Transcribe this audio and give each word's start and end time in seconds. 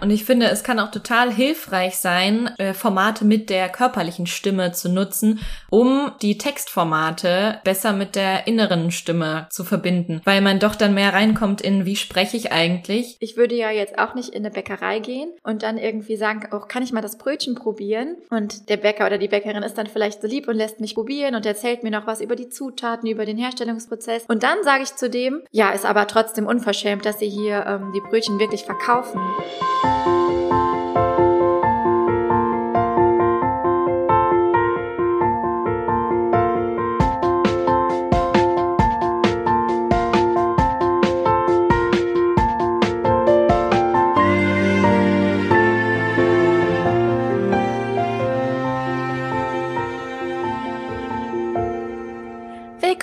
Und 0.00 0.10
ich 0.10 0.24
finde, 0.24 0.46
es 0.46 0.64
kann 0.64 0.78
auch 0.78 0.90
total 0.90 1.32
hilfreich 1.32 1.96
sein, 1.96 2.50
äh, 2.58 2.74
Formate 2.74 3.24
mit 3.24 3.50
der 3.50 3.68
körperlichen 3.68 4.26
Stimme 4.26 4.72
zu 4.72 4.88
nutzen, 4.88 5.40
um 5.68 6.12
die 6.22 6.38
Textformate 6.38 7.60
besser 7.64 7.92
mit 7.92 8.16
der 8.16 8.46
inneren 8.46 8.90
Stimme 8.90 9.46
zu 9.50 9.64
verbinden, 9.64 10.20
weil 10.24 10.40
man 10.40 10.58
doch 10.58 10.74
dann 10.74 10.94
mehr 10.94 11.12
reinkommt 11.12 11.60
in, 11.60 11.84
wie 11.84 11.96
spreche 11.96 12.36
ich 12.36 12.52
eigentlich. 12.52 13.16
Ich 13.20 13.36
würde 13.36 13.54
ja 13.54 13.70
jetzt 13.70 13.98
auch 13.98 14.14
nicht 14.14 14.30
in 14.30 14.44
eine 14.44 14.50
Bäckerei 14.50 14.98
gehen 15.00 15.30
und 15.42 15.62
dann 15.62 15.78
irgendwie 15.78 16.16
sagen, 16.16 16.48
oh, 16.52 16.60
kann 16.60 16.82
ich 16.82 16.92
mal 16.92 17.02
das 17.02 17.18
Brötchen 17.18 17.54
probieren? 17.54 18.16
Und 18.30 18.68
der 18.68 18.76
Bäcker 18.76 19.06
oder 19.06 19.18
die 19.18 19.28
Bäckerin 19.28 19.62
ist 19.62 19.78
dann 19.78 19.86
vielleicht 19.86 20.22
so 20.22 20.28
lieb 20.28 20.48
und 20.48 20.56
lässt 20.56 20.80
mich 20.80 20.94
probieren 20.94 21.34
und 21.34 21.46
erzählt 21.46 21.82
mir 21.82 21.90
noch 21.90 22.06
was 22.06 22.20
über 22.20 22.36
die 22.36 22.48
Zutaten, 22.48 23.08
über 23.08 23.26
den 23.26 23.36
Herstellungsprozess. 23.36 24.24
Und 24.28 24.42
dann 24.42 24.62
sage 24.62 24.82
ich 24.82 24.94
zu 24.94 25.10
dem, 25.10 25.42
ja, 25.50 25.70
ist 25.70 25.84
aber 25.84 26.06
trotzdem 26.06 26.46
unverschämt, 26.46 27.04
dass 27.04 27.18
sie 27.18 27.28
hier 27.28 27.64
ähm, 27.66 27.92
die 27.94 28.00
Brötchen 28.00 28.38
wirklich 28.38 28.64
verkaufen. 28.64 29.20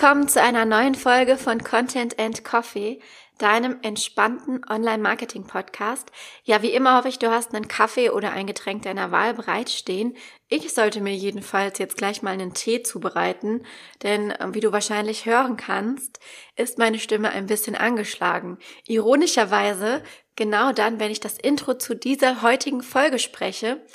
Willkommen 0.07 0.29
zu 0.29 0.41
einer 0.41 0.63
neuen 0.63 0.95
Folge 0.95 1.35
von 1.35 1.61
Content 1.61 2.17
and 2.17 2.45
Coffee, 2.45 3.01
deinem 3.39 3.79
entspannten 3.81 4.61
Online-Marketing-Podcast. 4.65 6.13
Ja, 6.45 6.61
wie 6.61 6.71
immer 6.71 6.95
hoffe 6.95 7.09
ich, 7.09 7.19
du 7.19 7.29
hast 7.29 7.53
einen 7.53 7.67
Kaffee 7.67 8.09
oder 8.09 8.31
ein 8.31 8.47
Getränk 8.47 8.83
deiner 8.83 9.11
Wahl 9.11 9.33
bereitstehen. 9.33 10.15
Ich 10.47 10.73
sollte 10.73 11.01
mir 11.01 11.13
jedenfalls 11.13 11.77
jetzt 11.79 11.97
gleich 11.97 12.21
mal 12.21 12.31
einen 12.31 12.53
Tee 12.53 12.83
zubereiten, 12.83 13.65
denn 14.01 14.31
äh, 14.31 14.47
wie 14.53 14.61
du 14.61 14.71
wahrscheinlich 14.71 15.25
hören 15.25 15.57
kannst, 15.57 16.21
ist 16.55 16.77
meine 16.77 16.99
Stimme 16.99 17.31
ein 17.31 17.47
bisschen 17.47 17.75
angeschlagen. 17.75 18.59
Ironischerweise 18.85 20.03
genau 20.37 20.71
dann, 20.71 21.01
wenn 21.01 21.11
ich 21.11 21.19
das 21.19 21.37
Intro 21.37 21.73
zu 21.73 21.97
dieser 21.97 22.41
heutigen 22.41 22.81
Folge 22.81 23.19
spreche, 23.19 23.85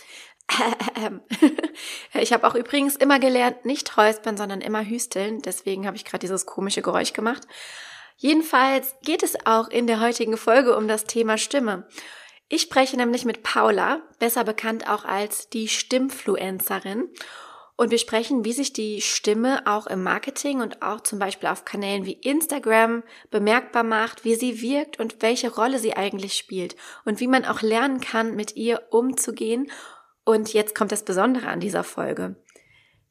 ich 2.15 2.33
habe 2.33 2.47
auch 2.47 2.55
übrigens 2.55 2.97
immer 2.97 3.19
gelernt, 3.19 3.65
nicht 3.65 3.97
räuspern, 3.97 4.37
sondern 4.37 4.61
immer 4.61 4.85
hüsteln. 4.85 5.41
Deswegen 5.43 5.87
habe 5.87 5.97
ich 5.97 6.05
gerade 6.05 6.21
dieses 6.21 6.47
komische 6.47 6.83
Geräusch 6.83 7.13
gemacht. 7.13 7.47
Jedenfalls 8.17 8.95
geht 9.03 9.23
es 9.23 9.47
auch 9.47 9.69
in 9.69 9.87
der 9.87 10.01
heutigen 10.01 10.37
Folge 10.37 10.77
um 10.77 10.89
das 10.89 11.05
Thema 11.05 11.39
Stimme. 11.39 11.89
Ich 12.49 12.63
spreche 12.63 12.97
nämlich 12.97 13.25
mit 13.25 13.43
Paula, 13.43 14.03
besser 14.19 14.45
bekannt 14.45 14.89
auch 14.89 15.05
als 15.05 15.49
die 15.49 15.69
Stimmfluencerin. 15.69 17.09
Und 17.77 17.91
wir 17.91 17.99
sprechen, 17.99 18.45
wie 18.45 18.53
sich 18.53 18.73
die 18.73 19.01
Stimme 19.01 19.63
auch 19.67 19.87
im 19.87 20.03
Marketing 20.03 20.61
und 20.61 20.83
auch 20.83 21.01
zum 21.01 21.19
Beispiel 21.19 21.49
auf 21.49 21.65
Kanälen 21.65 22.05
wie 22.05 22.13
Instagram 22.13 23.03
bemerkbar 23.31 23.83
macht, 23.83 24.25
wie 24.25 24.35
sie 24.35 24.61
wirkt 24.61 25.01
und 25.01 25.23
welche 25.23 25.53
Rolle 25.53 25.79
sie 25.79 25.97
eigentlich 25.97 26.35
spielt 26.35 26.77
und 27.07 27.19
wie 27.19 27.27
man 27.27 27.47
auch 27.47 27.63
lernen 27.63 28.01
kann, 28.01 28.37
mit 28.37 28.55
ihr 28.55 28.83
umzugehen 28.91 29.71
und 30.25 30.53
jetzt 30.53 30.75
kommt 30.75 30.93
das 30.93 31.05
Besondere 31.05 31.49
an 31.49 31.61
dieser 31.61 31.85
Folge. 31.85 32.37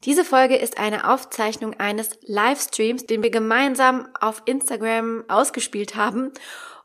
Diese 0.04 0.24
Folge 0.24 0.56
ist 0.56 0.78
eine 0.78 1.08
Aufzeichnung 1.08 1.78
eines 1.78 2.18
Livestreams, 2.22 3.06
den 3.06 3.22
wir 3.22 3.30
gemeinsam 3.30 4.08
auf 4.18 4.42
Instagram 4.46 5.24
ausgespielt 5.28 5.94
haben. 5.94 6.32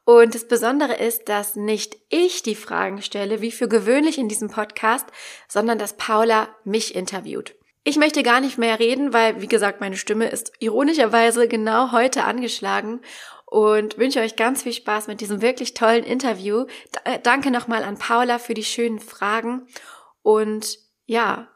Und 0.05 0.35
das 0.35 0.47
Besondere 0.47 0.93
ist, 0.93 1.27
dass 1.27 1.55
nicht 1.55 1.97
ich 2.09 2.43
die 2.43 2.55
Fragen 2.55 3.01
stelle, 3.01 3.41
wie 3.41 3.51
für 3.51 3.67
gewöhnlich 3.67 4.19
in 4.19 4.29
diesem 4.29 4.49
Podcast, 4.49 5.05
sondern 5.47 5.79
dass 5.79 5.97
Paula 5.97 6.47
mich 6.63 6.95
interviewt. 6.95 7.55
Ich 7.83 7.97
möchte 7.97 8.21
gar 8.21 8.39
nicht 8.39 8.57
mehr 8.57 8.79
reden, 8.79 9.13
weil, 9.13 9.41
wie 9.41 9.47
gesagt, 9.47 9.81
meine 9.81 9.97
Stimme 9.97 10.29
ist 10.29 10.51
ironischerweise 10.59 11.47
genau 11.47 11.91
heute 11.91 12.23
angeschlagen 12.23 13.01
und 13.45 13.97
wünsche 13.97 14.19
euch 14.19 14.35
ganz 14.35 14.63
viel 14.63 14.73
Spaß 14.73 15.07
mit 15.07 15.21
diesem 15.21 15.41
wirklich 15.41 15.73
tollen 15.73 16.03
Interview. 16.03 16.65
Danke 17.23 17.49
nochmal 17.49 17.83
an 17.83 17.97
Paula 17.97 18.39
für 18.39 18.53
die 18.53 18.65
schönen 18.65 18.99
Fragen 18.99 19.67
und 20.27 20.79
ja, 21.05 21.47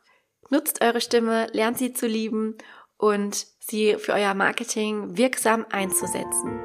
nutzt 0.50 0.82
eure 0.82 1.02
Stimme, 1.02 1.48
lernt 1.52 1.78
sie 1.78 1.92
zu 1.92 2.08
lieben 2.08 2.58
und 2.96 3.46
sie 3.60 3.98
für 4.00 4.14
euer 4.14 4.34
Marketing 4.34 5.18
wirksam 5.18 5.66
einzusetzen. 5.70 6.58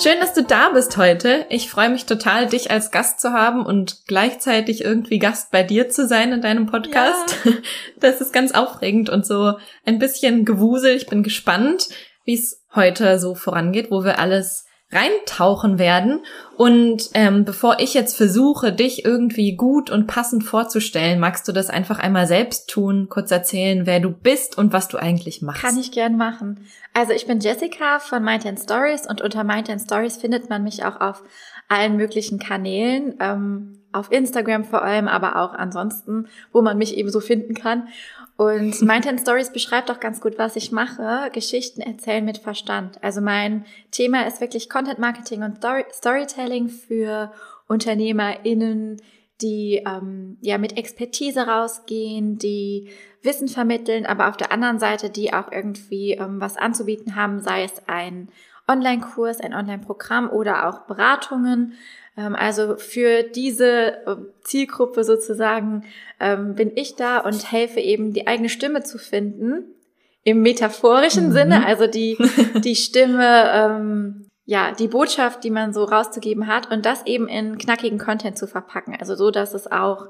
Schön, 0.00 0.20
dass 0.20 0.34
du 0.34 0.44
da 0.44 0.68
bist 0.68 0.96
heute. 0.98 1.46
Ich 1.50 1.68
freue 1.68 1.88
mich 1.88 2.06
total, 2.06 2.46
dich 2.46 2.70
als 2.70 2.92
Gast 2.92 3.20
zu 3.20 3.32
haben 3.32 3.66
und 3.66 4.06
gleichzeitig 4.06 4.84
irgendwie 4.84 5.18
Gast 5.18 5.50
bei 5.50 5.64
dir 5.64 5.88
zu 5.88 6.06
sein 6.06 6.30
in 6.30 6.42
deinem 6.42 6.66
Podcast. 6.66 7.36
Ja. 7.44 7.52
Das 7.98 8.20
ist 8.20 8.32
ganz 8.32 8.52
aufregend 8.52 9.10
und 9.10 9.26
so 9.26 9.54
ein 9.84 9.98
bisschen 9.98 10.44
gewusel. 10.44 10.94
Ich 10.94 11.08
bin 11.08 11.24
gespannt, 11.24 11.88
wie 12.24 12.34
es 12.34 12.64
heute 12.72 13.18
so 13.18 13.34
vorangeht, 13.34 13.90
wo 13.90 14.04
wir 14.04 14.20
alles 14.20 14.64
reintauchen 14.92 15.78
werden. 15.78 16.20
Und 16.56 17.10
ähm, 17.14 17.44
bevor 17.44 17.78
ich 17.78 17.94
jetzt 17.94 18.16
versuche, 18.16 18.72
dich 18.72 19.04
irgendwie 19.04 19.56
gut 19.56 19.90
und 19.90 20.06
passend 20.06 20.44
vorzustellen, 20.44 21.20
magst 21.20 21.46
du 21.46 21.52
das 21.52 21.70
einfach 21.70 21.98
einmal 21.98 22.26
selbst 22.26 22.68
tun, 22.68 23.08
kurz 23.08 23.30
erzählen, 23.30 23.86
wer 23.86 24.00
du 24.00 24.10
bist 24.10 24.58
und 24.58 24.72
was 24.72 24.88
du 24.88 24.98
eigentlich 24.98 25.42
machst. 25.42 25.62
Kann 25.62 25.78
ich 25.78 25.92
gern 25.92 26.16
machen. 26.16 26.66
Also 26.92 27.12
ich 27.12 27.26
bin 27.26 27.40
Jessica 27.40 28.00
von 28.00 28.24
My 28.24 28.38
Ten 28.38 28.56
Stories 28.56 29.06
und 29.08 29.20
unter 29.20 29.44
My 29.44 29.62
Ten 29.62 29.78
Stories 29.78 30.16
findet 30.16 30.50
man 30.50 30.64
mich 30.64 30.84
auch 30.84 31.00
auf 31.00 31.22
allen 31.68 31.96
möglichen 31.96 32.38
Kanälen, 32.38 33.14
ähm, 33.20 33.79
auf 33.92 34.12
Instagram 34.12 34.64
vor 34.64 34.82
allem, 34.82 35.08
aber 35.08 35.36
auch 35.36 35.52
ansonsten, 35.54 36.28
wo 36.52 36.62
man 36.62 36.78
mich 36.78 36.96
eben 36.96 37.10
so 37.10 37.20
finden 37.20 37.54
kann. 37.54 37.88
Und 38.36 38.80
My 38.82 39.00
Ten 39.00 39.18
Stories 39.18 39.52
beschreibt 39.52 39.90
auch 39.90 40.00
ganz 40.00 40.20
gut, 40.20 40.38
was 40.38 40.56
ich 40.56 40.72
mache. 40.72 41.30
Geschichten 41.32 41.80
erzählen 41.80 42.24
mit 42.24 42.38
Verstand. 42.38 43.02
Also 43.02 43.20
mein 43.20 43.64
Thema 43.90 44.26
ist 44.26 44.40
wirklich 44.40 44.70
Content 44.70 44.98
Marketing 44.98 45.42
und 45.42 45.58
Story 45.58 45.84
Storytelling 45.92 46.68
für 46.68 47.32
UnternehmerInnen, 47.68 49.00
die 49.40 49.82
ähm, 49.86 50.38
ja 50.40 50.58
mit 50.58 50.76
Expertise 50.76 51.46
rausgehen, 51.46 52.38
die 52.38 52.90
Wissen 53.22 53.48
vermitteln, 53.48 54.06
aber 54.06 54.28
auf 54.28 54.36
der 54.36 54.52
anderen 54.52 54.78
Seite, 54.78 55.10
die 55.10 55.32
auch 55.32 55.52
irgendwie 55.52 56.12
ähm, 56.12 56.40
was 56.40 56.56
anzubieten 56.56 57.16
haben, 57.16 57.40
sei 57.40 57.64
es 57.64 57.82
ein 57.86 58.30
Online-Kurs, 58.66 59.40
ein 59.40 59.54
Online-Programm 59.54 60.30
oder 60.30 60.68
auch 60.68 60.86
Beratungen. 60.86 61.74
Ähm, 62.20 62.36
also 62.36 62.76
für 62.76 63.22
diese 63.22 64.06
äh, 64.06 64.16
Zielgruppe 64.42 65.04
sozusagen 65.04 65.84
ähm, 66.18 66.54
bin 66.54 66.72
ich 66.76 66.96
da 66.96 67.18
und 67.18 67.50
helfe 67.50 67.80
eben, 67.80 68.12
die 68.12 68.26
eigene 68.26 68.48
Stimme 68.48 68.82
zu 68.82 68.98
finden. 68.98 69.74
Im 70.22 70.42
metaphorischen 70.42 71.28
mhm. 71.28 71.32
Sinne, 71.32 71.66
also 71.66 71.86
die, 71.86 72.18
die 72.62 72.76
Stimme, 72.76 73.50
ähm, 73.52 74.26
ja, 74.44 74.72
die 74.72 74.88
Botschaft, 74.88 75.44
die 75.44 75.50
man 75.50 75.72
so 75.72 75.84
rauszugeben 75.84 76.46
hat 76.46 76.70
und 76.70 76.84
das 76.84 77.06
eben 77.06 77.26
in 77.28 77.56
knackigen 77.56 77.98
Content 77.98 78.36
zu 78.36 78.46
verpacken. 78.46 78.96
Also 78.98 79.14
so, 79.14 79.30
dass 79.30 79.54
es 79.54 79.70
auch, 79.70 80.08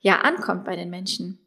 ja, 0.00 0.20
ankommt 0.20 0.64
bei 0.64 0.74
den 0.74 0.90
Menschen. 0.90 1.38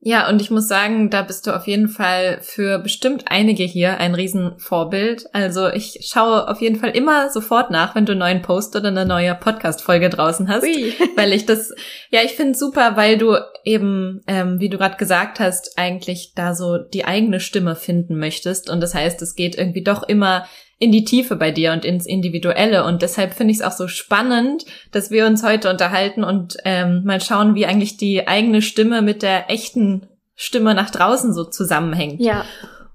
Ja, 0.00 0.28
und 0.28 0.42
ich 0.42 0.50
muss 0.50 0.68
sagen, 0.68 1.10
da 1.10 1.22
bist 1.22 1.46
du 1.46 1.56
auf 1.56 1.66
jeden 1.66 1.88
Fall 1.88 2.38
für 2.42 2.78
bestimmt 2.78 3.24
einige 3.26 3.64
hier 3.64 3.98
ein 3.98 4.14
Riesenvorbild. 4.14 5.24
Also 5.32 5.68
ich 5.68 6.06
schaue 6.08 6.48
auf 6.48 6.60
jeden 6.60 6.76
Fall 6.76 6.90
immer 6.90 7.30
sofort 7.30 7.70
nach, 7.70 7.94
wenn 7.94 8.04
du 8.04 8.12
einen 8.12 8.20
neuen 8.20 8.42
Post 8.42 8.76
oder 8.76 8.88
eine 8.88 9.06
neue 9.06 9.34
Podcast-Folge 9.34 10.10
draußen 10.10 10.48
hast. 10.48 10.64
Ui. 10.64 10.94
Weil 11.16 11.32
ich 11.32 11.46
das, 11.46 11.74
ja, 12.10 12.20
ich 12.22 12.32
finde 12.32 12.52
es 12.52 12.58
super, 12.58 12.96
weil 12.96 13.18
du 13.18 13.36
eben, 13.64 14.20
ähm, 14.26 14.60
wie 14.60 14.68
du 14.68 14.76
gerade 14.76 14.96
gesagt 14.96 15.40
hast, 15.40 15.76
eigentlich 15.76 16.34
da 16.34 16.54
so 16.54 16.78
die 16.78 17.04
eigene 17.04 17.40
Stimme 17.40 17.74
finden 17.74 18.16
möchtest. 18.18 18.70
Und 18.70 18.80
das 18.80 18.94
heißt, 18.94 19.20
es 19.22 19.34
geht 19.34 19.56
irgendwie 19.56 19.82
doch 19.82 20.02
immer 20.02 20.46
in 20.78 20.92
die 20.92 21.04
Tiefe 21.04 21.36
bei 21.36 21.50
dir 21.50 21.72
und 21.72 21.84
ins 21.84 22.06
Individuelle. 22.06 22.84
Und 22.84 23.02
deshalb 23.02 23.34
finde 23.34 23.52
ich 23.52 23.58
es 23.58 23.64
auch 23.64 23.72
so 23.72 23.88
spannend, 23.88 24.64
dass 24.92 25.10
wir 25.10 25.26
uns 25.26 25.42
heute 25.42 25.70
unterhalten 25.70 26.22
und 26.22 26.56
ähm, 26.64 27.02
mal 27.04 27.20
schauen, 27.20 27.54
wie 27.54 27.66
eigentlich 27.66 27.96
die 27.96 28.28
eigene 28.28 28.60
Stimme 28.60 29.00
mit 29.00 29.22
der 29.22 29.50
echten 29.50 30.06
Stimme 30.34 30.74
nach 30.74 30.90
draußen 30.90 31.32
so 31.32 31.44
zusammenhängt. 31.44 32.20
Ja. 32.20 32.44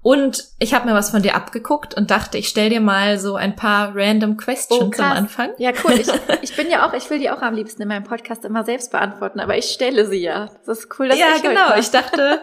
Und 0.00 0.44
ich 0.58 0.74
habe 0.74 0.88
mir 0.88 0.94
was 0.94 1.10
von 1.10 1.22
dir 1.22 1.36
abgeguckt 1.36 1.94
und 1.94 2.10
dachte, 2.10 2.36
ich 2.36 2.48
stell 2.48 2.70
dir 2.70 2.80
mal 2.80 3.18
so 3.18 3.36
ein 3.36 3.54
paar 3.54 3.94
random 3.94 4.36
Questions 4.36 4.98
oh, 4.98 5.02
am 5.02 5.12
Anfang. 5.12 5.50
Ja, 5.58 5.70
cool. 5.84 5.92
Ich, 5.92 6.08
ich 6.42 6.56
bin 6.56 6.68
ja 6.68 6.86
auch, 6.86 6.92
ich 6.92 7.08
will 7.08 7.20
die 7.20 7.30
auch 7.30 7.40
am 7.40 7.54
liebsten 7.54 7.82
in 7.82 7.88
meinem 7.88 8.02
Podcast 8.02 8.44
immer 8.44 8.64
selbst 8.64 8.90
beantworten, 8.90 9.38
aber 9.38 9.56
ich 9.56 9.66
stelle 9.66 10.06
sie 10.06 10.20
ja. 10.20 10.50
Das 10.66 10.80
ist 10.80 10.98
cool, 10.98 11.08
dass 11.08 11.18
ja, 11.18 11.26
ich 11.36 11.42
genau. 11.42 11.76
Ich 11.78 11.90
dachte, 11.90 12.42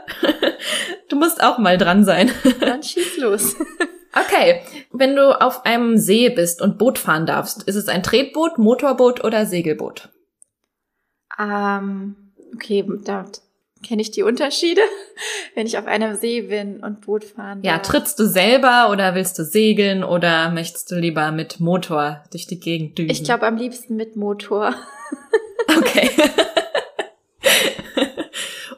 du 1.10 1.18
musst 1.18 1.44
auch 1.44 1.58
mal 1.58 1.78
dran 1.78 2.06
sein. 2.06 2.32
Dann 2.62 2.82
schieß 2.82 3.18
los. 3.18 3.56
Okay, 4.26 4.62
wenn 4.92 5.16
du 5.16 5.40
auf 5.40 5.66
einem 5.66 5.98
See 5.98 6.30
bist 6.30 6.62
und 6.62 6.78
Boot 6.78 6.98
fahren 6.98 7.26
darfst, 7.26 7.64
ist 7.64 7.76
es 7.76 7.88
ein 7.88 8.04
Tretboot, 8.04 8.58
Motorboot 8.58 9.24
oder 9.24 9.46
Segelboot? 9.46 10.10
Ähm, 11.40 12.16
okay, 12.54 12.86
da 13.04 13.26
kenne 13.86 14.02
ich 14.02 14.12
die 14.12 14.24
Unterschiede, 14.24 14.82
wenn 15.56 15.66
ich 15.66 15.78
auf 15.78 15.88
einem 15.88 16.16
See 16.16 16.42
bin 16.42 16.82
und 16.82 17.02
Boot 17.02 17.24
fahren 17.24 17.62
Ja, 17.64 17.80
trittst 17.80 18.20
du 18.20 18.26
selber 18.26 18.90
oder 18.92 19.16
willst 19.16 19.40
du 19.40 19.44
segeln 19.44 20.04
oder 20.04 20.52
möchtest 20.52 20.92
du 20.92 20.96
lieber 20.96 21.32
mit 21.32 21.60
Motor 21.60 22.24
durch 22.32 22.48
die 22.48 22.60
Gegend 22.60 22.98
düsen? 22.98 23.12
Ich 23.12 23.24
glaube 23.24 23.46
am 23.46 23.58
liebsten 23.58 23.96
mit 23.96 24.16
Motor. 24.16 24.76
Okay. 25.78 26.10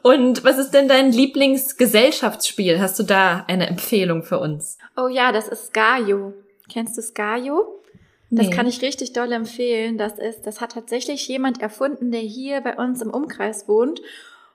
Und 0.02 0.44
was 0.44 0.58
ist 0.58 0.72
denn 0.72 0.88
dein 0.88 1.12
Lieblingsgesellschaftsspiel? 1.12 2.80
Hast 2.80 2.98
du 2.98 3.04
da 3.04 3.44
eine 3.46 3.68
Empfehlung 3.68 4.22
für 4.24 4.40
uns? 4.40 4.78
Oh 4.96 5.08
ja, 5.08 5.32
das 5.32 5.48
ist 5.48 5.68
Skajo. 5.68 6.34
Kennst 6.68 6.98
du 6.98 7.02
Skajo? 7.02 7.82
Das 8.30 8.48
nee. 8.48 8.54
kann 8.54 8.66
ich 8.66 8.82
richtig 8.82 9.12
doll 9.12 9.30
empfehlen. 9.30 9.98
Das 9.98 10.18
ist, 10.18 10.46
das 10.46 10.60
hat 10.60 10.72
tatsächlich 10.72 11.28
jemand 11.28 11.60
erfunden, 11.60 12.10
der 12.10 12.20
hier 12.20 12.60
bei 12.62 12.76
uns 12.76 13.02
im 13.02 13.10
Umkreis 13.10 13.68
wohnt. 13.68 14.00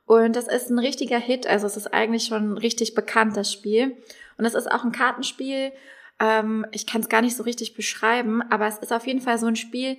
Und 0.05 0.35
das 0.35 0.47
ist 0.47 0.69
ein 0.69 0.79
richtiger 0.79 1.19
Hit. 1.19 1.47
Also 1.47 1.67
es 1.67 1.77
ist 1.77 1.93
eigentlich 1.93 2.25
schon 2.25 2.57
richtig 2.57 2.95
bekannt, 2.95 3.37
das 3.37 3.53
Spiel. 3.53 3.95
Und 4.37 4.45
es 4.45 4.53
ist 4.53 4.71
auch 4.71 4.83
ein 4.83 4.91
Kartenspiel. 4.91 5.71
Ähm, 6.19 6.65
ich 6.71 6.87
kann 6.87 7.01
es 7.01 7.09
gar 7.09 7.21
nicht 7.21 7.35
so 7.35 7.43
richtig 7.43 7.75
beschreiben, 7.75 8.41
aber 8.49 8.67
es 8.67 8.79
ist 8.79 8.91
auf 8.91 9.05
jeden 9.05 9.21
Fall 9.21 9.37
so 9.37 9.45
ein 9.45 9.55
Spiel, 9.55 9.97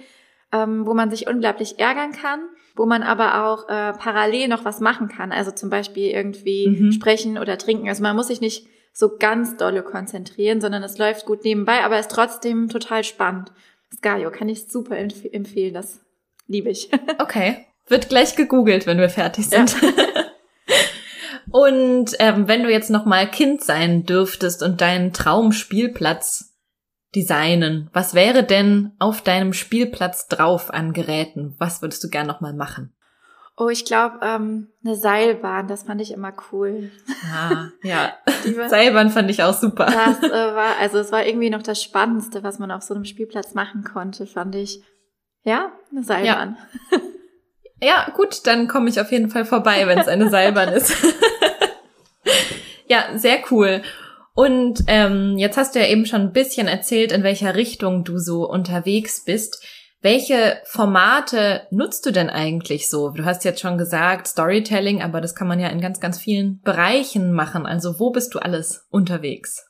ähm, 0.53 0.87
wo 0.87 0.95
man 0.95 1.11
sich 1.11 1.29
unglaublich 1.29 1.79
ärgern 1.79 2.13
kann, 2.13 2.41
wo 2.79 2.87
man 2.87 3.03
aber 3.03 3.45
auch 3.45 3.69
äh, 3.69 3.93
parallel 3.93 4.49
noch 4.49 4.65
was 4.65 4.81
machen 4.81 5.09
kann. 5.09 5.33
Also 5.33 5.51
zum 5.51 5.69
Beispiel 5.69 6.11
irgendwie 6.11 6.69
mhm. 6.69 6.93
sprechen 6.93 7.39
oder 7.39 7.59
trinken. 7.59 7.89
Also 7.89 8.03
man 8.03 8.17
muss 8.17 8.29
sich 8.29 8.41
nicht 8.41 8.67
so 8.93 9.17
ganz 9.19 9.57
dolle 9.57 9.83
konzentrieren, 9.83 10.61
sondern 10.61 10.83
es 10.83 10.99
läuft 10.99 11.27
gut 11.27 11.45
nebenbei, 11.45 11.85
aber 11.85 11.99
ist 11.99 12.11
trotzdem 12.11 12.69
total 12.69 13.05
spannend. 13.05 13.53
Skajo 13.95 14.31
kann 14.31 14.49
ich 14.49 14.69
super 14.69 14.97
empf 14.97 15.25
empfehlen, 15.31 15.75
das 15.75 16.01
liebe 16.47 16.71
ich. 16.71 16.91
okay, 17.19 17.67
wird 17.87 18.09
gleich 18.09 18.37
gegoogelt, 18.37 18.87
wenn 18.87 18.99
wir 18.99 19.09
fertig 19.09 19.49
sind. 19.49 19.77
Ja. 19.81 19.89
und 21.51 22.15
ähm, 22.19 22.49
wenn 22.49 22.63
du 22.63 22.71
jetzt 22.71 22.91
noch 22.91 23.05
mal 23.05 23.31
Kind 23.31 23.63
sein 23.63 24.05
dürftest 24.05 24.63
und 24.63 24.81
deinen 24.81 25.13
Traumspielplatz 25.13 26.48
designen. 27.15 27.91
Was 27.93 28.15
wäre 28.15 28.45
denn 28.45 28.93
auf 28.99 29.23
deinem 29.23 29.53
Spielplatz 29.53 30.29
drauf 30.29 30.73
an 30.73 30.93
Geräten? 30.93 31.55
Was 31.59 31.83
würdest 31.83 32.05
du 32.05 32.09
gern 32.09 32.27
noch 32.27 32.41
mal 32.41 32.55
machen? 32.55 32.95
Oh, 33.61 33.69
ich 33.69 33.85
glaube, 33.85 34.21
ähm, 34.23 34.69
eine 34.85 34.95
Seilbahn, 34.95 35.67
das 35.67 35.83
fand 35.83 36.01
ich 36.01 36.13
immer 36.13 36.33
cool. 36.53 36.93
Ah, 37.35 37.71
ja. 37.83 38.13
Seilbahn 38.69 39.11
fand 39.11 39.29
ich 39.31 39.43
auch 39.43 39.53
super. 39.53 39.87
Das 39.87 40.23
äh, 40.23 40.55
war, 40.55 40.77
also 40.79 40.99
es 40.99 41.11
war 41.11 41.27
irgendwie 41.27 41.51
noch 41.51 41.65
das 41.65 41.83
Spannendste, 41.83 42.45
was 42.45 42.61
man 42.61 42.71
auf 42.71 42.83
so 42.83 42.95
einem 42.95 43.05
Spielplatz 43.05 43.55
machen 43.55 43.83
konnte, 43.83 44.27
fand 44.27 44.55
ich. 44.55 44.81
Ja, 45.43 45.73
eine 45.91 46.05
Seilbahn. 46.05 46.57
Ja, 46.93 46.99
ja 48.07 48.11
gut, 48.15 48.47
dann 48.47 48.69
komme 48.69 48.91
ich 48.91 49.01
auf 49.01 49.11
jeden 49.11 49.29
Fall 49.29 49.45
vorbei, 49.45 49.89
wenn 49.89 49.99
es 49.99 50.07
eine 50.07 50.31
Seilbahn 50.31 50.69
ist. 50.69 50.95
ja, 52.87 53.07
sehr 53.17 53.41
cool. 53.51 53.83
Und 54.39 54.85
ähm, 54.87 55.37
jetzt 55.37 55.57
hast 55.57 55.75
du 55.75 55.81
ja 55.81 55.89
eben 55.89 56.07
schon 56.07 56.21
ein 56.21 56.33
bisschen 56.33 56.69
erzählt, 56.69 57.11
in 57.11 57.25
welcher 57.25 57.57
Richtung 57.57 58.05
du 58.05 58.19
so 58.19 58.49
unterwegs 58.49 59.25
bist. 59.25 59.67
Welche 60.01 60.59
Formate 60.63 61.63
nutzt 61.73 62.07
du 62.07 62.13
denn 62.13 62.31
eigentlich 62.31 62.89
so? 62.89 63.09
Du 63.11 63.25
hast 63.25 63.45
jetzt 63.45 63.59
schon 63.59 63.79
gesagt 63.79 64.29
Storytelling, 64.29 65.03
aber 65.03 65.21
das 65.21 65.35
kann 65.35 65.49
man 65.49 65.59
ja 65.59 65.67
in 65.71 65.81
ganz, 65.81 65.99
ganz 65.99 66.21
vielen 66.21 66.61
Bereichen 66.61 67.33
machen. 67.33 67.67
Also 67.67 67.99
wo 67.99 68.11
bist 68.11 68.33
du 68.33 68.39
alles 68.39 68.87
unterwegs? 68.91 69.69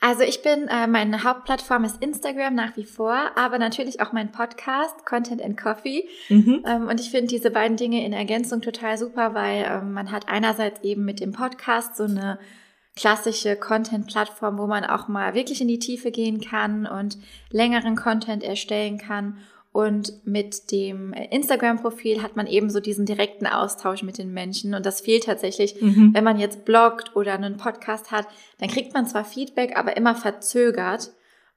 Also 0.00 0.22
ich 0.22 0.40
bin, 0.40 0.66
äh, 0.68 0.86
meine 0.86 1.22
Hauptplattform 1.22 1.84
ist 1.84 2.02
Instagram 2.02 2.54
nach 2.54 2.74
wie 2.78 2.86
vor, 2.86 3.32
aber 3.36 3.58
natürlich 3.58 4.00
auch 4.00 4.12
mein 4.12 4.32
Podcast, 4.32 5.04
Content 5.04 5.42
and 5.42 5.60
Coffee. 5.60 6.08
Mhm. 6.30 6.64
Ähm, 6.66 6.88
und 6.88 7.02
ich 7.02 7.10
finde 7.10 7.26
diese 7.26 7.50
beiden 7.50 7.76
Dinge 7.76 8.02
in 8.02 8.14
Ergänzung 8.14 8.62
total 8.62 8.96
super, 8.96 9.34
weil 9.34 9.66
ähm, 9.68 9.92
man 9.92 10.10
hat 10.10 10.26
einerseits 10.26 10.82
eben 10.82 11.04
mit 11.04 11.20
dem 11.20 11.32
Podcast 11.32 11.98
so 11.98 12.04
eine 12.04 12.38
klassische 12.96 13.56
Content-Plattform, 13.56 14.58
wo 14.58 14.66
man 14.66 14.84
auch 14.84 15.06
mal 15.06 15.34
wirklich 15.34 15.60
in 15.60 15.68
die 15.68 15.78
Tiefe 15.78 16.10
gehen 16.10 16.40
kann 16.40 16.86
und 16.86 17.18
längeren 17.50 17.94
Content 17.94 18.42
erstellen 18.42 18.98
kann. 18.98 19.38
Und 19.70 20.26
mit 20.26 20.72
dem 20.72 21.12
Instagram-Profil 21.12 22.22
hat 22.22 22.34
man 22.34 22.46
eben 22.46 22.70
so 22.70 22.80
diesen 22.80 23.04
direkten 23.04 23.46
Austausch 23.46 24.02
mit 24.02 24.16
den 24.16 24.32
Menschen. 24.32 24.74
Und 24.74 24.86
das 24.86 25.02
fehlt 25.02 25.24
tatsächlich, 25.24 25.80
mhm. 25.82 26.14
wenn 26.14 26.24
man 26.24 26.38
jetzt 26.38 26.64
bloggt 26.64 27.14
oder 27.14 27.34
einen 27.34 27.58
Podcast 27.58 28.10
hat, 28.10 28.26
dann 28.58 28.70
kriegt 28.70 28.94
man 28.94 29.06
zwar 29.06 29.26
Feedback, 29.26 29.76
aber 29.76 29.98
immer 29.98 30.14
verzögert 30.14 31.10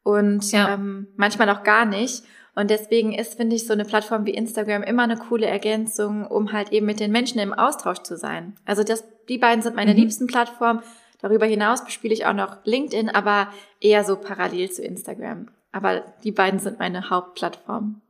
und 0.04 0.52
ja. 0.52 0.74
ähm, 0.74 1.08
manchmal 1.16 1.50
auch 1.50 1.64
gar 1.64 1.86
nicht. 1.86 2.24
Und 2.56 2.70
deswegen 2.70 3.14
ist, 3.14 3.36
finde 3.36 3.56
ich, 3.56 3.66
so 3.66 3.72
eine 3.72 3.86
Plattform 3.86 4.26
wie 4.26 4.34
Instagram 4.34 4.84
immer 4.84 5.04
eine 5.04 5.16
coole 5.16 5.46
Ergänzung, 5.46 6.28
um 6.28 6.52
halt 6.52 6.74
eben 6.74 6.86
mit 6.86 7.00
den 7.00 7.14
Menschen 7.14 7.40
im 7.40 7.54
Austausch 7.54 8.00
zu 8.00 8.18
sein. 8.18 8.56
Also 8.66 8.84
das, 8.84 9.06
die 9.30 9.38
beiden 9.38 9.62
sind 9.62 9.78
meine 9.78 9.94
mhm. 9.94 10.00
liebsten 10.00 10.28
Plattformen. 10.28 10.82
Darüber 11.22 11.46
hinaus 11.46 11.84
bespiele 11.84 12.14
ich 12.14 12.26
auch 12.26 12.34
noch 12.34 12.58
LinkedIn, 12.64 13.10
aber 13.10 13.50
eher 13.80 14.04
so 14.04 14.16
parallel 14.16 14.72
zu 14.72 14.84
Instagram. 14.84 15.50
Aber 15.72 16.04
die 16.24 16.32
beiden 16.32 16.60
sind 16.60 16.80
meine 16.80 17.10
Hauptplattformen. 17.10 18.02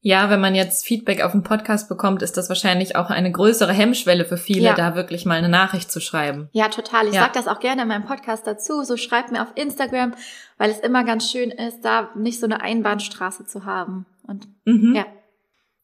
Ja, 0.00 0.30
wenn 0.30 0.40
man 0.40 0.54
jetzt 0.54 0.86
Feedback 0.86 1.20
auf 1.20 1.32
den 1.32 1.42
Podcast 1.42 1.88
bekommt, 1.88 2.22
ist 2.22 2.36
das 2.36 2.48
wahrscheinlich 2.48 2.94
auch 2.94 3.10
eine 3.10 3.32
größere 3.32 3.72
Hemmschwelle 3.72 4.24
für 4.24 4.36
viele, 4.36 4.66
ja. 4.66 4.74
da 4.74 4.94
wirklich 4.94 5.26
mal 5.26 5.34
eine 5.34 5.48
Nachricht 5.48 5.90
zu 5.90 6.00
schreiben. 6.00 6.48
Ja, 6.52 6.68
total. 6.68 7.08
Ich 7.08 7.14
ja. 7.14 7.22
sage 7.22 7.32
das 7.34 7.48
auch 7.48 7.58
gerne 7.58 7.82
in 7.82 7.88
meinem 7.88 8.04
Podcast 8.04 8.46
dazu. 8.46 8.84
So 8.84 8.96
schreibt 8.96 9.32
mir 9.32 9.42
auf 9.42 9.52
Instagram, 9.56 10.14
weil 10.58 10.70
es 10.70 10.78
immer 10.78 11.02
ganz 11.02 11.28
schön 11.28 11.50
ist, 11.50 11.80
da 11.84 12.10
nicht 12.14 12.38
so 12.38 12.46
eine 12.46 12.60
Einbahnstraße 12.60 13.46
zu 13.46 13.64
haben. 13.64 14.06
Und 14.22 14.46
mhm. 14.64 14.94
ja. 14.94 15.06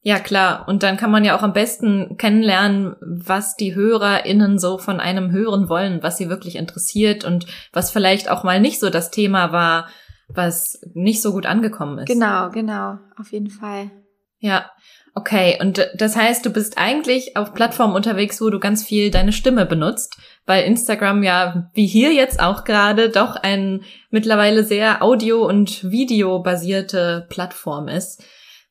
Ja, 0.05 0.19
klar. 0.19 0.67
Und 0.67 0.83
dann 0.83 0.97
kann 0.97 1.11
man 1.11 1.23
ja 1.23 1.35
auch 1.35 1.43
am 1.43 1.53
besten 1.53 2.17
kennenlernen, 2.17 2.95
was 2.99 3.55
die 3.55 3.73
HörerInnen 3.73 4.59
so 4.59 4.77
von 4.77 4.99
einem 4.99 5.31
hören 5.31 5.69
wollen, 5.69 6.03
was 6.03 6.17
sie 6.17 6.29
wirklich 6.29 6.57
interessiert 6.57 7.23
und 7.23 7.45
was 7.71 7.89
vielleicht 7.89 8.29
auch 8.29 8.43
mal 8.43 8.59
nicht 8.59 8.81
so 8.81 8.89
das 8.89 9.11
Thema 9.11 9.53
war, 9.53 9.87
was 10.27 10.81
nicht 10.93 11.21
so 11.21 11.31
gut 11.31 11.45
angekommen 11.45 11.99
ist. 11.99 12.07
Genau, 12.07 12.49
genau. 12.49 12.97
Auf 13.17 13.31
jeden 13.31 13.49
Fall. 13.49 13.91
Ja. 14.39 14.69
Okay, 15.15 15.57
und 15.61 15.87
das 15.95 16.17
heißt, 16.17 16.45
du 16.45 16.49
bist 16.49 16.77
eigentlich 16.77 17.37
auf 17.37 17.53
Plattformen 17.53 17.95
unterwegs, 17.95 18.41
wo 18.41 18.49
du 18.49 18.59
ganz 18.59 18.83
viel 18.83 19.09
deine 19.09 19.31
Stimme 19.31 19.65
benutzt, 19.65 20.17
weil 20.45 20.65
Instagram 20.65 21.23
ja, 21.23 21.69
wie 21.75 21.85
hier 21.85 22.11
jetzt 22.13 22.41
auch 22.41 22.63
gerade, 22.63 23.09
doch 23.09 23.35
ein 23.35 23.83
mittlerweile 24.09 24.63
sehr 24.63 25.01
audio- 25.03 25.47
und 25.47 25.89
videobasierte 25.89 27.27
Plattform 27.29 27.87
ist. 27.87 28.23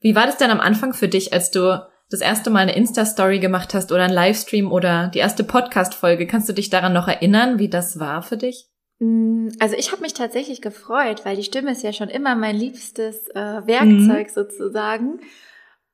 Wie 0.02 0.14
war 0.14 0.26
das 0.26 0.36
denn 0.36 0.50
am 0.50 0.60
Anfang 0.60 0.92
für 0.92 1.08
dich, 1.08 1.32
als 1.32 1.50
du 1.50 1.80
das 2.10 2.20
erste 2.20 2.50
Mal 2.50 2.60
eine 2.60 2.76
Insta-Story 2.76 3.38
gemacht 3.38 3.72
hast 3.72 3.92
oder 3.92 4.02
ein 4.02 4.12
Livestream 4.12 4.70
oder 4.70 5.08
die 5.08 5.20
erste 5.20 5.44
Podcast-Folge? 5.44 6.26
Kannst 6.26 6.48
du 6.48 6.52
dich 6.52 6.70
daran 6.70 6.92
noch 6.92 7.08
erinnern, 7.08 7.58
wie 7.58 7.68
das 7.68 7.98
war 7.98 8.22
für 8.22 8.36
dich? 8.36 8.66
Mm, 8.98 9.48
also 9.60 9.76
ich 9.76 9.92
habe 9.92 10.02
mich 10.02 10.12
tatsächlich 10.12 10.60
gefreut, 10.60 11.24
weil 11.24 11.36
die 11.36 11.44
Stimme 11.44 11.72
ist 11.72 11.82
ja 11.82 11.92
schon 11.92 12.08
immer 12.08 12.34
mein 12.34 12.56
liebstes 12.56 13.28
äh, 13.28 13.66
Werkzeug 13.66 14.28
mhm. 14.28 14.32
sozusagen. 14.34 15.20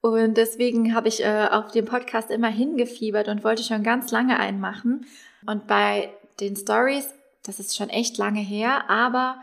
Und 0.01 0.37
deswegen 0.37 0.95
habe 0.95 1.09
ich 1.09 1.23
äh, 1.23 1.49
auf 1.51 1.73
dem 1.73 1.85
Podcast 1.85 2.31
immer 2.31 2.49
hingefiebert 2.49 3.29
und 3.29 3.45
wollte 3.45 3.63
schon 3.63 3.83
ganz 3.83 4.11
lange 4.11 4.39
einen 4.39 4.61
machen. 4.61 5.07
Und 5.47 5.67
bei 5.67 6.11
den 6.41 6.57
Stories, 6.57 7.13
das 7.45 7.61
ist 7.61 7.77
schon 7.77 7.91
echt 7.91 8.17
lange 8.17 8.41
her, 8.41 8.89
aber 8.89 9.37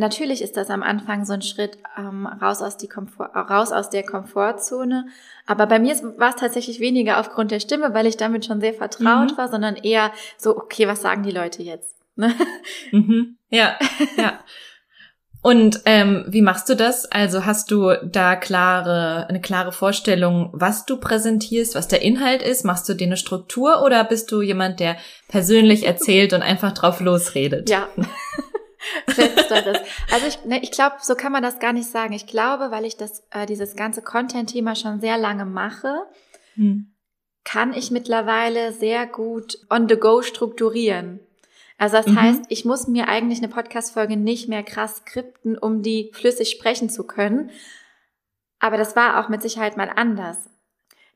Natürlich 0.00 0.40
ist 0.40 0.56
das 0.56 0.70
am 0.70 0.82
Anfang 0.82 1.26
so 1.26 1.34
ein 1.34 1.42
Schritt 1.42 1.76
ähm, 1.98 2.26
raus, 2.26 2.62
aus 2.62 2.78
die 2.78 2.88
Komfort, 2.88 3.32
raus 3.34 3.70
aus 3.70 3.90
der 3.90 4.02
Komfortzone. 4.02 5.04
Aber 5.46 5.66
bei 5.66 5.78
mir 5.78 5.94
war 6.16 6.30
es 6.30 6.36
tatsächlich 6.36 6.80
weniger 6.80 7.20
aufgrund 7.20 7.50
der 7.50 7.60
Stimme, 7.60 7.92
weil 7.92 8.06
ich 8.06 8.16
damit 8.16 8.46
schon 8.46 8.62
sehr 8.62 8.72
vertraut 8.72 9.32
mhm. 9.32 9.36
war, 9.36 9.48
sondern 9.48 9.76
eher 9.76 10.10
so, 10.38 10.56
okay, 10.56 10.88
was 10.88 11.02
sagen 11.02 11.22
die 11.22 11.30
Leute 11.30 11.62
jetzt? 11.62 11.96
Ne? 12.16 12.34
Mhm. 12.92 13.36
Ja, 13.50 13.78
ja. 14.16 14.38
Und 15.42 15.82
ähm, 15.84 16.24
wie 16.28 16.42
machst 16.42 16.68
du 16.70 16.76
das? 16.76 17.04
Also 17.04 17.44
hast 17.44 17.70
du 17.70 17.92
da 18.02 18.36
klare, 18.36 19.26
eine 19.28 19.40
klare 19.42 19.72
Vorstellung, 19.72 20.48
was 20.52 20.86
du 20.86 20.98
präsentierst, 20.98 21.74
was 21.74 21.88
der 21.88 22.00
Inhalt 22.00 22.42
ist? 22.42 22.64
Machst 22.64 22.88
du 22.88 22.94
dir 22.94 23.06
eine 23.06 23.18
Struktur 23.18 23.82
oder 23.82 24.02
bist 24.04 24.32
du 24.32 24.40
jemand, 24.40 24.80
der 24.80 24.96
persönlich 25.28 25.86
erzählt 25.86 26.32
und 26.32 26.40
einfach 26.42 26.72
drauf 26.72 27.00
losredet? 27.00 27.68
Ja. 27.68 27.86
Letzteres. 29.06 29.78
Also 30.12 30.26
ich, 30.26 30.44
ne, 30.44 30.62
ich 30.62 30.70
glaube, 30.70 30.96
so 31.00 31.14
kann 31.14 31.32
man 31.32 31.42
das 31.42 31.58
gar 31.58 31.72
nicht 31.72 31.88
sagen. 31.88 32.12
Ich 32.12 32.26
glaube, 32.26 32.70
weil 32.70 32.84
ich 32.84 32.96
das, 32.96 33.22
äh, 33.30 33.46
dieses 33.46 33.76
ganze 33.76 34.02
Content-Thema 34.02 34.74
schon 34.74 35.00
sehr 35.00 35.18
lange 35.18 35.44
mache, 35.44 36.06
hm. 36.54 36.92
kann 37.44 37.72
ich 37.72 37.90
mittlerweile 37.90 38.72
sehr 38.72 39.06
gut 39.06 39.58
on 39.68 39.88
the 39.88 39.96
go 39.96 40.22
strukturieren. 40.22 41.20
Also 41.80 41.96
das 41.96 42.08
mhm. 42.08 42.20
heißt, 42.20 42.42
ich 42.50 42.66
muss 42.66 42.88
mir 42.88 43.08
eigentlich 43.08 43.38
eine 43.38 43.48
Podcast-Folge 43.48 44.18
nicht 44.18 44.50
mehr 44.50 44.62
krass 44.62 44.96
skripten, 44.96 45.56
um 45.56 45.80
die 45.82 46.10
flüssig 46.12 46.50
sprechen 46.50 46.90
zu 46.90 47.06
können. 47.06 47.50
Aber 48.58 48.76
das 48.76 48.96
war 48.96 49.18
auch 49.18 49.30
mit 49.30 49.40
Sicherheit 49.40 49.78
mal 49.78 49.90
anders. 49.96 50.50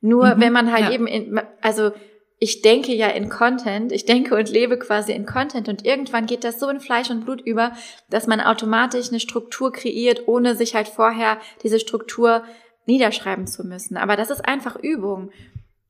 Nur 0.01 0.35
mhm. 0.35 0.41
wenn 0.41 0.53
man 0.53 0.71
halt 0.71 0.85
ja. 0.85 0.91
eben, 0.91 1.05
in, 1.05 1.39
also 1.61 1.91
ich 2.37 2.61
denke 2.61 2.93
ja 2.93 3.07
in 3.07 3.29
Content, 3.29 3.91
ich 3.91 4.05
denke 4.05 4.35
und 4.35 4.49
lebe 4.49 4.77
quasi 4.77 5.13
in 5.13 5.25
Content 5.25 5.69
und 5.69 5.85
irgendwann 5.85 6.25
geht 6.25 6.43
das 6.43 6.59
so 6.59 6.67
in 6.69 6.81
Fleisch 6.81 7.09
und 7.09 7.23
Blut 7.23 7.41
über, 7.41 7.71
dass 8.09 8.27
man 8.27 8.41
automatisch 8.41 9.09
eine 9.09 9.21
Struktur 9.21 9.71
kreiert, 9.71 10.27
ohne 10.27 10.55
sich 10.55 10.75
halt 10.75 10.87
vorher 10.87 11.37
diese 11.63 11.79
Struktur 11.79 12.43
niederschreiben 12.85 13.47
zu 13.47 13.63
müssen. 13.63 13.97
Aber 13.97 14.15
das 14.15 14.29
ist 14.29 14.45
einfach 14.45 14.75
Übung. 14.75 15.31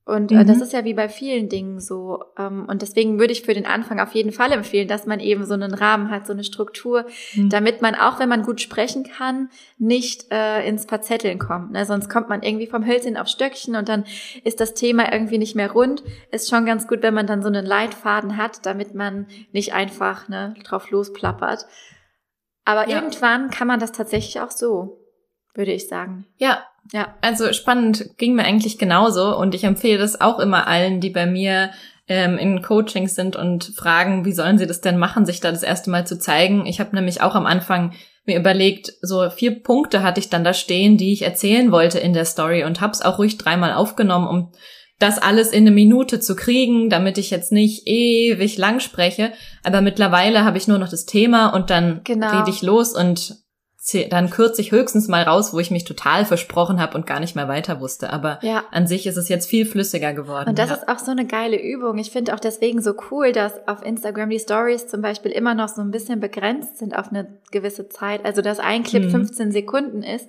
Und 0.06 0.32
äh, 0.32 0.36
mhm. 0.36 0.48
das 0.48 0.62
ist 0.62 0.72
ja 0.72 0.86
wie 0.86 0.94
bei 0.94 1.10
vielen 1.10 1.50
Dingen 1.50 1.80
so. 1.80 2.24
Ähm, 2.38 2.66
und 2.70 2.84
deswegen 2.84 3.20
würde 3.20 3.34
ich 3.34 3.42
für 3.42 3.56
den 3.56 3.66
Anfang 3.66 4.00
auf 4.00 4.14
jeden 4.14 4.32
Fall 4.32 4.46
so. 4.46 4.46
Ähm, 4.46 4.46
und 4.46 4.46
deswegen 4.46 4.46
würde 4.46 4.46
ich 4.46 4.46
für 4.46 4.46
den 4.46 4.46
Anfang 4.46 4.46
auf 4.46 4.46
jeden 4.46 4.52
Fall 4.52 4.52
empfehlen, 4.52 4.88
dass 4.88 5.06
man 5.06 5.20
eben 5.20 5.46
so 5.46 5.54
einen 5.54 5.74
Rahmen 5.74 6.10
hat, 6.10 6.28
so 6.28 6.34
eine 6.34 6.44
Struktur, 6.44 7.06
mhm. 7.34 7.50
damit 7.50 7.82
man 7.82 7.96
auch, 7.96 8.20
wenn 8.20 8.30
man 8.30 8.44
gut 8.44 8.62
sprechen 8.62 9.04
kann, 9.04 9.50
nicht 9.78 10.32
äh, 10.32 10.68
ins 10.68 10.86
Verzetteln 10.86 11.40
kommt. 11.40 11.72
Ne? 11.72 11.86
Sonst 11.86 12.10
kommt 12.10 12.30
man 12.30 12.44
irgendwie 12.44 12.68
vom 12.68 12.86
Hölzchen 12.86 13.18
auf 13.18 13.28
Stöckchen 13.28 13.76
und 13.76 13.90
dann 13.90 14.06
ist 14.44 14.60
das 14.60 14.74
Thema 14.74 15.12
irgendwie 15.12 15.38
nicht 15.38 15.56
mehr 15.56 15.72
rund. 15.72 16.04
Ist 16.32 16.50
schon 16.50 16.66
ganz 16.66 16.88
gut, 16.88 17.02
wenn 17.02 17.14
man 17.14 17.28
dann 17.28 17.42
so 17.42 17.48
einen 17.48 17.66
Leitfaden 17.66 18.38
hat, 18.38 18.66
damit 18.66 18.94
man 18.94 19.28
nicht 19.52 19.74
einfach 19.74 20.28
ne, 20.28 20.54
drauf 20.64 20.92
losplappert. 20.92 21.66
Aber 22.66 22.90
ja. 22.90 22.98
irgendwann 22.98 23.50
kann 23.50 23.68
man 23.68 23.80
das 23.80 23.92
tatsächlich 23.92 24.42
auch 24.42 24.52
so, 24.52 25.05
würde 25.56 25.72
ich 25.72 25.88
sagen. 25.88 26.26
Ja, 26.38 26.64
ja, 26.94 27.16
also 27.22 27.52
spannend 27.54 28.18
ging 28.18 28.36
mir 28.36 28.44
eigentlich 28.44 28.78
genauso 28.78 29.36
und 29.38 29.56
ich 29.56 29.64
empfehle 29.64 29.98
das 29.98 30.22
auch 30.22 30.40
immer 30.40 30.68
allen, 30.68 31.02
die 31.02 31.10
bei 31.10 31.26
mir 31.26 31.72
ähm, 32.08 32.38
in 32.38 32.62
Coachings 32.62 33.16
sind 33.16 33.36
und 33.36 33.74
fragen, 33.76 34.26
wie 34.26 34.34
sollen 34.34 34.58
sie 34.58 34.68
das 34.68 34.82
denn 34.82 34.98
machen, 34.98 35.26
sich 35.26 35.40
da 35.40 35.52
das 35.52 35.64
erste 35.64 35.90
Mal 35.90 36.06
zu 36.06 36.20
zeigen. 36.20 36.66
Ich 36.68 36.80
habe 36.80 36.96
nämlich 36.96 37.22
auch 37.22 37.34
am 37.34 37.48
Anfang 37.48 37.94
mir 38.26 38.38
überlegt, 38.38 38.94
so 39.02 39.30
vier 39.30 39.64
Punkte 39.64 40.04
hatte 40.04 40.20
ich 40.20 40.30
dann 40.30 40.44
da 40.44 40.54
stehen, 40.54 40.98
die 40.98 41.14
ich 41.14 41.24
erzählen 41.24 41.72
wollte 41.72 42.00
in 42.00 42.14
der 42.14 42.26
Story 42.26 42.64
und 42.64 42.82
habe 42.82 42.94
es 42.94 43.02
auch 43.02 43.18
ruhig 43.18 43.38
dreimal 43.38 43.74
aufgenommen, 43.74 44.28
um 44.28 44.52
das 45.00 45.18
alles 45.18 45.52
in 45.52 45.64
eine 45.64 45.72
Minute 45.72 46.20
zu 46.20 46.36
kriegen, 46.36 46.90
damit 46.90 47.18
ich 47.18 47.30
jetzt 47.30 47.52
nicht 47.52 47.88
ewig 47.88 48.58
lang 48.58 48.80
spreche. 48.80 49.34
Aber 49.64 49.82
mittlerweile 49.82 50.46
habe 50.46 50.58
ich 50.58 50.68
nur 50.68 50.78
noch 50.78 50.90
das 50.90 51.06
Thema 51.06 51.48
und 51.50 51.70
dann 51.70 52.02
genau. 52.04 52.40
rede 52.40 52.50
ich 52.50 52.62
los 52.62 52.96
und 52.96 53.45
dann 54.10 54.30
kürze 54.32 54.62
ich 54.62 54.72
höchstens 54.72 55.08
mal 55.08 55.24
raus, 55.24 55.54
wo 55.54 55.60
ich 55.60 55.70
mich 55.70 55.84
total 55.84 56.26
versprochen 56.26 56.82
habe 56.82 56.98
und 56.98 57.06
gar 57.06 57.20
nicht 57.20 57.36
mehr 57.36 57.48
weiter 57.48 57.80
wusste. 57.80 58.12
Aber 58.12 58.40
ja. 58.42 58.64
an 58.72 58.88
sich 58.88 59.06
ist 59.06 59.18
es 59.18 59.30
jetzt 59.30 59.48
viel 59.48 59.66
flüssiger 59.66 60.14
geworden. 60.14 60.50
Und 60.50 60.60
das 60.60 60.70
ja. 60.70 60.76
ist 60.78 60.88
auch 60.88 60.98
so 60.98 61.12
eine 61.12 61.26
geile 61.26 61.62
Übung. 61.62 62.00
Ich 62.00 62.10
finde 62.10 62.34
auch 62.34 62.40
deswegen 62.40 62.82
so 62.82 62.94
cool, 63.12 63.32
dass 63.32 63.68
auf 63.68 63.86
Instagram 63.86 64.32
die 64.32 64.40
Stories 64.40 64.88
zum 64.88 65.02
Beispiel 65.02 65.32
immer 65.32 65.54
noch 65.54 65.70
so 65.70 65.82
ein 65.82 65.92
bisschen 65.92 66.20
begrenzt 66.20 66.80
sind 66.80 66.98
auf 66.98 67.10
eine 67.10 67.28
gewisse 67.52 67.88
Zeit. 67.88 68.26
Also 68.26 68.42
dass 68.42 68.60
ein 68.60 68.84
Clip 68.84 69.04
mhm. 69.04 69.12
15 69.12 69.52
Sekunden 69.52 70.02
ist 70.02 70.28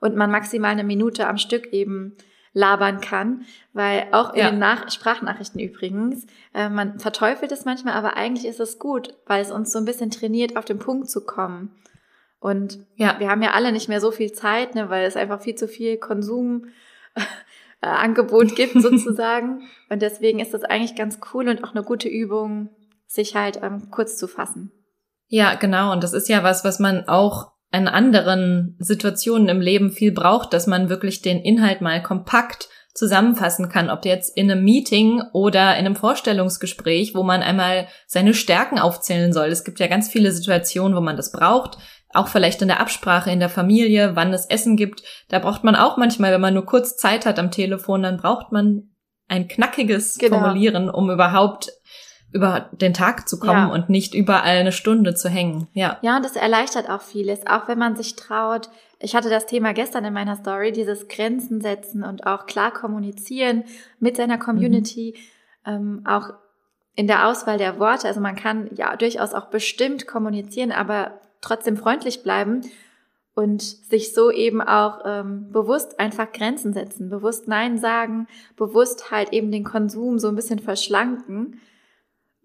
und 0.00 0.16
man 0.16 0.30
maximal 0.30 0.72
eine 0.72 0.84
Minute 0.84 1.28
am 1.28 1.38
Stück 1.38 1.72
eben 1.72 2.16
labern 2.56 3.02
kann, 3.02 3.42
weil 3.74 4.06
auch 4.12 4.32
in 4.32 4.40
ja. 4.40 4.50
den 4.50 4.58
Nach 4.58 4.90
Sprachnachrichten 4.90 5.60
übrigens, 5.60 6.26
äh, 6.54 6.70
man 6.70 6.98
verteufelt 6.98 7.52
es 7.52 7.66
manchmal, 7.66 7.92
aber 7.92 8.16
eigentlich 8.16 8.46
ist 8.46 8.60
es 8.60 8.78
gut, 8.78 9.14
weil 9.26 9.42
es 9.42 9.50
uns 9.50 9.70
so 9.70 9.78
ein 9.78 9.84
bisschen 9.84 10.10
trainiert, 10.10 10.56
auf 10.56 10.64
den 10.64 10.78
Punkt 10.78 11.10
zu 11.10 11.20
kommen. 11.20 11.70
Und 12.46 12.78
ja, 12.94 13.16
wir 13.18 13.28
haben 13.28 13.42
ja 13.42 13.54
alle 13.54 13.72
nicht 13.72 13.88
mehr 13.88 14.00
so 14.00 14.12
viel 14.12 14.30
Zeit, 14.30 14.76
ne, 14.76 14.88
weil 14.88 15.04
es 15.04 15.16
einfach 15.16 15.40
viel 15.40 15.56
zu 15.56 15.66
viel 15.66 15.96
Konsumangebot 15.96 16.70
äh, 18.52 18.54
gibt 18.54 18.74
sozusagen. 18.80 19.62
und 19.90 20.00
deswegen 20.00 20.38
ist 20.38 20.54
das 20.54 20.62
eigentlich 20.62 20.94
ganz 20.94 21.18
cool 21.34 21.48
und 21.48 21.64
auch 21.64 21.74
eine 21.74 21.82
gute 21.82 22.08
Übung, 22.08 22.68
sich 23.08 23.34
halt 23.34 23.58
ähm, 23.64 23.90
kurz 23.90 24.16
zu 24.16 24.28
fassen. 24.28 24.70
Ja, 25.26 25.56
genau. 25.56 25.90
Und 25.90 26.04
das 26.04 26.12
ist 26.12 26.28
ja 26.28 26.44
was, 26.44 26.62
was 26.62 26.78
man 26.78 27.08
auch 27.08 27.50
in 27.72 27.88
anderen 27.88 28.76
Situationen 28.78 29.48
im 29.48 29.60
Leben 29.60 29.90
viel 29.90 30.12
braucht, 30.12 30.52
dass 30.52 30.68
man 30.68 30.88
wirklich 30.88 31.22
den 31.22 31.40
Inhalt 31.40 31.80
mal 31.80 32.00
kompakt 32.00 32.68
zusammenfassen 32.94 33.68
kann, 33.68 33.90
ob 33.90 34.04
jetzt 34.04 34.36
in 34.36 34.48
einem 34.48 34.62
Meeting 34.62 35.20
oder 35.32 35.72
in 35.72 35.84
einem 35.84 35.96
Vorstellungsgespräch, 35.96 37.12
wo 37.16 37.24
man 37.24 37.42
einmal 37.42 37.88
seine 38.06 38.34
Stärken 38.34 38.78
aufzählen 38.78 39.32
soll. 39.32 39.48
Es 39.48 39.64
gibt 39.64 39.80
ja 39.80 39.88
ganz 39.88 40.08
viele 40.08 40.30
Situationen, 40.30 40.96
wo 40.96 41.00
man 41.00 41.16
das 41.16 41.32
braucht 41.32 41.78
auch 42.16 42.28
vielleicht 42.28 42.62
in 42.62 42.68
der 42.68 42.80
Absprache 42.80 43.30
in 43.30 43.40
der 43.40 43.48
Familie, 43.48 44.16
wann 44.16 44.32
es 44.32 44.46
Essen 44.46 44.76
gibt. 44.76 45.02
Da 45.28 45.38
braucht 45.38 45.64
man 45.64 45.76
auch 45.76 45.96
manchmal, 45.96 46.32
wenn 46.32 46.40
man 46.40 46.54
nur 46.54 46.66
kurz 46.66 46.96
Zeit 46.96 47.26
hat 47.26 47.38
am 47.38 47.50
Telefon, 47.50 48.02
dann 48.02 48.16
braucht 48.16 48.52
man 48.52 48.90
ein 49.28 49.48
knackiges 49.48 50.18
genau. 50.18 50.38
Formulieren, 50.38 50.88
um 50.88 51.10
überhaupt 51.10 51.70
über 52.32 52.68
den 52.72 52.92
Tag 52.92 53.28
zu 53.28 53.38
kommen 53.38 53.68
ja. 53.68 53.72
und 53.72 53.88
nicht 53.88 54.14
überall 54.14 54.58
eine 54.58 54.72
Stunde 54.72 55.14
zu 55.14 55.28
hängen. 55.28 55.68
Ja. 55.72 55.98
Ja, 56.02 56.16
und 56.16 56.24
das 56.24 56.36
erleichtert 56.36 56.90
auch 56.90 57.00
vieles, 57.00 57.46
auch 57.46 57.68
wenn 57.68 57.78
man 57.78 57.96
sich 57.96 58.16
traut. 58.16 58.68
Ich 58.98 59.14
hatte 59.14 59.30
das 59.30 59.46
Thema 59.46 59.72
gestern 59.72 60.04
in 60.04 60.12
meiner 60.12 60.36
Story, 60.36 60.72
dieses 60.72 61.08
Grenzen 61.08 61.60
setzen 61.60 62.02
und 62.02 62.26
auch 62.26 62.46
klar 62.46 62.72
kommunizieren 62.72 63.64
mit 64.00 64.16
seiner 64.16 64.38
Community, 64.38 65.14
mhm. 65.64 65.72
ähm, 65.72 66.02
auch 66.06 66.30
in 66.94 67.06
der 67.06 67.28
Auswahl 67.28 67.58
der 67.58 67.78
Worte. 67.78 68.08
Also 68.08 68.20
man 68.20 68.36
kann 68.36 68.70
ja 68.74 68.96
durchaus 68.96 69.34
auch 69.34 69.46
bestimmt 69.46 70.06
kommunizieren, 70.06 70.72
aber 70.72 71.20
trotzdem 71.46 71.76
freundlich 71.76 72.22
bleiben 72.22 72.62
und 73.34 73.62
sich 73.62 74.14
so 74.14 74.30
eben 74.30 74.62
auch 74.62 75.00
ähm, 75.04 75.52
bewusst 75.52 76.00
einfach 76.00 76.32
Grenzen 76.32 76.72
setzen, 76.72 77.10
bewusst 77.10 77.48
Nein 77.48 77.78
sagen, 77.78 78.26
bewusst 78.56 79.10
halt 79.10 79.32
eben 79.32 79.52
den 79.52 79.62
Konsum 79.62 80.18
so 80.18 80.28
ein 80.28 80.36
bisschen 80.36 80.58
verschlanken. 80.58 81.60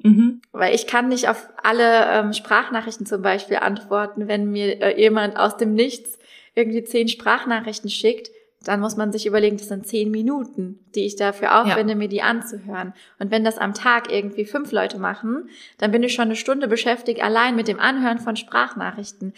Mhm. 0.03 0.41
Weil 0.51 0.75
ich 0.75 0.87
kann 0.87 1.07
nicht 1.07 1.29
auf 1.29 1.47
alle 1.63 2.05
ähm, 2.07 2.33
Sprachnachrichten 2.33 3.05
zum 3.05 3.21
Beispiel 3.21 3.57
antworten, 3.57 4.27
wenn 4.27 4.51
mir 4.51 4.81
äh, 4.81 4.99
jemand 4.99 5.37
aus 5.37 5.55
dem 5.57 5.73
Nichts 5.73 6.19
irgendwie 6.55 6.83
zehn 6.83 7.07
Sprachnachrichten 7.07 7.89
schickt, 7.89 8.29
dann 8.63 8.79
muss 8.79 8.95
man 8.95 9.11
sich 9.11 9.25
überlegen, 9.25 9.57
das 9.57 9.69
sind 9.69 9.87
zehn 9.87 10.11
Minuten, 10.11 10.79
die 10.93 11.05
ich 11.05 11.15
dafür 11.15 11.61
aufwende, 11.61 11.93
ja. 11.93 11.97
mir 11.97 12.07
die 12.07 12.21
anzuhören. 12.21 12.93
Und 13.17 13.31
wenn 13.31 13.43
das 13.43 13.57
am 13.57 13.73
Tag 13.73 14.11
irgendwie 14.11 14.45
fünf 14.45 14.71
Leute 14.71 14.99
machen, 14.99 15.49
dann 15.79 15.91
bin 15.91 16.03
ich 16.03 16.13
schon 16.13 16.25
eine 16.25 16.35
Stunde 16.35 16.67
beschäftigt 16.67 17.23
allein 17.23 17.55
mit 17.55 17.67
dem 17.67 17.79
Anhören 17.79 18.19
von 18.19 18.35
Sprachnachrichten. 18.35 19.33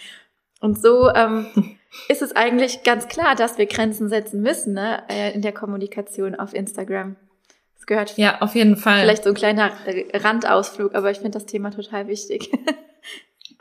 Und 0.59 0.81
so 0.81 1.09
ähm, 1.13 1.47
ist 2.09 2.21
es 2.21 2.35
eigentlich 2.35 2.83
ganz 2.83 3.07
klar, 3.07 3.35
dass 3.35 3.57
wir 3.57 3.65
Grenzen 3.65 4.09
setzen 4.09 4.41
müssen 4.41 4.73
ne, 4.73 5.03
äh, 5.09 5.33
in 5.33 5.41
der 5.41 5.53
Kommunikation 5.53 6.35
auf 6.35 6.53
Instagram. 6.53 7.15
Das 7.75 7.87
gehört 7.87 8.17
ja 8.17 8.41
auf 8.41 8.55
jeden 8.55 8.77
Fall. 8.77 9.01
Vielleicht 9.01 9.23
so 9.23 9.29
ein 9.29 9.35
kleiner 9.35 9.71
Randausflug, 10.13 10.95
aber 10.95 11.11
ich 11.11 11.17
finde 11.17 11.31
das 11.31 11.45
Thema 11.45 11.71
total 11.71 12.07
wichtig. 12.07 12.49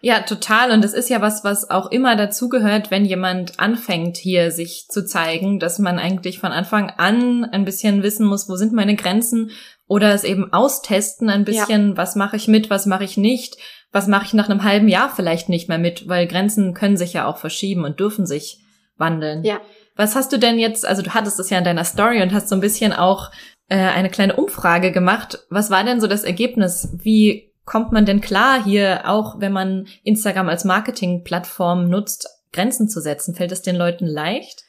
Ja, 0.04 0.22
total. 0.22 0.72
Und 0.72 0.84
es 0.84 0.94
ist 0.94 1.08
ja 1.08 1.20
was, 1.20 1.44
was 1.44 1.70
auch 1.70 1.90
immer 1.92 2.16
dazugehört, 2.16 2.90
wenn 2.90 3.04
jemand 3.04 3.60
anfängt, 3.60 4.16
hier 4.16 4.50
sich 4.50 4.88
zu 4.88 5.06
zeigen, 5.06 5.60
dass 5.60 5.78
man 5.78 6.00
eigentlich 6.00 6.40
von 6.40 6.50
Anfang 6.50 6.90
an 6.90 7.44
ein 7.44 7.64
bisschen 7.64 8.02
wissen 8.02 8.26
muss, 8.26 8.48
wo 8.48 8.56
sind 8.56 8.72
meine 8.72 8.96
Grenzen 8.96 9.52
oder 9.86 10.12
es 10.12 10.24
eben 10.24 10.52
austesten 10.52 11.30
ein 11.30 11.44
bisschen, 11.44 11.90
ja. 11.90 11.96
was 11.96 12.16
mache 12.16 12.34
ich 12.34 12.48
mit, 12.48 12.68
was 12.68 12.86
mache 12.86 13.04
ich 13.04 13.16
nicht, 13.16 13.58
was 13.92 14.08
mache 14.08 14.26
ich 14.26 14.34
nach 14.34 14.50
einem 14.50 14.64
halben 14.64 14.88
Jahr 14.88 15.08
vielleicht 15.14 15.48
nicht 15.48 15.68
mehr 15.68 15.78
mit, 15.78 16.08
weil 16.08 16.26
Grenzen 16.26 16.74
können 16.74 16.96
sich 16.96 17.12
ja 17.12 17.26
auch 17.26 17.36
verschieben 17.36 17.84
und 17.84 18.00
dürfen 18.00 18.26
sich 18.26 18.58
wandeln. 18.96 19.44
Ja. 19.44 19.60
Was 19.94 20.16
hast 20.16 20.32
du 20.32 20.38
denn 20.38 20.58
jetzt, 20.58 20.84
also 20.84 21.02
du 21.02 21.14
hattest 21.14 21.38
es 21.38 21.48
ja 21.48 21.58
in 21.58 21.64
deiner 21.64 21.84
Story 21.84 22.22
und 22.22 22.32
hast 22.32 22.48
so 22.48 22.56
ein 22.56 22.60
bisschen 22.60 22.92
auch 22.92 23.30
äh, 23.68 23.76
eine 23.76 24.10
kleine 24.10 24.34
Umfrage 24.34 24.90
gemacht. 24.90 25.46
Was 25.48 25.70
war 25.70 25.84
denn 25.84 26.00
so 26.00 26.08
das 26.08 26.24
Ergebnis? 26.24 26.88
Wie 27.02 27.51
kommt 27.64 27.92
man 27.92 28.06
denn 28.06 28.20
klar, 28.20 28.62
hier 28.62 29.02
auch 29.04 29.40
wenn 29.40 29.52
man 29.52 29.86
Instagram 30.02 30.48
als 30.48 30.64
Marketingplattform 30.64 31.88
nutzt, 31.88 32.28
Grenzen 32.52 32.88
zu 32.88 33.00
setzen? 33.00 33.34
Fällt 33.34 33.52
es 33.52 33.62
den 33.62 33.76
Leuten 33.76 34.06
leicht? 34.06 34.64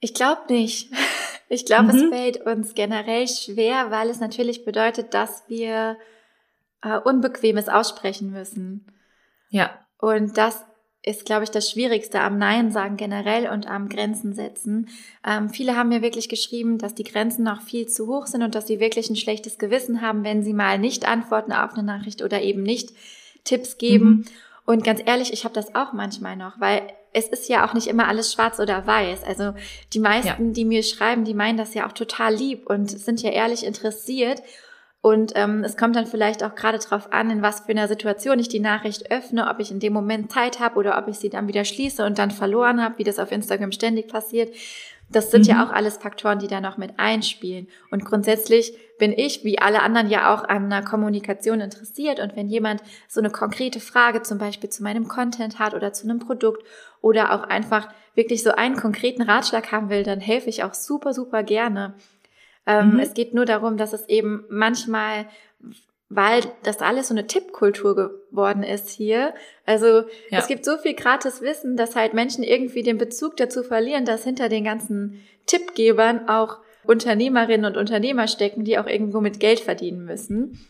Ich 0.00 0.14
glaube 0.14 0.42
nicht. 0.48 0.92
Ich 1.50 1.64
glaube, 1.64 1.84
mhm. 1.84 1.98
es 1.98 2.08
fällt 2.10 2.40
uns 2.42 2.74
generell 2.74 3.26
schwer, 3.26 3.90
weil 3.90 4.10
es 4.10 4.20
natürlich 4.20 4.66
bedeutet, 4.66 5.14
dass 5.14 5.44
wir 5.48 5.96
äh, 6.82 6.98
Unbequemes 6.98 7.70
aussprechen 7.70 8.30
müssen. 8.30 8.92
Ja. 9.48 9.70
Und 9.98 10.36
das 10.36 10.62
ist, 11.02 11.24
glaube 11.24 11.44
ich, 11.44 11.50
das 11.50 11.70
Schwierigste 11.70 12.20
am 12.20 12.38
Nein 12.38 12.70
sagen 12.70 12.96
generell 12.96 13.48
und 13.48 13.66
am 13.66 13.88
Grenzen 13.88 14.34
setzen. 14.34 14.88
Ähm, 15.26 15.48
viele 15.48 15.76
haben 15.76 15.88
mir 15.90 16.02
wirklich 16.02 16.28
geschrieben, 16.28 16.78
dass 16.78 16.94
die 16.94 17.04
Grenzen 17.04 17.44
noch 17.44 17.62
viel 17.62 17.86
zu 17.86 18.08
hoch 18.08 18.26
sind 18.26 18.42
und 18.42 18.54
dass 18.54 18.66
sie 18.66 18.80
wirklich 18.80 19.08
ein 19.08 19.16
schlechtes 19.16 19.58
Gewissen 19.58 20.02
haben, 20.02 20.24
wenn 20.24 20.42
sie 20.42 20.52
mal 20.52 20.78
nicht 20.78 21.06
antworten 21.06 21.52
auf 21.52 21.74
eine 21.74 21.84
Nachricht 21.84 22.22
oder 22.22 22.42
eben 22.42 22.62
nicht 22.62 22.90
Tipps 23.44 23.78
geben. 23.78 24.08
Mhm. 24.08 24.24
Und 24.66 24.84
ganz 24.84 25.00
ehrlich, 25.04 25.32
ich 25.32 25.44
habe 25.44 25.54
das 25.54 25.74
auch 25.74 25.92
manchmal 25.92 26.36
noch, 26.36 26.60
weil 26.60 26.82
es 27.12 27.28
ist 27.28 27.48
ja 27.48 27.66
auch 27.66 27.74
nicht 27.74 27.86
immer 27.86 28.06
alles 28.08 28.32
schwarz 28.32 28.60
oder 28.60 28.86
weiß. 28.86 29.24
Also 29.24 29.54
die 29.92 30.00
meisten, 30.00 30.46
ja. 30.48 30.52
die 30.52 30.64
mir 30.64 30.82
schreiben, 30.82 31.24
die 31.24 31.34
meinen 31.34 31.56
das 31.56 31.74
ja 31.74 31.86
auch 31.86 31.92
total 31.92 32.34
lieb 32.34 32.68
und 32.68 32.90
sind 32.90 33.22
ja 33.22 33.30
ehrlich 33.30 33.64
interessiert. 33.64 34.42
Und 35.00 35.32
ähm, 35.36 35.62
es 35.62 35.76
kommt 35.76 35.94
dann 35.94 36.06
vielleicht 36.06 36.42
auch 36.42 36.56
gerade 36.56 36.78
darauf 36.78 37.12
an, 37.12 37.30
in 37.30 37.40
was 37.40 37.60
für 37.60 37.70
einer 37.70 37.86
Situation 37.86 38.40
ich 38.40 38.48
die 38.48 38.58
Nachricht 38.58 39.12
öffne, 39.12 39.48
ob 39.48 39.60
ich 39.60 39.70
in 39.70 39.78
dem 39.78 39.92
Moment 39.92 40.32
Zeit 40.32 40.58
habe 40.58 40.76
oder 40.76 40.98
ob 40.98 41.06
ich 41.06 41.18
sie 41.18 41.30
dann 41.30 41.46
wieder 41.46 41.64
schließe 41.64 42.04
und 42.04 42.18
dann 42.18 42.32
verloren 42.32 42.82
habe, 42.82 42.98
wie 42.98 43.04
das 43.04 43.20
auf 43.20 43.30
Instagram 43.30 43.70
ständig 43.70 44.08
passiert. 44.08 44.52
Das 45.10 45.30
sind 45.30 45.46
mhm. 45.46 45.50
ja 45.50 45.64
auch 45.64 45.72
alles 45.72 45.96
Faktoren, 45.96 46.38
die 46.38 46.48
da 46.48 46.60
noch 46.60 46.76
mit 46.76 46.98
einspielen. 46.98 47.68
Und 47.90 48.04
grundsätzlich 48.04 48.76
bin 48.98 49.12
ich, 49.12 49.44
wie 49.44 49.58
alle 49.58 49.82
anderen, 49.82 50.10
ja 50.10 50.34
auch 50.34 50.44
an 50.44 50.64
einer 50.64 50.82
Kommunikation 50.82 51.60
interessiert. 51.60 52.20
Und 52.20 52.36
wenn 52.36 52.48
jemand 52.48 52.82
so 53.06 53.20
eine 53.20 53.30
konkrete 53.30 53.80
Frage 53.80 54.22
zum 54.22 54.38
Beispiel 54.38 54.68
zu 54.68 54.82
meinem 54.82 55.08
Content 55.08 55.58
hat 55.58 55.74
oder 55.74 55.92
zu 55.92 56.04
einem 56.04 56.18
Produkt 56.18 56.62
oder 57.00 57.32
auch 57.32 57.44
einfach 57.44 57.88
wirklich 58.14 58.42
so 58.42 58.50
einen 58.50 58.76
konkreten 58.76 59.22
Ratschlag 59.22 59.72
haben 59.72 59.88
will, 59.88 60.02
dann 60.02 60.20
helfe 60.20 60.50
ich 60.50 60.64
auch 60.64 60.74
super, 60.74 61.14
super 61.14 61.42
gerne. 61.42 61.94
Ähm, 62.68 62.92
mhm. 62.92 63.00
Es 63.00 63.14
geht 63.14 63.32
nur 63.32 63.46
darum, 63.46 63.78
dass 63.78 63.94
es 63.94 64.06
eben 64.08 64.44
manchmal, 64.50 65.26
weil 66.10 66.42
das 66.62 66.80
alles 66.80 67.08
so 67.08 67.14
eine 67.14 67.26
Tippkultur 67.26 67.96
geworden 67.96 68.62
ist 68.62 68.90
hier. 68.90 69.32
Also 69.64 70.04
ja. 70.30 70.38
es 70.38 70.46
gibt 70.46 70.66
so 70.66 70.76
viel 70.76 70.94
gratis 70.94 71.40
Wissen, 71.40 71.78
dass 71.78 71.96
halt 71.96 72.12
Menschen 72.12 72.44
irgendwie 72.44 72.82
den 72.82 72.98
Bezug 72.98 73.38
dazu 73.38 73.62
verlieren, 73.62 74.04
dass 74.04 74.22
hinter 74.22 74.50
den 74.50 74.64
ganzen 74.64 75.22
Tippgebern 75.46 76.28
auch 76.28 76.58
Unternehmerinnen 76.84 77.64
und 77.64 77.78
Unternehmer 77.78 78.28
stecken, 78.28 78.64
die 78.64 78.78
auch 78.78 78.86
irgendwo 78.86 79.20
mit 79.20 79.40
Geld 79.40 79.60
verdienen 79.60 80.04
müssen. 80.04 80.60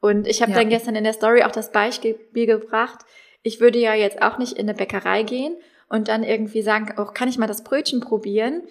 Und 0.00 0.26
ich 0.26 0.42
habe 0.42 0.52
ja. 0.52 0.58
dann 0.58 0.68
gestern 0.68 0.96
in 0.96 1.04
der 1.04 1.12
Story 1.12 1.44
auch 1.44 1.52
das 1.52 1.70
Beispiel 1.70 2.18
gebracht, 2.32 3.04
ich 3.42 3.60
würde 3.60 3.78
ja 3.78 3.94
jetzt 3.94 4.22
auch 4.22 4.38
nicht 4.38 4.54
in 4.54 4.68
eine 4.68 4.74
Bäckerei 4.76 5.22
gehen 5.22 5.54
und 5.88 6.08
dann 6.08 6.24
irgendwie 6.24 6.62
sagen, 6.62 6.94
oh, 6.96 7.04
kann 7.04 7.28
ich 7.28 7.38
mal 7.38 7.46
das 7.46 7.62
Brötchen 7.62 8.00
probieren? 8.00 8.62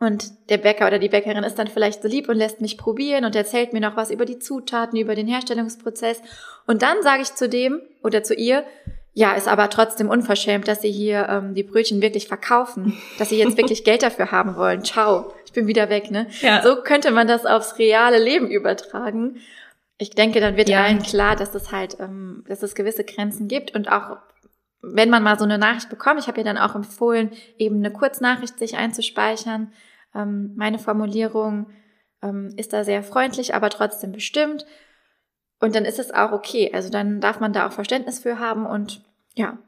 Und 0.00 0.50
der 0.50 0.58
Bäcker 0.58 0.86
oder 0.86 0.98
die 0.98 1.08
Bäckerin 1.08 1.44
ist 1.44 1.58
dann 1.58 1.68
vielleicht 1.68 2.02
so 2.02 2.08
lieb 2.08 2.28
und 2.28 2.36
lässt 2.36 2.60
mich 2.60 2.76
probieren 2.76 3.24
und 3.24 3.36
erzählt 3.36 3.72
mir 3.72 3.80
noch 3.80 3.96
was 3.96 4.10
über 4.10 4.24
die 4.24 4.38
Zutaten, 4.38 4.98
über 4.98 5.14
den 5.14 5.28
Herstellungsprozess. 5.28 6.20
Und 6.66 6.82
dann 6.82 7.02
sage 7.02 7.22
ich 7.22 7.34
zu 7.34 7.48
dem 7.48 7.80
oder 8.02 8.22
zu 8.22 8.34
ihr, 8.34 8.64
ja, 9.12 9.34
ist 9.34 9.46
aber 9.46 9.70
trotzdem 9.70 10.08
unverschämt, 10.08 10.66
dass 10.66 10.82
sie 10.82 10.90
hier 10.90 11.28
ähm, 11.28 11.54
die 11.54 11.62
Brötchen 11.62 12.02
wirklich 12.02 12.26
verkaufen, 12.26 12.98
dass 13.18 13.28
sie 13.28 13.38
jetzt 13.38 13.56
wirklich 13.56 13.84
Geld 13.84 14.02
dafür 14.02 14.32
haben 14.32 14.56
wollen. 14.56 14.82
Ciao, 14.82 15.32
ich 15.46 15.52
bin 15.52 15.68
wieder 15.68 15.88
weg, 15.88 16.10
ne? 16.10 16.26
Ja. 16.40 16.62
So 16.62 16.82
könnte 16.82 17.12
man 17.12 17.28
das 17.28 17.46
aufs 17.46 17.78
reale 17.78 18.18
Leben 18.18 18.48
übertragen. 18.50 19.36
Ich 19.98 20.10
denke, 20.10 20.40
dann 20.40 20.56
wird 20.56 20.68
ja. 20.68 20.82
allen 20.82 21.00
klar, 21.00 21.36
dass 21.36 21.54
es 21.54 21.70
halt, 21.70 21.98
ähm, 22.00 22.44
dass 22.48 22.64
es 22.64 22.74
gewisse 22.74 23.04
Grenzen 23.04 23.46
gibt 23.46 23.72
und 23.76 23.90
auch 23.90 24.16
wenn 24.92 25.10
man 25.10 25.22
mal 25.22 25.38
so 25.38 25.44
eine 25.44 25.58
Nachricht 25.58 25.88
bekommt, 25.88 26.20
ich 26.20 26.26
habe 26.26 26.38
ja 26.38 26.44
dann 26.44 26.58
auch 26.58 26.74
empfohlen, 26.74 27.30
eben 27.58 27.76
eine 27.76 27.92
Kurznachricht 27.92 28.58
sich 28.58 28.76
einzuspeichern. 28.76 29.72
Ähm, 30.14 30.52
meine 30.56 30.78
Formulierung 30.78 31.70
ähm, 32.22 32.52
ist 32.56 32.72
da 32.72 32.84
sehr 32.84 33.02
freundlich, 33.02 33.54
aber 33.54 33.70
trotzdem 33.70 34.12
bestimmt. 34.12 34.66
Und 35.60 35.74
dann 35.74 35.84
ist 35.84 35.98
es 35.98 36.12
auch 36.12 36.32
okay. 36.32 36.70
Also 36.74 36.90
dann 36.90 37.20
darf 37.20 37.40
man 37.40 37.52
da 37.52 37.66
auch 37.66 37.72
Verständnis 37.72 38.18
für 38.20 38.38
haben 38.38 38.66
und 38.66 39.02
ja. 39.34 39.58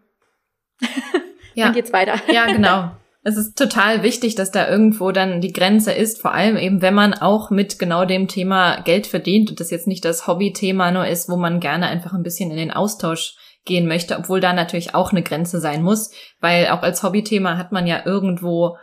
ja. 1.54 1.66
dann 1.66 1.74
geht's 1.74 1.92
weiter. 1.92 2.16
Ja, 2.32 2.46
genau. 2.46 2.90
Es 3.22 3.36
ist 3.36 3.58
total 3.58 4.04
wichtig, 4.04 4.36
dass 4.36 4.52
da 4.52 4.68
irgendwo 4.68 5.10
dann 5.10 5.40
die 5.40 5.52
Grenze 5.52 5.90
ist, 5.90 6.20
vor 6.20 6.32
allem 6.32 6.56
eben, 6.56 6.80
wenn 6.80 6.94
man 6.94 7.12
auch 7.12 7.50
mit 7.50 7.76
genau 7.76 8.04
dem 8.04 8.28
Thema 8.28 8.82
Geld 8.82 9.08
verdient 9.08 9.50
und 9.50 9.58
das 9.58 9.72
jetzt 9.72 9.88
nicht 9.88 10.04
das 10.04 10.28
Hobby-Thema 10.28 10.92
nur 10.92 11.08
ist, 11.08 11.28
wo 11.28 11.36
man 11.36 11.58
gerne 11.58 11.88
einfach 11.88 12.12
ein 12.12 12.22
bisschen 12.22 12.52
in 12.52 12.56
den 12.56 12.70
Austausch 12.70 13.34
gehen 13.66 13.86
möchte, 13.86 14.16
obwohl 14.16 14.40
da 14.40 14.52
natürlich 14.52 14.94
auch 14.94 15.10
eine 15.12 15.22
Grenze 15.22 15.60
sein 15.60 15.82
muss, 15.82 16.10
weil 16.40 16.68
auch 16.68 16.82
als 16.82 17.02
Hobbythema 17.02 17.58
hat 17.58 17.72
man 17.72 17.86
ja 17.86 18.06
irgendwo 18.06 18.76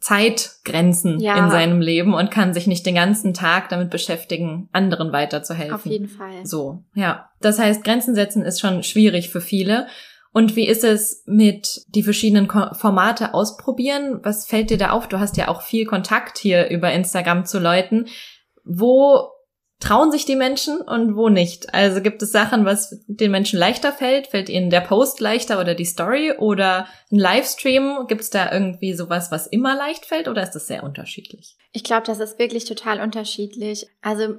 Zeitgrenzen 0.00 1.20
ja. 1.20 1.36
in 1.36 1.50
seinem 1.50 1.80
Leben 1.80 2.14
und 2.14 2.30
kann 2.30 2.54
sich 2.54 2.66
nicht 2.66 2.86
den 2.86 2.94
ganzen 2.94 3.34
Tag 3.34 3.68
damit 3.68 3.90
beschäftigen, 3.90 4.68
anderen 4.72 5.12
weiterzuhelfen. 5.12 5.74
Auf 5.74 5.86
jeden 5.86 6.08
Fall. 6.08 6.44
So, 6.44 6.84
ja. 6.94 7.28
Das 7.40 7.58
heißt, 7.58 7.84
Grenzen 7.84 8.14
setzen 8.14 8.42
ist 8.42 8.60
schon 8.60 8.82
schwierig 8.82 9.28
für 9.28 9.42
viele. 9.42 9.86
Und 10.32 10.56
wie 10.56 10.66
ist 10.66 10.82
es 10.82 11.24
mit 11.26 11.82
die 11.88 12.02
verschiedenen 12.02 12.48
Formate 12.48 13.34
ausprobieren? 13.34 14.20
Was 14.22 14.46
fällt 14.46 14.70
dir 14.70 14.78
da 14.78 14.90
auf? 14.90 15.08
Du 15.08 15.20
hast 15.20 15.36
ja 15.36 15.48
auch 15.48 15.60
viel 15.60 15.84
Kontakt 15.84 16.38
hier 16.38 16.70
über 16.70 16.90
Instagram 16.90 17.44
zu 17.44 17.58
Leuten. 17.58 18.06
Wo 18.64 19.28
trauen 19.82 20.12
sich 20.12 20.24
die 20.24 20.36
Menschen 20.36 20.80
und 20.80 21.16
wo 21.16 21.28
nicht? 21.28 21.74
Also 21.74 22.00
gibt 22.00 22.22
es 22.22 22.30
Sachen, 22.30 22.64
was 22.64 23.02
den 23.08 23.32
Menschen 23.32 23.58
leichter 23.58 23.92
fällt? 23.92 24.28
Fällt 24.28 24.48
ihnen 24.48 24.70
der 24.70 24.80
Post 24.80 25.20
leichter 25.20 25.60
oder 25.60 25.74
die 25.74 25.84
Story 25.84 26.32
oder 26.38 26.86
ein 27.10 27.18
Livestream? 27.18 28.06
Gibt 28.06 28.20
es 28.20 28.30
da 28.30 28.52
irgendwie 28.52 28.94
sowas, 28.94 29.32
was 29.32 29.48
immer 29.48 29.76
leicht 29.76 30.06
fällt 30.06 30.28
oder 30.28 30.42
ist 30.42 30.52
das 30.52 30.68
sehr 30.68 30.84
unterschiedlich? 30.84 31.56
Ich 31.72 31.82
glaube, 31.82 32.06
das 32.06 32.20
ist 32.20 32.38
wirklich 32.38 32.64
total 32.64 33.00
unterschiedlich. 33.00 33.88
Also 34.02 34.36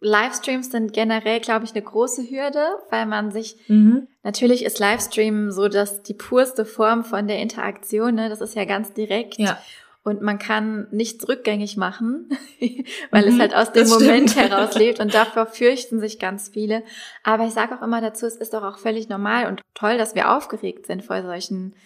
Livestreams 0.00 0.72
sind 0.72 0.92
generell, 0.92 1.38
glaube 1.38 1.64
ich, 1.64 1.72
eine 1.72 1.82
große 1.82 2.28
Hürde, 2.28 2.66
weil 2.90 3.06
man 3.06 3.30
sich, 3.30 3.56
mhm. 3.68 4.08
natürlich 4.24 4.64
ist 4.64 4.80
Livestream 4.80 5.52
so 5.52 5.68
dass 5.68 6.02
die 6.02 6.14
purste 6.14 6.64
Form 6.64 7.04
von 7.04 7.28
der 7.28 7.38
Interaktion, 7.38 8.16
ne? 8.16 8.28
das 8.28 8.40
ist 8.40 8.56
ja 8.56 8.64
ganz 8.64 8.92
direkt. 8.92 9.38
Ja 9.38 9.58
und 10.04 10.20
man 10.20 10.38
kann 10.38 10.88
nichts 10.90 11.28
rückgängig 11.28 11.76
machen, 11.76 12.28
weil 13.10 13.26
mhm, 13.26 13.34
es 13.34 13.38
halt 13.40 13.54
aus 13.54 13.72
dem 13.72 13.88
Moment 13.88 14.30
stimmt. 14.30 14.50
heraus 14.50 14.74
lebt 14.74 15.00
und 15.00 15.14
davor 15.14 15.46
fürchten 15.46 16.00
sich 16.00 16.18
ganz 16.18 16.48
viele. 16.48 16.82
Aber 17.22 17.44
ich 17.44 17.52
sage 17.52 17.76
auch 17.76 17.82
immer 17.82 18.00
dazu, 18.00 18.26
es 18.26 18.36
ist 18.36 18.54
doch 18.54 18.64
auch 18.64 18.78
völlig 18.78 19.08
normal 19.08 19.46
und 19.46 19.62
toll, 19.74 19.98
dass 19.98 20.14
wir 20.14 20.36
aufgeregt 20.36 20.86
sind 20.86 21.04
vor 21.04 21.22
solchen 21.22 21.76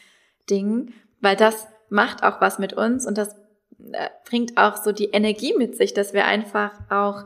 Dingen, 0.48 0.94
weil 1.20 1.36
das 1.36 1.66
macht 1.90 2.22
auch 2.22 2.40
was 2.40 2.58
mit 2.58 2.72
uns 2.72 3.06
und 3.06 3.18
das 3.18 3.34
äh, 3.92 4.08
bringt 4.24 4.56
auch 4.56 4.76
so 4.76 4.92
die 4.92 5.10
Energie 5.10 5.54
mit 5.56 5.76
sich, 5.76 5.92
dass 5.92 6.14
wir 6.14 6.24
einfach 6.24 6.72
auch 6.90 7.24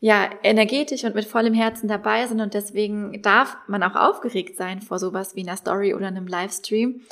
ja 0.00 0.30
energetisch 0.42 1.04
und 1.04 1.14
mit 1.14 1.26
vollem 1.26 1.54
Herzen 1.54 1.86
dabei 1.86 2.26
sind 2.26 2.40
und 2.40 2.54
deswegen 2.54 3.20
darf 3.22 3.56
man 3.68 3.82
auch 3.82 3.94
aufgeregt 3.94 4.56
sein 4.56 4.80
vor 4.80 4.98
sowas 4.98 5.36
wie 5.36 5.42
einer 5.42 5.56
Story 5.56 5.94
oder 5.94 6.06
einem 6.06 6.26
Livestream. 6.26 7.02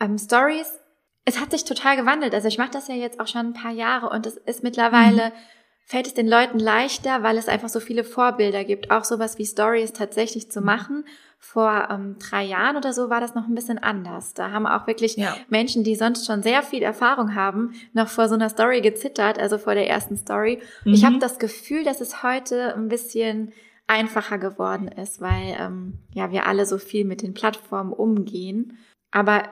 Ähm, 0.00 0.18
Stories 0.18 0.78
es 1.24 1.40
hat 1.40 1.50
sich 1.50 1.64
total 1.64 1.96
gewandelt. 1.96 2.34
Also 2.34 2.48
ich 2.48 2.58
mache 2.58 2.70
das 2.72 2.88
ja 2.88 2.94
jetzt 2.94 3.20
auch 3.20 3.26
schon 3.26 3.46
ein 3.46 3.52
paar 3.54 3.72
Jahre 3.72 4.10
und 4.10 4.26
es 4.26 4.36
ist 4.36 4.62
mittlerweile, 4.62 5.28
mhm. 5.28 5.32
fällt 5.84 6.06
es 6.06 6.14
den 6.14 6.28
Leuten 6.28 6.58
leichter, 6.58 7.22
weil 7.22 7.38
es 7.38 7.48
einfach 7.48 7.68
so 7.68 7.80
viele 7.80 8.04
Vorbilder 8.04 8.64
gibt, 8.64 8.90
auch 8.90 9.04
sowas 9.04 9.38
wie 9.38 9.46
Stories 9.46 9.92
tatsächlich 9.92 10.50
zu 10.50 10.60
mhm. 10.60 10.66
machen. 10.66 11.04
Vor 11.38 11.88
ähm, 11.90 12.16
drei 12.18 12.44
Jahren 12.44 12.76
oder 12.76 12.92
so 12.92 13.10
war 13.10 13.20
das 13.20 13.34
noch 13.34 13.48
ein 13.48 13.54
bisschen 13.54 13.78
anders. 13.78 14.32
Da 14.34 14.52
haben 14.52 14.66
auch 14.66 14.86
wirklich 14.86 15.16
ja. 15.16 15.36
Menschen, 15.48 15.82
die 15.82 15.96
sonst 15.96 16.26
schon 16.26 16.42
sehr 16.42 16.62
viel 16.62 16.82
Erfahrung 16.82 17.34
haben, 17.34 17.74
noch 17.92 18.08
vor 18.08 18.28
so 18.28 18.34
einer 18.34 18.48
Story 18.48 18.80
gezittert, 18.80 19.40
also 19.40 19.58
vor 19.58 19.74
der 19.74 19.88
ersten 19.88 20.16
Story. 20.16 20.60
Mhm. 20.84 20.92
Ich 20.92 21.04
habe 21.04 21.18
das 21.18 21.38
Gefühl, 21.38 21.84
dass 21.84 22.00
es 22.00 22.22
heute 22.22 22.74
ein 22.74 22.88
bisschen 22.88 23.52
einfacher 23.88 24.38
geworden 24.38 24.88
ist, 24.88 25.20
weil 25.20 25.56
ähm, 25.58 25.98
ja 26.12 26.30
wir 26.30 26.46
alle 26.46 26.64
so 26.64 26.78
viel 26.78 27.04
mit 27.04 27.22
den 27.22 27.34
Plattformen 27.34 27.92
umgehen. 27.92 28.78
Aber 29.10 29.42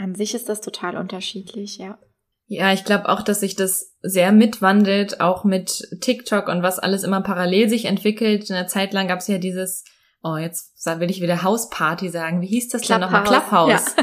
an 0.00 0.14
sich 0.14 0.34
ist 0.34 0.48
das 0.48 0.60
total 0.60 0.96
unterschiedlich, 0.96 1.76
ja. 1.78 1.98
Ja, 2.46 2.72
ich 2.72 2.84
glaube 2.84 3.08
auch, 3.08 3.22
dass 3.22 3.40
sich 3.40 3.54
das 3.54 3.94
sehr 4.02 4.32
mitwandelt, 4.32 5.20
auch 5.20 5.44
mit 5.44 5.86
TikTok 6.00 6.48
und 6.48 6.62
was 6.64 6.80
alles 6.80 7.04
immer 7.04 7.20
parallel 7.20 7.68
sich 7.68 7.84
entwickelt. 7.84 8.50
In 8.50 8.56
der 8.56 8.66
Zeit 8.66 8.92
lang 8.92 9.06
gab 9.06 9.20
es 9.20 9.28
ja 9.28 9.38
dieses, 9.38 9.84
oh, 10.22 10.36
jetzt 10.36 10.84
will 10.84 11.10
ich 11.10 11.20
wieder 11.20 11.44
Hausparty 11.44 12.08
sagen. 12.08 12.40
Wie 12.40 12.48
hieß 12.48 12.70
das 12.70 12.82
denn 12.82 13.00
nochmal? 13.00 13.22
Clubhouse. 13.22 13.94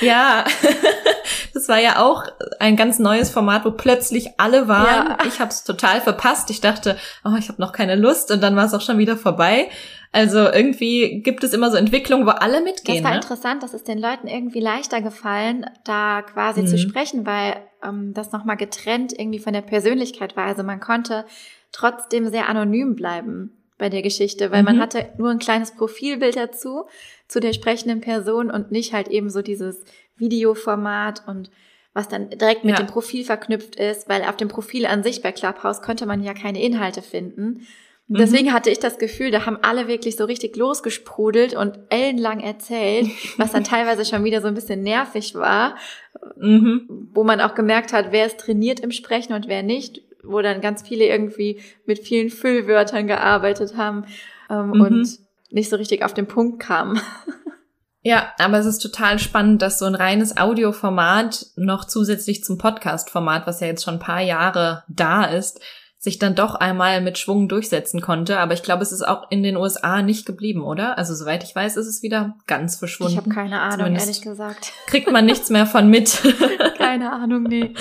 Ja. 0.00 0.06
ja. 0.06 0.44
das 1.54 1.68
war 1.68 1.80
ja 1.80 2.00
auch 2.00 2.22
ein 2.60 2.76
ganz 2.76 3.00
neues 3.00 3.30
Format, 3.30 3.64
wo 3.64 3.72
plötzlich 3.72 4.38
alle 4.38 4.68
waren. 4.68 5.08
Ja. 5.08 5.18
Ich 5.26 5.40
habe 5.40 5.50
es 5.50 5.64
total 5.64 6.00
verpasst. 6.00 6.50
Ich 6.50 6.60
dachte, 6.60 6.96
oh, 7.24 7.34
ich 7.36 7.48
habe 7.48 7.60
noch 7.60 7.72
keine 7.72 7.96
Lust 7.96 8.30
und 8.30 8.40
dann 8.40 8.54
war 8.54 8.66
es 8.66 8.74
auch 8.74 8.82
schon 8.82 8.98
wieder 8.98 9.16
vorbei. 9.16 9.68
Also 10.16 10.50
irgendwie 10.50 11.20
gibt 11.20 11.44
es 11.44 11.52
immer 11.52 11.70
so 11.70 11.76
Entwicklungen, 11.76 12.26
wo 12.26 12.30
alle 12.30 12.62
mitgehen. 12.62 12.96
Das 12.96 13.04
war 13.04 13.10
ne? 13.10 13.16
interessant, 13.18 13.62
das 13.62 13.74
ist 13.74 13.86
den 13.86 13.98
Leuten 13.98 14.28
irgendwie 14.28 14.60
leichter 14.60 15.02
gefallen, 15.02 15.66
da 15.84 16.22
quasi 16.22 16.62
mhm. 16.62 16.68
zu 16.68 16.78
sprechen, 16.78 17.26
weil 17.26 17.56
ähm, 17.84 18.14
das 18.14 18.32
nochmal 18.32 18.56
getrennt 18.56 19.12
irgendwie 19.12 19.38
von 19.40 19.52
der 19.52 19.60
Persönlichkeit 19.60 20.34
war. 20.34 20.46
Also 20.46 20.62
man 20.62 20.80
konnte 20.80 21.26
trotzdem 21.70 22.30
sehr 22.30 22.48
anonym 22.48 22.96
bleiben 22.96 23.58
bei 23.76 23.90
der 23.90 24.00
Geschichte, 24.00 24.50
weil 24.50 24.60
mhm. 24.60 24.64
man 24.64 24.80
hatte 24.80 25.06
nur 25.18 25.28
ein 25.28 25.38
kleines 25.38 25.72
Profilbild 25.72 26.36
dazu, 26.36 26.86
zu 27.28 27.38
der 27.38 27.52
sprechenden 27.52 28.00
Person 28.00 28.50
und 28.50 28.72
nicht 28.72 28.94
halt 28.94 29.08
eben 29.08 29.28
so 29.28 29.42
dieses 29.42 29.84
Videoformat 30.16 31.28
und 31.28 31.50
was 31.92 32.08
dann 32.08 32.30
direkt 32.30 32.64
mit 32.64 32.78
ja. 32.78 32.82
dem 32.82 32.86
Profil 32.86 33.22
verknüpft 33.22 33.76
ist, 33.76 34.08
weil 34.08 34.22
auf 34.22 34.38
dem 34.38 34.48
Profil 34.48 34.86
an 34.86 35.02
sich 35.02 35.20
bei 35.20 35.32
Clubhouse 35.32 35.82
konnte 35.82 36.06
man 36.06 36.22
ja 36.22 36.32
keine 36.32 36.62
Inhalte 36.62 37.02
finden. 37.02 37.66
Und 38.08 38.20
deswegen 38.20 38.48
mhm. 38.48 38.52
hatte 38.52 38.70
ich 38.70 38.78
das 38.78 38.98
Gefühl, 38.98 39.32
da 39.32 39.46
haben 39.46 39.58
alle 39.62 39.88
wirklich 39.88 40.16
so 40.16 40.26
richtig 40.26 40.56
losgesprudelt 40.56 41.56
und 41.56 41.78
ellenlang 41.88 42.38
erzählt, 42.40 43.08
was 43.36 43.52
dann 43.52 43.64
teilweise 43.64 44.04
schon 44.04 44.22
wieder 44.22 44.40
so 44.40 44.46
ein 44.46 44.54
bisschen 44.54 44.82
nervig 44.82 45.34
war, 45.34 45.76
mhm. 46.36 47.08
wo 47.12 47.24
man 47.24 47.40
auch 47.40 47.54
gemerkt 47.54 47.92
hat, 47.92 48.12
wer 48.12 48.26
ist 48.26 48.38
trainiert 48.38 48.78
im 48.80 48.92
Sprechen 48.92 49.32
und 49.32 49.48
wer 49.48 49.64
nicht, 49.64 50.02
wo 50.22 50.40
dann 50.40 50.60
ganz 50.60 50.82
viele 50.82 51.06
irgendwie 51.06 51.60
mit 51.84 51.98
vielen 51.98 52.30
Füllwörtern 52.30 53.08
gearbeitet 53.08 53.76
haben 53.76 54.04
ähm, 54.50 54.68
mhm. 54.68 54.80
und 54.80 55.18
nicht 55.50 55.68
so 55.68 55.76
richtig 55.76 56.04
auf 56.04 56.14
den 56.14 56.26
Punkt 56.26 56.60
kamen. 56.60 57.00
Ja, 58.02 58.32
aber 58.38 58.58
es 58.60 58.66
ist 58.66 58.78
total 58.78 59.18
spannend, 59.18 59.62
dass 59.62 59.80
so 59.80 59.84
ein 59.84 59.96
reines 59.96 60.36
Audioformat 60.36 61.44
noch 61.56 61.86
zusätzlich 61.86 62.44
zum 62.44 62.56
Podcast-Format, 62.56 63.48
was 63.48 63.58
ja 63.58 63.66
jetzt 63.66 63.82
schon 63.82 63.94
ein 63.94 63.98
paar 63.98 64.20
Jahre 64.20 64.84
da 64.86 65.24
ist, 65.24 65.60
sich 66.06 66.20
dann 66.20 66.36
doch 66.36 66.54
einmal 66.54 67.00
mit 67.00 67.18
Schwung 67.18 67.48
durchsetzen 67.48 68.00
konnte. 68.00 68.38
Aber 68.38 68.54
ich 68.54 68.62
glaube, 68.62 68.84
es 68.84 68.92
ist 68.92 69.06
auch 69.06 69.28
in 69.28 69.42
den 69.42 69.56
USA 69.56 70.02
nicht 70.02 70.24
geblieben, 70.24 70.62
oder? 70.62 70.96
Also 70.96 71.14
soweit 71.14 71.42
ich 71.42 71.54
weiß, 71.54 71.76
ist 71.76 71.88
es 71.88 72.02
wieder 72.02 72.36
ganz 72.46 72.76
verschwunden. 72.76 73.14
Ich 73.14 73.18
habe 73.18 73.28
keine 73.28 73.60
Ahnung, 73.60 73.78
Zumindest 73.78 74.06
ehrlich 74.06 74.22
gesagt. 74.22 74.72
Kriegt 74.86 75.10
man 75.10 75.26
nichts 75.26 75.50
mehr 75.50 75.66
von 75.66 75.88
mit. 75.90 76.22
keine 76.78 77.12
Ahnung, 77.12 77.42
nee. 77.42 77.74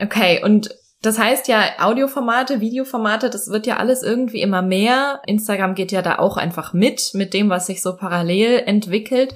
Okay, 0.00 0.40
und 0.44 0.70
das 1.02 1.18
heißt 1.18 1.48
ja, 1.48 1.64
Audioformate, 1.80 2.60
Videoformate, 2.60 3.28
das 3.28 3.48
wird 3.48 3.66
ja 3.66 3.78
alles 3.78 4.04
irgendwie 4.04 4.40
immer 4.40 4.62
mehr. 4.62 5.20
Instagram 5.26 5.74
geht 5.74 5.90
ja 5.90 6.02
da 6.02 6.20
auch 6.20 6.36
einfach 6.36 6.72
mit, 6.72 7.10
mit 7.14 7.34
dem, 7.34 7.50
was 7.50 7.66
sich 7.66 7.82
so 7.82 7.96
parallel 7.96 8.62
entwickelt. 8.66 9.34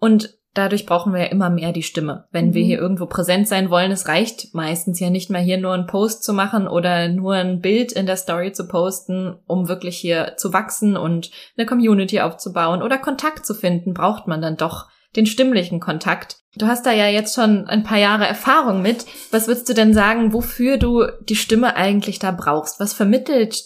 Und 0.00 0.34
dadurch 0.54 0.86
brauchen 0.86 1.12
wir 1.12 1.20
ja 1.20 1.26
immer 1.26 1.50
mehr 1.50 1.72
die 1.72 1.82
Stimme. 1.82 2.26
Wenn 2.30 2.48
mhm. 2.48 2.54
wir 2.54 2.64
hier 2.64 2.78
irgendwo 2.78 3.06
präsent 3.06 3.48
sein 3.48 3.70
wollen, 3.70 3.90
es 3.90 4.08
reicht 4.08 4.54
meistens 4.54 5.00
ja 5.00 5.10
nicht 5.10 5.28
mehr 5.28 5.40
hier 5.40 5.58
nur 5.58 5.74
einen 5.74 5.86
Post 5.86 6.24
zu 6.24 6.32
machen 6.32 6.66
oder 6.66 7.08
nur 7.08 7.34
ein 7.34 7.60
Bild 7.60 7.92
in 7.92 8.06
der 8.06 8.16
Story 8.16 8.52
zu 8.52 8.66
posten, 8.66 9.36
um 9.46 9.68
wirklich 9.68 9.96
hier 9.96 10.34
zu 10.36 10.52
wachsen 10.52 10.96
und 10.96 11.30
eine 11.56 11.66
Community 11.66 12.20
aufzubauen 12.20 12.82
oder 12.82 12.98
Kontakt 12.98 13.44
zu 13.44 13.54
finden, 13.54 13.92
braucht 13.92 14.26
man 14.26 14.40
dann 14.40 14.56
doch 14.56 14.86
den 15.16 15.26
stimmlichen 15.26 15.80
Kontakt. 15.80 16.38
Du 16.56 16.66
hast 16.66 16.86
da 16.86 16.92
ja 16.92 17.08
jetzt 17.08 17.34
schon 17.34 17.66
ein 17.66 17.82
paar 17.82 17.98
Jahre 17.98 18.26
Erfahrung 18.26 18.82
mit. 18.82 19.06
Was 19.30 19.48
würdest 19.48 19.68
du 19.68 19.74
denn 19.74 19.92
sagen, 19.92 20.32
wofür 20.32 20.76
du 20.76 21.06
die 21.28 21.36
Stimme 21.36 21.76
eigentlich 21.76 22.18
da 22.18 22.30
brauchst? 22.30 22.80
Was 22.80 22.92
vermittelt 22.92 23.60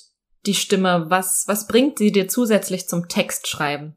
die 0.47 0.55
Stimme? 0.55 1.07
Was, 1.09 1.45
was 1.47 1.67
bringt 1.67 1.99
sie 1.99 2.13
dir 2.13 2.29
zusätzlich 2.29 2.89
zum 2.89 3.09
Textschreiben? 3.09 3.97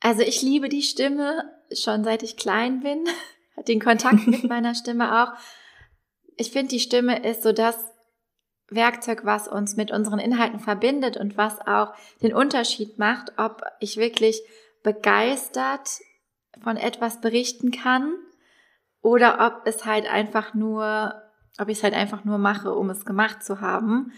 Also 0.00 0.22
ich 0.22 0.42
liebe 0.42 0.68
die 0.68 0.82
Stimme 0.82 1.44
schon 1.76 2.04
seit 2.04 2.22
ich 2.22 2.36
klein 2.36 2.80
bin. 2.80 3.04
Den 3.68 3.80
Kontakt 3.80 4.26
mit 4.26 4.44
meiner 4.48 4.74
Stimme 4.74 5.22
auch. 5.22 5.32
Ich 6.36 6.50
finde, 6.50 6.68
die 6.68 6.80
Stimme 6.80 7.24
ist 7.24 7.42
so 7.42 7.52
das 7.52 7.78
Werkzeug, 8.68 9.24
was 9.24 9.46
uns 9.46 9.76
mit 9.76 9.90
unseren 9.90 10.18
Inhalten 10.18 10.58
verbindet 10.58 11.16
und 11.16 11.36
was 11.36 11.60
auch 11.60 11.94
den 12.22 12.34
Unterschied 12.34 12.98
macht, 12.98 13.32
ob 13.38 13.62
ich 13.78 13.96
wirklich 13.96 14.42
begeistert 14.82 15.88
von 16.62 16.76
etwas 16.76 17.20
berichten 17.20 17.70
kann 17.70 18.14
oder 19.02 19.46
ob 19.46 19.66
es 19.66 19.84
halt 19.84 20.10
einfach 20.10 20.54
nur, 20.54 21.14
ob 21.58 21.68
ich 21.68 21.78
es 21.78 21.84
halt 21.84 21.94
einfach 21.94 22.24
nur 22.24 22.38
mache, 22.38 22.74
um 22.74 22.90
es 22.90 23.04
gemacht 23.04 23.44
zu 23.44 23.60
haben. 23.60 24.12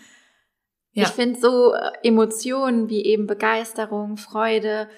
Ja. 0.92 1.02
Ich 1.02 1.10
finde 1.10 1.38
so 1.38 1.74
Emotionen 2.02 2.88
wie 2.88 3.04
eben 3.04 3.26
Begeisterung, 3.26 4.16
Freude 4.16 4.88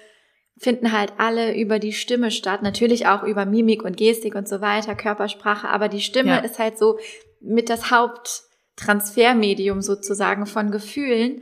finden 0.59 0.91
halt 0.91 1.13
alle 1.17 1.57
über 1.57 1.79
die 1.79 1.93
Stimme 1.93 2.31
statt. 2.31 2.61
Natürlich 2.61 3.07
auch 3.07 3.23
über 3.23 3.45
Mimik 3.45 3.83
und 3.83 3.97
Gestik 3.97 4.35
und 4.35 4.47
so 4.47 4.61
weiter, 4.61 4.93
Körpersprache, 4.93 5.69
aber 5.69 5.87
die 5.87 6.01
Stimme 6.01 6.31
ja. 6.31 6.37
ist 6.39 6.59
halt 6.59 6.77
so 6.77 6.99
mit 7.39 7.69
das 7.69 7.89
Haupttransfermedium 7.89 9.81
sozusagen 9.81 10.45
von 10.45 10.69
Gefühlen. 10.69 11.41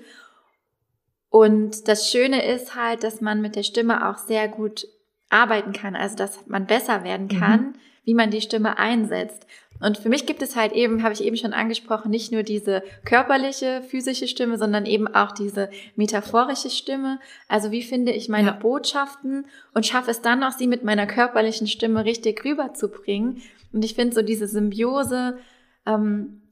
Und 1.30 1.88
das 1.88 2.12
Schöne 2.12 2.46
ist 2.46 2.76
halt, 2.76 3.04
dass 3.04 3.20
man 3.20 3.42
mit 3.42 3.56
der 3.56 3.64
Stimme 3.64 4.08
auch 4.08 4.18
sehr 4.18 4.48
gut 4.48 4.88
arbeiten 5.30 5.74
kann, 5.74 5.96
also 5.96 6.16
dass 6.16 6.46
man 6.48 6.68
besser 6.68 7.04
werden 7.04 7.28
mhm. 7.32 7.40
kann, 7.40 7.62
mhm. 7.62 7.74
Wie 8.08 8.14
man 8.14 8.32
die 8.32 8.40
Stimme 8.40 8.80
einsetzt. 8.80 9.46
Und 9.82 9.98
für 9.98 10.08
mich 10.08 10.26
gibt 10.26 10.42
es 10.42 10.56
halt 10.56 10.72
eben, 10.72 11.04
habe 11.04 11.14
ich 11.14 11.22
eben 11.22 11.36
schon 11.36 11.52
angesprochen, 11.52 12.10
nicht 12.10 12.32
nur 12.32 12.42
diese 12.42 12.82
körperliche, 13.04 13.84
physische 13.86 14.30
Stimme, 14.30 14.58
sondern 14.58 14.86
eben 14.86 15.14
auch 15.14 15.34
diese 15.34 15.70
metaphorische 15.98 16.70
Stimme. 16.70 17.20
Also 17.50 17.70
wie 17.70 17.84
finde 17.84 18.14
ich 18.14 18.30
meine 18.30 18.48
ja. 18.48 18.54
Botschaften 18.54 19.46
und 19.74 19.86
schaffe 19.86 20.10
es 20.10 20.22
dann 20.22 20.42
auch, 20.42 20.54
sie 20.54 20.68
mit 20.68 20.86
meiner 20.86 21.06
körperlichen 21.06 21.68
Stimme 21.68 22.06
richtig 22.06 22.46
rüberzubringen. 22.46 23.42
Und 23.74 23.84
ich 23.84 23.96
finde 23.96 24.16
so 24.16 24.22
diese 24.22 24.48
Symbiose 24.48 25.38
ähm, 25.86 26.44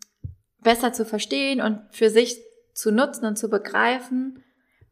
besser 0.62 0.92
zu 0.92 1.06
verstehen 1.06 1.62
und 1.62 1.80
für 1.90 2.10
sich 2.10 2.38
zu 2.74 2.92
nutzen 2.92 3.26
und 3.26 3.38
zu 3.38 3.50
begreifen, 3.50 4.44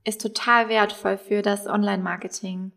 ist 0.05 0.21
total 0.21 0.69
wertvoll 0.69 1.17
für 1.17 1.41
das 1.41 1.67
Online-Marketing. 1.67 2.71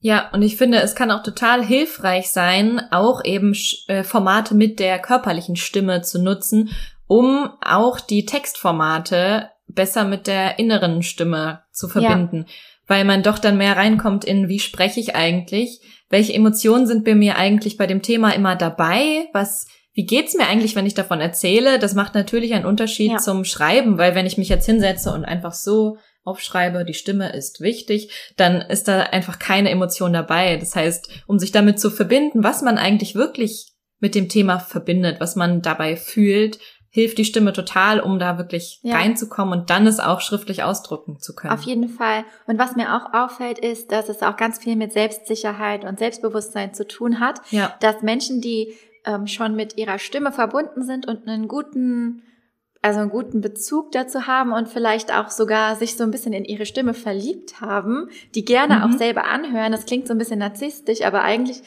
Ja, 0.00 0.30
und 0.32 0.40
ich 0.40 0.56
finde, 0.56 0.78
es 0.80 0.94
kann 0.94 1.10
auch 1.10 1.22
total 1.22 1.64
hilfreich 1.64 2.30
sein, 2.30 2.80
auch 2.90 3.22
eben 3.24 3.54
äh, 3.86 4.02
Formate 4.02 4.54
mit 4.54 4.80
der 4.80 4.98
körperlichen 4.98 5.56
Stimme 5.56 6.00
zu 6.00 6.22
nutzen, 6.22 6.70
um 7.06 7.50
auch 7.60 8.00
die 8.00 8.24
Textformate 8.24 9.50
besser 9.66 10.04
mit 10.04 10.26
der 10.26 10.58
inneren 10.58 11.02
Stimme 11.02 11.62
zu 11.70 11.86
verbinden. 11.88 12.46
Ja. 12.46 12.54
Weil 12.86 13.04
man 13.04 13.22
doch 13.22 13.38
dann 13.38 13.58
mehr 13.58 13.76
reinkommt 13.76 14.24
in, 14.24 14.48
wie 14.48 14.58
spreche 14.58 15.00
ich 15.00 15.14
eigentlich? 15.14 15.80
Welche 16.08 16.32
Emotionen 16.32 16.86
sind 16.86 17.04
bei 17.04 17.14
mir 17.14 17.36
eigentlich 17.36 17.76
bei 17.76 17.86
dem 17.86 18.02
Thema 18.02 18.30
immer 18.30 18.56
dabei? 18.56 19.28
Was, 19.32 19.68
wie 19.92 20.06
geht's 20.06 20.34
mir 20.34 20.48
eigentlich, 20.48 20.76
wenn 20.76 20.86
ich 20.86 20.94
davon 20.94 21.20
erzähle? 21.20 21.78
Das 21.78 21.94
macht 21.94 22.14
natürlich 22.14 22.54
einen 22.54 22.64
Unterschied 22.64 23.12
ja. 23.12 23.18
zum 23.18 23.44
Schreiben, 23.44 23.98
weil 23.98 24.14
wenn 24.14 24.26
ich 24.26 24.38
mich 24.38 24.48
jetzt 24.48 24.66
hinsetze 24.66 25.12
und 25.12 25.24
einfach 25.24 25.52
so 25.52 25.98
aufschreibe, 26.24 26.84
die 26.84 26.94
Stimme 26.94 27.32
ist 27.32 27.60
wichtig, 27.60 28.32
dann 28.36 28.60
ist 28.60 28.88
da 28.88 29.00
einfach 29.02 29.38
keine 29.38 29.70
Emotion 29.70 30.12
dabei. 30.12 30.56
Das 30.56 30.76
heißt, 30.76 31.24
um 31.26 31.38
sich 31.38 31.52
damit 31.52 31.80
zu 31.80 31.90
verbinden, 31.90 32.44
was 32.44 32.62
man 32.62 32.78
eigentlich 32.78 33.14
wirklich 33.14 33.72
mit 34.00 34.14
dem 34.14 34.28
Thema 34.28 34.58
verbindet, 34.58 35.20
was 35.20 35.36
man 35.36 35.62
dabei 35.62 35.96
fühlt, 35.96 36.58
hilft 36.92 37.18
die 37.18 37.24
Stimme 37.24 37.52
total, 37.52 38.00
um 38.00 38.18
da 38.18 38.36
wirklich 38.36 38.80
ja. 38.82 38.96
reinzukommen 38.96 39.60
und 39.60 39.70
dann 39.70 39.86
es 39.86 40.00
auch 40.00 40.20
schriftlich 40.20 40.64
ausdrücken 40.64 41.20
zu 41.20 41.34
können. 41.34 41.54
Auf 41.54 41.62
jeden 41.62 41.88
Fall. 41.88 42.24
Und 42.46 42.58
was 42.58 42.74
mir 42.74 42.96
auch 42.96 43.14
auffällt, 43.14 43.60
ist, 43.60 43.92
dass 43.92 44.08
es 44.08 44.22
auch 44.22 44.36
ganz 44.36 44.58
viel 44.58 44.74
mit 44.74 44.92
Selbstsicherheit 44.92 45.84
und 45.84 46.00
Selbstbewusstsein 46.00 46.74
zu 46.74 46.86
tun 46.86 47.20
hat. 47.20 47.40
Ja. 47.50 47.76
Dass 47.80 48.02
Menschen, 48.02 48.40
die 48.40 48.74
ähm, 49.04 49.28
schon 49.28 49.54
mit 49.54 49.78
ihrer 49.78 50.00
Stimme 50.00 50.32
verbunden 50.32 50.82
sind 50.82 51.06
und 51.06 51.28
einen 51.28 51.46
guten 51.46 52.22
also 52.82 53.00
einen 53.00 53.10
guten 53.10 53.40
Bezug 53.40 53.92
dazu 53.92 54.26
haben 54.26 54.52
und 54.52 54.68
vielleicht 54.68 55.12
auch 55.12 55.30
sogar 55.30 55.76
sich 55.76 55.96
so 55.96 56.04
ein 56.04 56.10
bisschen 56.10 56.32
in 56.32 56.44
ihre 56.44 56.64
Stimme 56.64 56.94
verliebt 56.94 57.60
haben, 57.60 58.08
die 58.34 58.44
gerne 58.44 58.76
mhm. 58.76 58.82
auch 58.82 58.98
selber 58.98 59.24
anhören. 59.24 59.72
Das 59.72 59.84
klingt 59.84 60.06
so 60.06 60.14
ein 60.14 60.18
bisschen 60.18 60.38
narzisstisch, 60.38 61.02
aber 61.02 61.22
eigentlich 61.22 61.62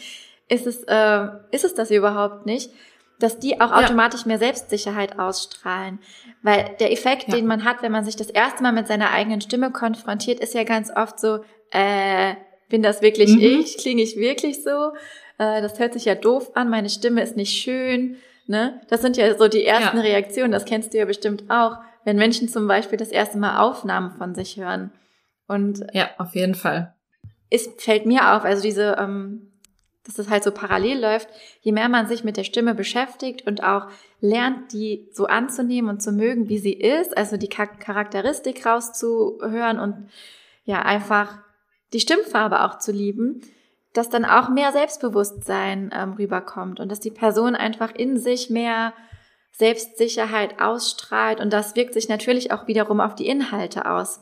ist 0.50 0.66
es, 0.66 0.84
äh, 0.88 1.28
ist 1.52 1.66
es 1.66 1.76
das 1.76 1.92
überhaupt 1.92 2.46
nicht, 2.46 2.72
dass 3.20 3.38
die 3.38 3.62
auch 3.62 3.72
automatisch 3.72 4.22
ja. 4.22 4.30
mehr 4.30 4.40
Selbstsicherheit 4.40 5.20
ausstrahlen. 5.20 6.00
Weil 6.42 6.76
der 6.80 6.92
Effekt, 6.92 7.28
ja. 7.28 7.36
den 7.36 7.46
man 7.46 7.64
hat, 7.64 7.84
wenn 7.84 7.92
man 7.92 8.04
sich 8.04 8.16
das 8.16 8.30
erste 8.30 8.64
Mal 8.64 8.74
mit 8.74 8.88
seiner 8.88 9.12
eigenen 9.12 9.40
Stimme 9.40 9.72
konfrontiert, 9.72 10.40
ist 10.40 10.56
ja 10.56 10.64
ganz 10.64 10.92
oft 10.94 11.20
so, 11.20 11.40
äh, 11.72 12.34
bin 12.70 12.82
das 12.82 13.04
wirklich 13.04 13.30
mhm. 13.36 13.42
ich? 13.42 13.78
Klinge 13.78 14.02
ich 14.02 14.18
wirklich 14.18 14.64
so? 14.64 14.94
Äh, 15.38 15.62
das 15.62 15.78
hört 15.78 15.94
sich 15.94 16.06
ja 16.06 16.16
doof 16.16 16.52
an, 16.56 16.70
meine 16.70 16.90
Stimme 16.90 17.22
ist 17.22 17.38
nicht 17.38 17.54
schön 17.54 18.18
Ne? 18.46 18.82
Das 18.90 19.02
sind 19.02 19.18
ja 19.18 19.38
so 19.38 19.48
die 19.48 19.66
ersten 19.66 19.98
ja. 19.98 20.04
Reaktionen, 20.04 20.52
das 20.52 20.66
kennst 20.66 20.94
du 20.94 20.98
ja 20.98 21.06
bestimmt 21.06 21.50
auch, 21.50 21.78
wenn 22.04 22.18
Menschen 22.18 22.50
zum 22.50 22.68
Beispiel 22.68 22.98
das 22.98 23.10
erste 23.10 23.38
Mal 23.38 23.60
Aufnahmen 23.60 24.12
von 24.12 24.36
sich 24.36 24.58
hören. 24.58 24.92
Und 25.48 25.86
ja, 25.94 26.10
auf 26.18 26.36
jeden 26.36 26.56
Fall. 26.56 26.94
Es 27.50 27.70
fällt 27.78 28.06
mir 28.06 28.34
auf, 28.34 28.44
also 28.44 28.62
diese, 28.62 28.98
ähm, 29.00 29.54
dass 30.04 30.16
das 30.16 30.30
halt 30.30 30.44
so 30.44 30.52
parallel 30.52 31.00
läuft, 31.00 31.30
je 31.62 31.72
mehr 31.72 31.88
man 31.88 32.08
sich 32.08 32.24
mit 32.24 32.36
der 32.36 32.44
Stimme 32.44 32.76
beschäftigt 32.76 33.48
und 33.48 33.64
auch 33.64 33.88
lernt, 34.20 34.74
die 34.74 35.08
so 35.14 35.28
anzunehmen 35.28 35.90
und 35.90 36.02
zu 36.02 36.12
mögen, 36.12 36.50
wie 36.50 36.58
sie 36.58 36.74
ist, 36.74 37.16
also 37.18 37.38
die 37.38 37.50
Charakteristik 37.50 38.66
rauszuhören 38.66 39.80
und 39.80 40.10
ja, 40.66 40.82
einfach 40.82 41.40
die 41.94 42.00
Stimmfarbe 42.00 42.64
auch 42.64 42.80
zu 42.80 42.92
lieben, 42.92 43.42
dass 43.94 44.10
dann 44.10 44.26
auch 44.26 44.50
mehr 44.50 44.72
Selbstbewusstsein 44.72 45.92
ähm, 45.94 46.14
rüberkommt 46.14 46.80
und 46.80 46.90
dass 46.90 47.00
die 47.00 47.12
Person 47.12 47.56
einfach 47.56 47.94
in 47.94 48.18
sich 48.18 48.50
mehr 48.50 48.94
Selbstsicherheit 49.52 50.60
ausstrahlt 50.60 51.40
und 51.40 51.54
das 51.54 51.76
wirkt 51.76 51.94
sich 51.94 52.10
natürlich 52.10 52.52
auch 52.52 52.68
wiederum 52.68 53.00
auf 53.00 53.16
die 53.16 53.28
Inhalte 53.28 53.86
aus. 53.86 54.20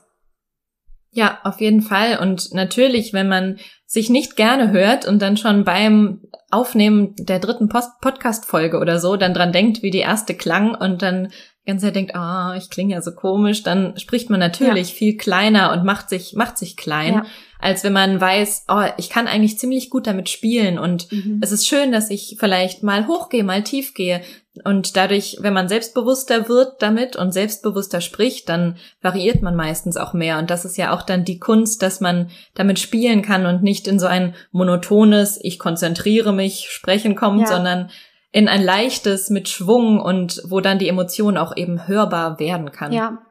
Ja, 1.13 1.39
auf 1.43 1.60
jeden 1.60 1.81
Fall. 1.81 2.19
Und 2.19 2.53
natürlich, 2.53 3.12
wenn 3.12 3.27
man 3.27 3.60
sich 3.86 4.10
nicht 4.10 4.38
gerne 4.38 4.71
hört 4.71 5.05
und 5.05 5.21
dann 5.21 5.36
schon 5.36 5.65
beim 5.65 6.21
Aufnehmen 6.49 7.15
der 7.17 7.39
dritten 7.39 7.67
Podcast-Folge 7.67 8.79
oder 8.79 8.97
so 8.97 9.17
dann 9.17 9.34
dran 9.34 9.51
denkt, 9.51 9.84
wie 9.84 9.91
die 9.91 9.99
erste 9.99 10.36
klang 10.36 10.73
und 10.73 11.01
dann 11.01 11.31
ganz 11.65 11.82
sehr 11.82 11.91
denkt, 11.91 12.15
ah, 12.15 12.52
oh, 12.52 12.58
ich 12.58 12.69
klinge 12.69 12.93
ja 12.93 13.02
so 13.02 13.12
komisch, 13.12 13.63
dann 13.63 13.97
spricht 13.97 14.30
man 14.30 14.39
natürlich 14.39 14.89
ja. 14.89 14.95
viel 14.95 15.17
kleiner 15.17 15.71
und 15.71 15.84
macht 15.84 16.10
sich, 16.10 16.34
macht 16.34 16.58
sich 16.58 16.76
klein. 16.76 17.13
Ja 17.13 17.24
als 17.62 17.84
wenn 17.84 17.93
man 17.93 18.19
weiß, 18.19 18.65
oh, 18.67 18.84
ich 18.97 19.10
kann 19.10 19.28
eigentlich 19.28 19.60
ziemlich 19.60 19.89
gut 19.91 20.08
damit 20.08 20.30
spielen 20.30 20.80
und 20.80 21.12
mhm. 21.12 21.39
es 21.41 21.52
ist 21.52 21.67
schön, 21.67 21.91
dass 21.91 22.10
ich 22.10 22.38
vielleicht 22.39 22.82
mal 22.82 23.08
hochgehe, 23.08 23.43
mal 23.43 23.63
tief 23.63 23.93
gehe. 23.93 24.21
Und 24.65 24.97
dadurch, 24.97 25.38
wenn 25.39 25.54
man 25.54 25.69
selbstbewusster 25.69 26.50
wird 26.50 26.82
damit 26.82 27.15
und 27.15 27.32
selbstbewusster 27.32 28.02
spricht, 28.02 28.50
dann 28.50 28.78
variiert 29.02 29.41
man 29.41 29.56
meistens 29.56 29.95
auch 29.95 30.13
mehr. 30.13 30.39
Und 30.39 30.50
das 30.50 30.65
ist 30.65 30.76
ja 30.76 30.93
auch 30.93 31.04
dann 31.04 31.24
die 31.24 31.39
Kunst, 31.39 31.82
dass 31.84 32.02
man 32.02 32.30
damit 32.56 32.80
spielen 32.80 33.21
kann 33.21 33.45
und 33.45 33.63
nicht 33.63 33.88
in 33.88 34.00
so 34.00 34.08
ein 34.08 34.34
monotones, 34.52 35.39
ich 35.41 35.58
konzentriere 35.58 36.34
mich, 36.34 36.67
sprechen 36.69 37.15
kommt, 37.15 37.41
ja. 37.41 37.47
sondern 37.47 37.91
in 38.32 38.48
ein 38.48 38.63
leichtes 38.63 39.30
mit 39.30 39.50
Schwung 39.50 40.00
und 40.00 40.41
wo 40.48 40.62
dann 40.62 40.80
die 40.80 40.88
Emotion 40.88 41.38
auch 41.38 41.56
eben 41.56 41.88
hörbar 41.88 42.39
werden 42.39 42.72
kann. 42.72 42.94
Ja, 42.94 43.22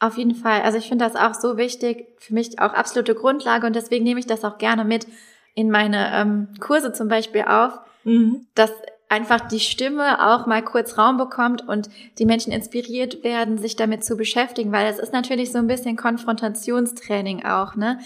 auf 0.00 0.18
jeden 0.18 0.34
Fall. 0.34 0.62
Also 0.62 0.78
ich 0.78 0.88
finde 0.88 1.04
das 1.04 1.14
auch 1.14 1.34
so 1.34 1.56
wichtig, 1.56 2.08
für 2.18 2.34
mich 2.34 2.58
auch 2.58 2.72
absolute 2.72 3.14
Grundlage 3.14 3.66
und 3.66 3.76
deswegen 3.76 4.04
nehme 4.04 4.18
ich 4.18 4.26
das 4.26 4.44
auch 4.44 4.58
gerne 4.58 4.84
mit 4.84 5.06
in 5.54 5.70
meine 5.70 6.10
ähm, 6.14 6.48
Kurse 6.58 6.92
zum 6.92 7.08
Beispiel 7.08 7.42
auf, 7.42 7.78
mhm. 8.04 8.46
dass 8.54 8.72
einfach 9.08 9.40
die 9.48 9.60
Stimme 9.60 10.32
auch 10.32 10.46
mal 10.46 10.62
kurz 10.62 10.96
Raum 10.96 11.16
bekommt 11.16 11.66
und 11.68 11.90
die 12.18 12.24
Menschen 12.24 12.52
inspiriert 12.52 13.24
werden, 13.24 13.58
sich 13.58 13.76
damit 13.76 14.04
zu 14.04 14.16
beschäftigen, 14.16 14.72
weil 14.72 14.86
es 14.86 14.98
ist 14.98 15.12
natürlich 15.12 15.52
so 15.52 15.58
ein 15.58 15.66
bisschen 15.66 15.96
Konfrontationstraining 15.96 17.44
auch, 17.44 17.74
ne? 17.74 17.98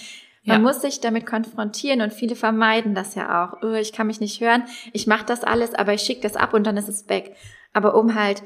Man 0.44 0.58
ja. 0.60 0.62
muss 0.62 0.82
sich 0.82 1.00
damit 1.00 1.24
konfrontieren 1.24 2.02
und 2.02 2.12
viele 2.12 2.36
vermeiden 2.36 2.94
das 2.94 3.14
ja 3.14 3.44
auch. 3.44 3.62
Oh, 3.62 3.72
ich 3.72 3.92
kann 3.92 4.06
mich 4.06 4.20
nicht 4.20 4.40
hören, 4.40 4.64
ich 4.92 5.06
mache 5.06 5.24
das 5.24 5.42
alles, 5.42 5.74
aber 5.74 5.94
ich 5.94 6.02
schicke 6.02 6.20
das 6.20 6.36
ab 6.36 6.52
und 6.52 6.66
dann 6.66 6.76
ist 6.76 6.88
es 6.88 7.08
weg. 7.08 7.34
Aber 7.72 7.94
um 7.94 8.14
halt 8.14 8.42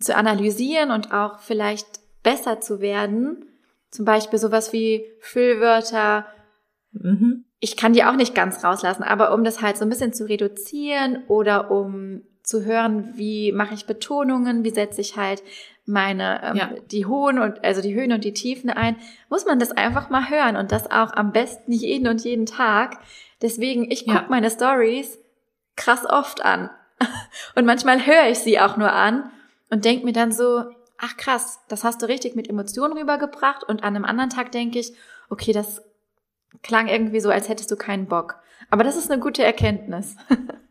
zu 0.00 0.14
analysieren 0.14 0.90
und 0.90 1.12
auch 1.12 1.38
vielleicht 1.38 1.86
besser 2.22 2.60
zu 2.60 2.80
werden. 2.80 3.46
Zum 3.90 4.04
Beispiel 4.04 4.38
sowas 4.38 4.72
wie 4.72 5.04
Füllwörter. 5.20 6.26
Mhm. 6.92 7.44
Ich 7.60 7.76
kann 7.76 7.92
die 7.92 8.04
auch 8.04 8.16
nicht 8.16 8.34
ganz 8.34 8.62
rauslassen, 8.64 9.04
aber 9.04 9.32
um 9.32 9.44
das 9.44 9.62
halt 9.62 9.76
so 9.76 9.84
ein 9.84 9.88
bisschen 9.88 10.12
zu 10.12 10.28
reduzieren 10.28 11.24
oder 11.28 11.70
um 11.70 12.22
zu 12.42 12.64
hören, 12.64 13.12
wie 13.14 13.52
mache 13.52 13.74
ich 13.74 13.86
Betonungen, 13.86 14.64
wie 14.64 14.70
setze 14.70 15.00
ich 15.00 15.16
halt 15.16 15.42
meine 15.86 16.42
ähm, 16.42 16.56
ja. 16.56 16.70
die 16.90 17.06
hohen 17.06 17.38
und 17.38 17.64
also 17.64 17.80
die 17.80 17.94
Höhen 17.94 18.12
und 18.12 18.24
die 18.24 18.34
Tiefen 18.34 18.70
ein, 18.70 18.96
muss 19.28 19.46
man 19.46 19.58
das 19.58 19.70
einfach 19.70 20.10
mal 20.10 20.28
hören 20.28 20.56
und 20.56 20.72
das 20.72 20.90
auch 20.90 21.12
am 21.14 21.32
besten 21.32 21.72
jeden 21.72 22.08
und 22.08 22.22
jeden 22.24 22.46
Tag. 22.46 22.98
Deswegen 23.40 23.90
ich 23.90 24.04
gucke 24.04 24.18
ja. 24.18 24.26
meine 24.28 24.50
Stories 24.50 25.18
krass 25.76 26.04
oft 26.04 26.44
an 26.44 26.70
und 27.54 27.64
manchmal 27.64 28.04
höre 28.04 28.28
ich 28.28 28.38
sie 28.40 28.58
auch 28.60 28.76
nur 28.76 28.92
an 28.92 29.30
und 29.70 29.84
denk 29.84 30.04
mir 30.04 30.12
dann 30.12 30.32
so, 30.32 30.64
ach 30.98 31.16
krass, 31.16 31.60
das 31.68 31.84
hast 31.84 32.02
du 32.02 32.06
richtig 32.06 32.34
mit 32.34 32.48
Emotionen 32.48 32.96
rübergebracht 32.96 33.64
und 33.64 33.82
an 33.82 33.94
einem 33.94 34.04
anderen 34.04 34.30
Tag 34.30 34.52
denke 34.52 34.78
ich, 34.78 34.92
okay, 35.28 35.52
das 35.52 35.82
klang 36.62 36.88
irgendwie 36.88 37.20
so, 37.20 37.30
als 37.30 37.48
hättest 37.48 37.70
du 37.70 37.76
keinen 37.76 38.06
Bock. 38.06 38.36
Aber 38.70 38.84
das 38.84 38.96
ist 38.96 39.10
eine 39.10 39.20
gute 39.20 39.44
Erkenntnis. 39.44 40.16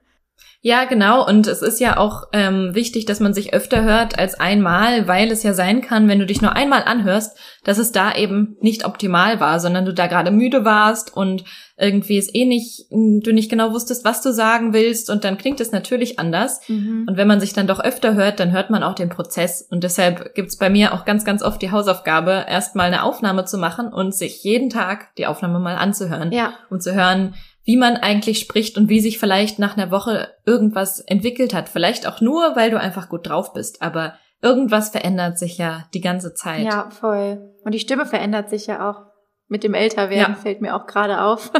Ja, 0.66 0.86
genau. 0.86 1.24
Und 1.24 1.46
es 1.46 1.62
ist 1.62 1.80
ja 1.80 1.98
auch 1.98 2.24
ähm, 2.34 2.74
wichtig, 2.74 3.06
dass 3.06 3.20
man 3.20 3.36
sich 3.36 3.54
öfter 3.54 3.84
hört 3.84 4.18
als 4.18 4.40
einmal, 4.40 5.08
weil 5.08 5.30
es 5.30 5.44
ja 5.44 5.54
sein 5.54 5.82
kann, 5.82 6.08
wenn 6.08 6.18
du 6.18 6.26
dich 6.26 6.42
nur 6.42 6.56
einmal 6.56 6.82
anhörst, 6.86 7.38
dass 7.64 7.78
es 7.78 7.92
da 7.92 8.16
eben 8.16 8.58
nicht 8.62 8.84
optimal 8.84 9.40
war, 9.40 9.60
sondern 9.60 9.86
du 9.86 9.94
da 9.94 10.08
gerade 10.08 10.32
müde 10.32 10.66
warst 10.66 11.16
und 11.16 11.44
irgendwie 11.78 12.18
es 12.18 12.34
eh 12.34 12.46
nicht, 12.46 12.88
du 12.90 13.32
nicht 13.32 13.52
genau 13.52 13.74
wusstest, 13.74 14.06
was 14.06 14.24
du 14.24 14.34
sagen 14.34 14.74
willst 14.74 15.12
und 15.12 15.24
dann 15.24 15.38
klingt 15.38 15.60
es 15.60 15.72
natürlich 15.72 16.18
anders. 16.18 16.68
Mhm. 16.68 17.06
Und 17.08 17.16
wenn 17.16 17.28
man 17.28 17.40
sich 17.40 17.54
dann 17.54 17.68
doch 17.68 17.80
öfter 17.80 18.16
hört, 18.16 18.40
dann 18.40 18.52
hört 18.52 18.72
man 18.72 18.82
auch 18.82 18.96
den 18.96 19.10
Prozess. 19.10 19.62
Und 19.70 19.84
deshalb 19.84 20.34
gibt's 20.34 20.58
bei 20.58 20.72
mir 20.72 20.96
auch 20.96 21.06
ganz, 21.06 21.26
ganz 21.26 21.44
oft 21.44 21.62
die 21.62 21.70
Hausaufgabe, 21.70 22.46
erstmal 22.50 22.88
eine 22.88 23.04
Aufnahme 23.04 23.46
zu 23.46 23.60
machen 23.60 23.94
und 23.94 24.16
sich 24.16 24.44
jeden 24.44 24.72
Tag 24.72 25.14
die 25.18 25.28
Aufnahme 25.28 25.60
mal 25.60 25.76
anzuhören. 25.76 26.32
Ja. 26.32 26.54
Um 26.72 26.80
zu 26.80 26.96
hören, 26.96 27.36
wie 27.66 27.78
man 27.78 27.98
eigentlich 27.98 28.40
spricht 28.40 28.78
und 28.78 28.90
wie 28.90 29.00
sich 29.00 29.20
vielleicht 29.20 29.60
nach 29.60 29.76
einer 29.76 29.92
Woche 29.92 30.30
irgendwas 30.46 31.00
entwickelt 31.00 31.54
hat. 31.54 31.68
Vielleicht 31.68 32.08
auch 32.08 32.22
nur, 32.22 32.56
weil 32.56 32.70
du 32.70 32.80
einfach 32.80 33.10
gut 33.10 33.28
drauf 33.28 33.54
bist, 33.54 33.82
aber 33.82 34.14
irgendwas 34.42 34.90
verändert 34.90 35.40
sich 35.40 35.58
ja 35.58 35.86
die 35.94 36.02
ganze 36.02 36.36
Zeit. 36.36 36.64
Ja, 36.64 36.90
voll. 36.92 37.54
Und 37.64 37.74
die 37.74 37.80
Stimme 37.80 38.06
verändert 38.06 38.50
sich 38.50 38.68
ja 38.68 38.90
auch. 38.90 39.02
Mit 39.48 39.64
dem 39.64 39.74
Älterwerden 39.74 40.36
ja. 40.36 40.42
fällt 40.42 40.62
mir 40.62 40.76
auch 40.76 40.86
gerade 40.86 41.22
auf. 41.22 41.52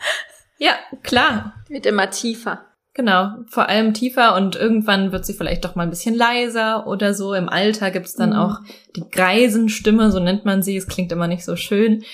ja, 0.58 0.72
klar. 1.02 1.54
Wird 1.68 1.86
immer 1.86 2.10
tiefer. 2.10 2.66
Genau, 2.96 3.30
vor 3.48 3.68
allem 3.68 3.92
tiefer 3.92 4.36
und 4.36 4.54
irgendwann 4.54 5.10
wird 5.10 5.26
sie 5.26 5.32
vielleicht 5.32 5.64
doch 5.64 5.74
mal 5.74 5.82
ein 5.82 5.90
bisschen 5.90 6.14
leiser 6.14 6.86
oder 6.86 7.12
so. 7.12 7.34
Im 7.34 7.48
Alter 7.48 7.90
gibt's 7.90 8.14
dann 8.14 8.30
mhm. 8.30 8.36
auch 8.36 8.60
die 8.94 9.08
Greisenstimme, 9.10 10.12
so 10.12 10.20
nennt 10.20 10.44
man 10.44 10.62
sie. 10.62 10.76
Es 10.76 10.86
klingt 10.86 11.10
immer 11.10 11.26
nicht 11.26 11.44
so 11.44 11.56
schön. 11.56 12.04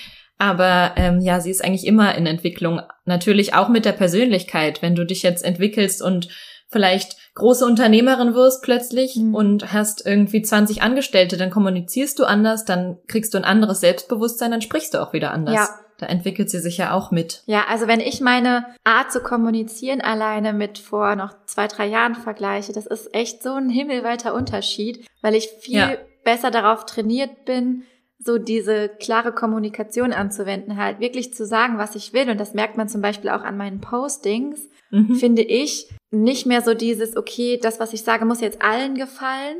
Aber 0.41 0.93
ähm, 0.95 1.21
ja, 1.21 1.39
sie 1.39 1.51
ist 1.51 1.63
eigentlich 1.63 1.85
immer 1.85 2.15
in 2.15 2.25
Entwicklung. 2.25 2.81
Natürlich 3.05 3.53
auch 3.53 3.69
mit 3.69 3.85
der 3.85 3.91
Persönlichkeit. 3.91 4.81
Wenn 4.81 4.95
du 4.95 5.05
dich 5.05 5.21
jetzt 5.21 5.45
entwickelst 5.45 6.01
und 6.01 6.29
vielleicht 6.67 7.15
große 7.35 7.63
Unternehmerin 7.63 8.33
wirst 8.33 8.63
plötzlich 8.63 9.17
mhm. 9.17 9.35
und 9.35 9.71
hast 9.71 10.03
irgendwie 10.03 10.41
20 10.41 10.81
Angestellte, 10.81 11.37
dann 11.37 11.51
kommunizierst 11.51 12.17
du 12.17 12.23
anders, 12.23 12.65
dann 12.65 12.97
kriegst 13.07 13.35
du 13.35 13.37
ein 13.37 13.43
anderes 13.43 13.81
Selbstbewusstsein, 13.81 14.49
dann 14.49 14.63
sprichst 14.63 14.95
du 14.95 15.03
auch 15.03 15.13
wieder 15.13 15.29
anders. 15.29 15.53
Ja. 15.53 15.69
Da 15.99 16.07
entwickelt 16.07 16.49
sie 16.49 16.57
sich 16.57 16.77
ja 16.79 16.91
auch 16.91 17.11
mit. 17.11 17.43
Ja, 17.45 17.65
also 17.69 17.85
wenn 17.85 17.99
ich 17.99 18.19
meine 18.19 18.65
Art 18.83 19.11
zu 19.11 19.19
kommunizieren 19.19 20.01
alleine 20.01 20.53
mit 20.53 20.79
vor 20.79 21.15
noch 21.15 21.35
zwei, 21.45 21.67
drei 21.67 21.85
Jahren 21.85 22.15
vergleiche, 22.15 22.73
das 22.73 22.87
ist 22.87 23.13
echt 23.13 23.43
so 23.43 23.53
ein 23.53 23.69
himmelweiter 23.69 24.33
Unterschied, 24.33 25.05
weil 25.21 25.35
ich 25.35 25.49
viel 25.59 25.75
ja. 25.75 25.97
besser 26.23 26.49
darauf 26.49 26.87
trainiert 26.87 27.45
bin, 27.45 27.83
so 28.23 28.37
diese 28.37 28.89
klare 28.89 29.31
Kommunikation 29.31 30.13
anzuwenden, 30.13 30.77
halt 30.77 30.99
wirklich 30.99 31.33
zu 31.33 31.45
sagen, 31.45 31.77
was 31.77 31.95
ich 31.95 32.13
will. 32.13 32.29
Und 32.29 32.39
das 32.39 32.53
merkt 32.53 32.77
man 32.77 32.87
zum 32.87 33.01
Beispiel 33.01 33.29
auch 33.29 33.41
an 33.41 33.57
meinen 33.57 33.81
Postings, 33.81 34.69
mhm. 34.91 35.15
finde 35.15 35.41
ich. 35.41 35.89
Nicht 36.11 36.45
mehr 36.45 36.61
so 36.61 36.73
dieses, 36.73 37.17
okay, 37.17 37.59
das, 37.61 37.79
was 37.79 37.93
ich 37.93 38.03
sage, 38.03 38.25
muss 38.25 38.41
jetzt 38.41 38.61
allen 38.61 38.95
gefallen. 38.95 39.57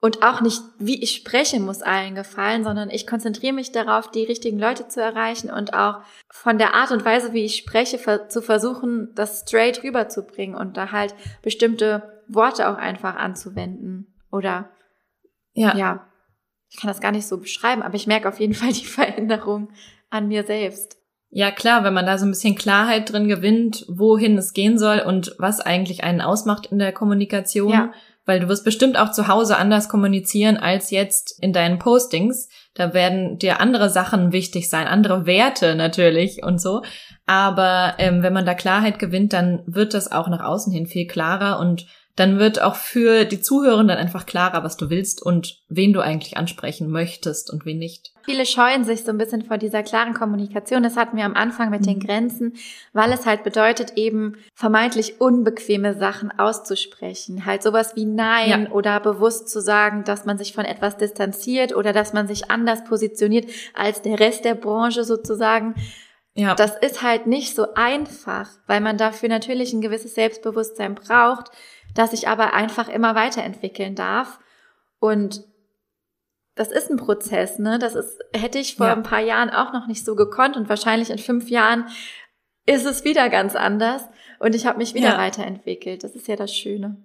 Und 0.00 0.22
auch 0.22 0.42
nicht, 0.42 0.60
wie 0.78 1.02
ich 1.02 1.12
spreche, 1.12 1.58
muss 1.60 1.80
allen 1.80 2.14
gefallen, 2.14 2.62
sondern 2.62 2.90
ich 2.90 3.06
konzentriere 3.06 3.54
mich 3.54 3.72
darauf, 3.72 4.10
die 4.10 4.24
richtigen 4.24 4.58
Leute 4.58 4.86
zu 4.86 5.00
erreichen 5.00 5.50
und 5.50 5.72
auch 5.72 6.02
von 6.30 6.58
der 6.58 6.74
Art 6.74 6.90
und 6.90 7.06
Weise, 7.06 7.32
wie 7.32 7.46
ich 7.46 7.56
spreche, 7.56 8.28
zu 8.28 8.42
versuchen, 8.42 9.12
das 9.14 9.40
straight 9.40 9.82
rüberzubringen 9.82 10.56
und 10.56 10.76
da 10.76 10.92
halt 10.92 11.14
bestimmte 11.40 12.20
Worte 12.28 12.68
auch 12.68 12.76
einfach 12.76 13.16
anzuwenden. 13.16 14.14
Oder 14.30 14.68
ja, 15.54 15.74
ja 15.74 16.06
ich 16.74 16.80
kann 16.80 16.88
das 16.88 17.00
gar 17.00 17.12
nicht 17.12 17.28
so 17.28 17.38
beschreiben, 17.38 17.82
aber 17.82 17.94
ich 17.94 18.08
merke 18.08 18.28
auf 18.28 18.40
jeden 18.40 18.54
Fall 18.54 18.72
die 18.72 18.84
Veränderung 18.84 19.68
an 20.10 20.26
mir 20.26 20.44
selbst. 20.44 20.98
Ja, 21.30 21.50
klar, 21.50 21.84
wenn 21.84 21.94
man 21.94 22.06
da 22.06 22.18
so 22.18 22.26
ein 22.26 22.30
bisschen 22.30 22.56
Klarheit 22.56 23.12
drin 23.12 23.28
gewinnt, 23.28 23.84
wohin 23.88 24.36
es 24.36 24.52
gehen 24.54 24.76
soll 24.78 24.98
und 25.00 25.34
was 25.38 25.60
eigentlich 25.60 26.02
einen 26.02 26.20
ausmacht 26.20 26.66
in 26.66 26.78
der 26.78 26.92
Kommunikation. 26.92 27.72
Ja. 27.72 27.92
Weil 28.26 28.40
du 28.40 28.48
wirst 28.48 28.64
bestimmt 28.64 28.98
auch 28.98 29.10
zu 29.10 29.28
Hause 29.28 29.56
anders 29.56 29.88
kommunizieren 29.88 30.56
als 30.56 30.90
jetzt 30.90 31.38
in 31.42 31.52
deinen 31.52 31.78
Postings. 31.78 32.48
Da 32.72 32.94
werden 32.94 33.38
dir 33.38 33.60
andere 33.60 33.90
Sachen 33.90 34.32
wichtig 34.32 34.68
sein, 34.68 34.86
andere 34.86 35.26
Werte 35.26 35.74
natürlich 35.74 36.42
und 36.42 36.60
so. 36.60 36.82
Aber 37.26 37.94
ähm, 37.98 38.22
wenn 38.22 38.32
man 38.32 38.46
da 38.46 38.54
Klarheit 38.54 38.98
gewinnt, 38.98 39.32
dann 39.32 39.62
wird 39.66 39.94
das 39.94 40.10
auch 40.10 40.28
nach 40.28 40.42
außen 40.42 40.72
hin 40.72 40.86
viel 40.86 41.06
klarer 41.06 41.58
und 41.58 41.86
dann 42.16 42.38
wird 42.38 42.62
auch 42.62 42.76
für 42.76 43.24
die 43.24 43.40
Zuhörenden 43.40 43.96
einfach 43.96 44.24
klarer, 44.24 44.62
was 44.62 44.76
du 44.76 44.88
willst 44.88 45.20
und 45.20 45.62
wen 45.68 45.92
du 45.92 46.00
eigentlich 46.00 46.36
ansprechen 46.36 46.88
möchtest 46.88 47.52
und 47.52 47.66
wen 47.66 47.78
nicht. 47.78 48.12
Viele 48.24 48.46
scheuen 48.46 48.84
sich 48.84 49.02
so 49.02 49.10
ein 49.10 49.18
bisschen 49.18 49.42
vor 49.42 49.58
dieser 49.58 49.82
klaren 49.82 50.14
Kommunikation. 50.14 50.84
Das 50.84 50.96
hatten 50.96 51.16
wir 51.16 51.24
am 51.24 51.34
Anfang 51.34 51.70
mit 51.70 51.86
den 51.86 51.96
mhm. 51.96 52.06
Grenzen, 52.06 52.52
weil 52.92 53.12
es 53.12 53.26
halt 53.26 53.42
bedeutet, 53.42 53.94
eben 53.96 54.36
vermeintlich 54.54 55.20
unbequeme 55.20 55.94
Sachen 55.94 56.30
auszusprechen. 56.30 57.44
Halt 57.46 57.64
sowas 57.64 57.96
wie 57.96 58.06
Nein 58.06 58.62
ja. 58.66 58.70
oder 58.70 59.00
bewusst 59.00 59.48
zu 59.48 59.60
sagen, 59.60 60.04
dass 60.04 60.24
man 60.24 60.38
sich 60.38 60.52
von 60.54 60.64
etwas 60.64 60.96
distanziert 60.96 61.74
oder 61.74 61.92
dass 61.92 62.12
man 62.12 62.28
sich 62.28 62.48
anders 62.50 62.84
positioniert 62.84 63.50
als 63.74 64.02
der 64.02 64.20
Rest 64.20 64.44
der 64.44 64.54
Branche 64.54 65.02
sozusagen. 65.02 65.74
Ja. 66.36 66.54
Das 66.54 66.76
ist 66.76 67.02
halt 67.02 67.26
nicht 67.26 67.54
so 67.54 67.74
einfach, 67.74 68.48
weil 68.66 68.80
man 68.80 68.98
dafür 68.98 69.28
natürlich 69.28 69.72
ein 69.72 69.80
gewisses 69.80 70.14
Selbstbewusstsein 70.14 70.94
braucht 70.94 71.50
das 71.94 72.12
ich 72.12 72.28
aber 72.28 72.54
einfach 72.54 72.88
immer 72.88 73.14
weiterentwickeln 73.14 73.94
darf. 73.94 74.40
Und 74.98 75.44
das 76.54 76.70
ist 76.70 76.90
ein 76.90 76.96
Prozess, 76.96 77.58
ne? 77.58 77.78
Das 77.78 77.94
ist, 77.94 78.18
hätte 78.34 78.58
ich 78.58 78.76
vor 78.76 78.86
ja. 78.86 78.92
ein 78.92 79.02
paar 79.02 79.20
Jahren 79.20 79.50
auch 79.50 79.72
noch 79.72 79.86
nicht 79.86 80.04
so 80.04 80.14
gekonnt 80.14 80.56
und 80.56 80.68
wahrscheinlich 80.68 81.10
in 81.10 81.18
fünf 81.18 81.50
Jahren 81.50 81.86
ist 82.66 82.86
es 82.86 83.04
wieder 83.04 83.28
ganz 83.28 83.56
anders 83.56 84.08
und 84.38 84.54
ich 84.54 84.66
habe 84.66 84.78
mich 84.78 84.94
wieder 84.94 85.10
ja. 85.10 85.18
weiterentwickelt. 85.18 86.04
Das 86.04 86.14
ist 86.14 86.28
ja 86.28 86.36
das 86.36 86.54
Schöne. 86.54 86.96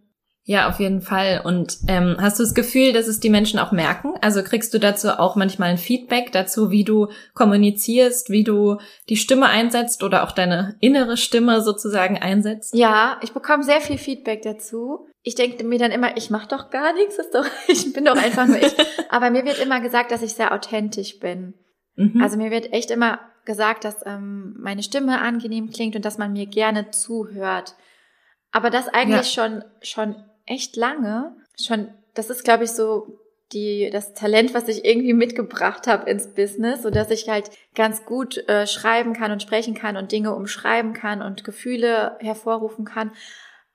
Ja, 0.49 0.67
auf 0.67 0.79
jeden 0.79 1.01
Fall. 1.01 1.41
Und 1.43 1.77
ähm, 1.88 2.17
hast 2.19 2.39
du 2.39 2.43
das 2.43 2.55
Gefühl, 2.55 2.91
dass 2.91 3.05
es 3.05 3.19
die 3.19 3.29
Menschen 3.29 3.59
auch 3.59 3.71
merken? 3.71 4.15
Also 4.21 4.41
kriegst 4.41 4.73
du 4.73 4.79
dazu 4.79 5.19
auch 5.19 5.35
manchmal 5.35 5.69
ein 5.69 5.77
Feedback 5.77 6.31
dazu, 6.31 6.71
wie 6.71 6.83
du 6.83 7.09
kommunizierst, 7.35 8.31
wie 8.31 8.43
du 8.43 8.77
die 9.09 9.17
Stimme 9.17 9.45
einsetzt 9.45 10.03
oder 10.03 10.23
auch 10.23 10.31
deine 10.31 10.75
innere 10.79 11.17
Stimme 11.17 11.62
sozusagen 11.62 12.17
einsetzt? 12.17 12.73
Ja, 12.73 13.19
ich 13.21 13.31
bekomme 13.31 13.62
sehr 13.62 13.79
viel 13.79 13.99
Feedback 13.99 14.41
dazu. 14.41 15.07
Ich 15.21 15.35
denke 15.35 15.63
mir 15.63 15.77
dann 15.77 15.91
immer, 15.91 16.17
ich 16.17 16.31
mache 16.31 16.47
doch 16.47 16.71
gar 16.71 16.93
nichts, 16.93 17.19
ist 17.19 17.35
doch, 17.35 17.45
ich 17.67 17.93
bin 17.93 18.05
doch 18.05 18.17
einfach 18.17 18.47
nur 18.47 18.57
ich. 18.57 18.73
Aber 19.12 19.29
mir 19.29 19.45
wird 19.45 19.59
immer 19.59 19.81
gesagt, 19.81 20.09
dass 20.09 20.23
ich 20.23 20.33
sehr 20.33 20.51
authentisch 20.51 21.19
bin. 21.19 21.53
Mhm. 21.95 22.23
Also 22.23 22.38
mir 22.38 22.49
wird 22.49 22.73
echt 22.73 22.89
immer 22.89 23.19
gesagt, 23.45 23.83
dass 23.83 24.03
ähm, 24.03 24.55
meine 24.57 24.81
Stimme 24.81 25.21
angenehm 25.21 25.69
klingt 25.69 25.95
und 25.95 26.05
dass 26.05 26.17
man 26.17 26.33
mir 26.33 26.47
gerne 26.47 26.89
zuhört. 26.89 27.75
Aber 28.51 28.71
das 28.71 28.88
eigentlich 28.88 29.35
ja. 29.35 29.43
schon 29.45 29.63
schon 29.83 30.15
echt 30.49 30.75
lange. 30.75 31.35
Schon, 31.59 31.89
das 32.13 32.29
ist, 32.29 32.43
glaube 32.43 32.65
ich, 32.65 32.71
so 32.71 33.19
die, 33.51 33.89
das 33.91 34.13
Talent, 34.13 34.53
was 34.53 34.67
ich 34.67 34.85
irgendwie 34.85 35.13
mitgebracht 35.13 35.88
habe 35.88 36.09
ins 36.09 36.33
Business, 36.33 36.83
so 36.83 36.89
dass 36.89 37.09
ich 37.09 37.29
halt 37.29 37.49
ganz 37.73 38.05
gut 38.05 38.38
äh, 38.47 38.67
schreiben 38.67 39.13
kann 39.13 39.31
und 39.31 39.41
sprechen 39.41 39.73
kann 39.73 39.97
und 39.97 40.12
Dinge 40.12 40.35
umschreiben 40.35 40.93
kann 40.93 41.21
und 41.21 41.43
Gefühle 41.43 42.17
hervorrufen 42.19 42.85
kann. 42.85 43.12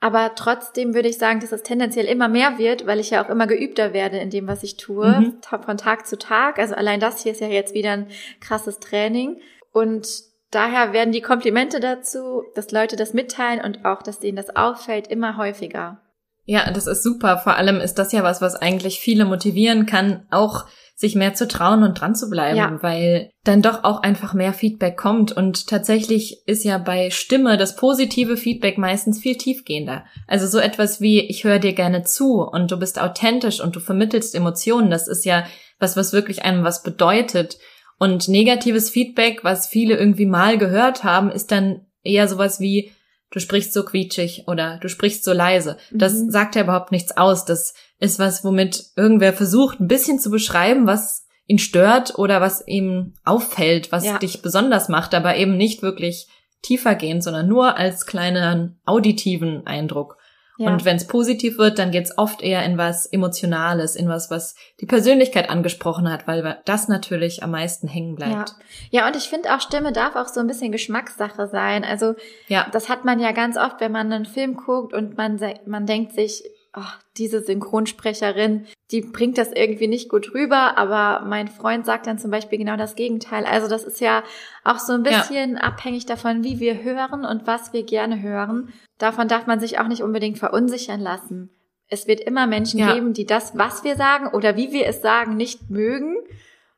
Aber 0.01 0.35
trotzdem 0.35 0.95
würde 0.95 1.09
ich 1.09 1.17
sagen, 1.19 1.41
dass 1.41 1.51
es 1.51 1.63
tendenziell 1.63 2.05
immer 2.05 2.29
mehr 2.29 2.59
wird, 2.59 2.87
weil 2.87 3.01
ich 3.01 3.11
ja 3.11 3.25
auch 3.25 3.31
immer 3.31 3.47
geübter 3.47 3.95
werde 3.95 4.19
in 4.19 4.31
dem, 4.31 4.47
was 4.47 4.63
ich 4.63 4.77
tue, 4.77 5.09
mhm. 5.09 5.41
von 5.65 5.79
Tag 5.79 6.07
zu 6.07 6.19
Tag. 6.19 6.59
Also 6.59 6.75
allein 6.75 7.01
das 7.01 7.23
hier 7.23 7.33
ist 7.33 7.41
ja 7.41 7.49
jetzt 7.49 7.75
wieder 7.75 7.93
ein 7.93 8.09
krasses 8.41 8.81
Training. 8.81 9.41
Und 9.73 10.07
daher 10.51 10.93
werden 10.93 11.13
die 11.13 11.23
Komplimente 11.23 11.81
dazu, 11.81 12.45
dass 12.55 12.71
Leute 12.71 12.97
das 12.97 13.15
mitteilen 13.15 13.65
und 13.65 13.87
auch, 13.87 14.03
dass 14.03 14.21
denen 14.21 14.37
das 14.37 14.55
auffällt, 14.55 15.07
immer 15.09 15.39
häufiger. 15.39 16.04
Ja, 16.47 16.71
das 16.71 16.87
ist 16.87 17.03
super. 17.03 17.39
Vor 17.39 17.57
allem 17.57 17.81
ist 17.81 17.95
das 17.95 18.13
ja 18.13 18.23
was, 18.23 18.41
was 18.41 18.55
eigentlich 18.55 19.01
viele 19.01 19.25
motivieren 19.25 19.87
kann, 19.87 20.27
auch 20.31 20.67
sich 20.97 21.17
mehr 21.17 21.35
zu 21.35 21.49
trauen 21.49 21.83
und 21.83 22.01
dran 22.01 22.15
zu 22.15 22.31
bleiben, 22.31 22.57
ja. 22.57 22.79
weil 22.81 23.31
dann 23.43 23.63
doch 23.63 23.83
auch 23.83 24.03
einfach 24.03 24.33
mehr 24.33 24.53
Feedback 24.53 24.97
kommt. 24.97 25.33
Und 25.33 25.67
tatsächlich 25.67 26.47
ist 26.47 26.65
ja 26.65 26.79
bei 26.79 27.11
Stimme 27.11 27.57
das 27.57 27.75
positive 27.75 28.37
Feedback 28.37 28.79
meistens 28.79 29.19
viel 29.19 29.37
tiefgehender. 29.37 30.05
Also 30.29 30.47
so 30.47 30.59
etwas 30.59 31.01
wie, 31.01 31.21
ich 31.21 31.43
höre 31.43 31.59
dir 31.59 31.73
gerne 31.73 32.05
zu 32.05 32.43
und 32.43 32.71
du 32.71 32.79
bist 32.79 33.01
authentisch 33.01 33.61
und 33.61 33.75
du 33.75 33.81
vermittelst 33.81 34.37
Emotionen. 34.37 34.91
Das 34.91 35.09
ist 35.09 35.25
ja 35.25 35.45
was, 35.81 35.97
was 35.97 36.13
wirklich 36.13 36.45
einem 36.45 36.63
was 36.63 36.85
bedeutet. 36.85 37.59
Und 37.99 38.29
negatives 38.29 38.91
Feedback, 38.91 39.43
was 39.43 39.67
viele 39.67 39.97
irgendwie 39.97 40.27
mal 40.27 40.59
gehört 40.59 41.03
haben, 41.03 41.31
ist 41.31 41.51
dann 41.51 41.87
eher 42.05 42.29
sowas 42.29 42.61
wie, 42.61 42.93
du 43.31 43.41
sprichst 43.41 43.73
so 43.73 43.85
quietschig 43.85 44.45
oder 44.47 44.79
du 44.79 44.89
sprichst 44.89 45.25
so 45.25 45.33
leise. 45.33 45.77
Das 45.93 46.15
mhm. 46.15 46.31
sagt 46.31 46.55
ja 46.55 46.63
überhaupt 46.63 46.93
nichts 46.93 47.17
aus. 47.17 47.45
Das 47.45 47.75
ist 47.99 48.19
was, 48.19 48.45
womit 48.45 48.85
irgendwer 48.97 49.33
versucht, 49.33 49.81
ein 49.81 49.89
bisschen 49.89 50.19
zu 50.19 50.31
beschreiben, 50.31 50.87
was 50.87 51.27
ihn 51.47 51.59
stört 51.59 52.19
oder 52.19 52.41
was 52.41 52.67
ihm 52.67 53.15
auffällt, 53.25 53.93
was 53.93 54.05
ja. 54.05 54.19
dich 54.19 54.43
besonders 54.43 54.89
macht, 54.89 55.15
aber 55.15 55.37
eben 55.37 55.57
nicht 55.57 55.83
wirklich 55.83 56.29
tiefer 56.63 56.95
gehen, 56.95 57.21
sondern 57.21 57.47
nur 57.47 57.77
als 57.77 58.07
kleinen 58.07 58.81
auditiven 58.87 59.67
Eindruck. 59.67 60.17
Ja. 60.57 60.71
Und 60.71 60.85
wenn 60.85 60.97
es 60.97 61.07
positiv 61.07 61.59
wird, 61.59 61.79
dann 61.79 61.91
geht's 61.91 62.17
oft 62.17 62.41
eher 62.41 62.65
in 62.65 62.79
was 62.79 63.07
Emotionales, 63.07 63.97
in 63.97 64.09
was, 64.09 64.31
was 64.31 64.55
die 64.81 64.87
Persönlichkeit 64.87 65.51
angesprochen 65.51 66.11
hat, 66.11 66.29
weil 66.29 66.61
das 66.65 66.87
natürlich 66.87 67.43
am 67.43 67.51
meisten 67.51 67.89
hängen 67.89 68.15
bleibt. 68.15 68.55
Ja, 68.91 69.01
ja 69.01 69.07
und 69.09 69.17
ich 69.17 69.29
finde 69.29 69.55
auch, 69.55 69.61
Stimme 69.61 69.93
darf 69.93 70.15
auch 70.15 70.29
so 70.29 70.39
ein 70.39 70.47
bisschen 70.47 70.71
Geschmackssache 70.71 71.49
sein. 71.49 71.85
Also 71.85 72.15
ja. 72.47 72.69
das 72.71 72.89
hat 72.89 73.05
man 73.05 73.19
ja 73.19 73.33
ganz 73.33 73.57
oft, 73.57 73.81
wenn 73.81 73.91
man 73.91 74.13
einen 74.13 74.27
Film 74.27 74.55
guckt 74.55 74.93
und 74.93 75.17
man, 75.17 75.41
man 75.67 75.87
denkt 75.87 76.13
sich, 76.13 76.45
ach, 76.75 77.01
diese 77.17 77.41
Synchronsprecherin, 77.41 78.67
die 78.91 79.01
bringt 79.01 79.39
das 79.39 79.53
irgendwie 79.53 79.87
nicht 79.87 80.09
gut 80.09 80.35
rüber, 80.35 80.77
aber 80.77 81.25
mein 81.25 81.49
Freund 81.49 81.87
sagt 81.87 82.07
dann 82.07 82.19
zum 82.19 82.31
Beispiel 82.31 82.59
genau 82.59 82.77
das 82.77 82.97
Gegenteil. 82.97 83.45
Also 83.47 83.69
das 83.69 83.85
ist 83.85 84.01
ja 84.01 84.25
auch 84.65 84.79
so 84.79 84.93
ein 84.93 85.05
bisschen 85.05 85.55
ja. 85.55 85.61
abhängig 85.61 86.07
davon, 86.07 86.43
wie 86.43 86.59
wir 86.59 86.83
hören 86.83 87.25
und 87.25 87.47
was 87.47 87.73
wir 87.73 87.85
gerne 87.85 88.21
hören. 88.21 88.73
Davon 88.99 89.29
darf 89.29 89.47
man 89.47 89.61
sich 89.61 89.79
auch 89.79 89.87
nicht 89.87 90.03
unbedingt 90.03 90.39
verunsichern 90.39 91.01
lassen. 91.01 91.51
Es 91.89 92.09
wird 92.09 92.21
immer 92.21 92.47
Menschen 92.47 92.81
ja. 92.81 92.93
geben, 92.93 93.13
die 93.13 93.27
das, 93.27 93.57
was 93.57 93.85
wir 93.85 93.95
sagen 93.95 94.29
oder 94.29 94.57
wie 94.57 94.73
wir 94.73 94.87
es 94.87 95.01
sagen, 95.01 95.37
nicht 95.37 95.71
mögen. 95.71 96.17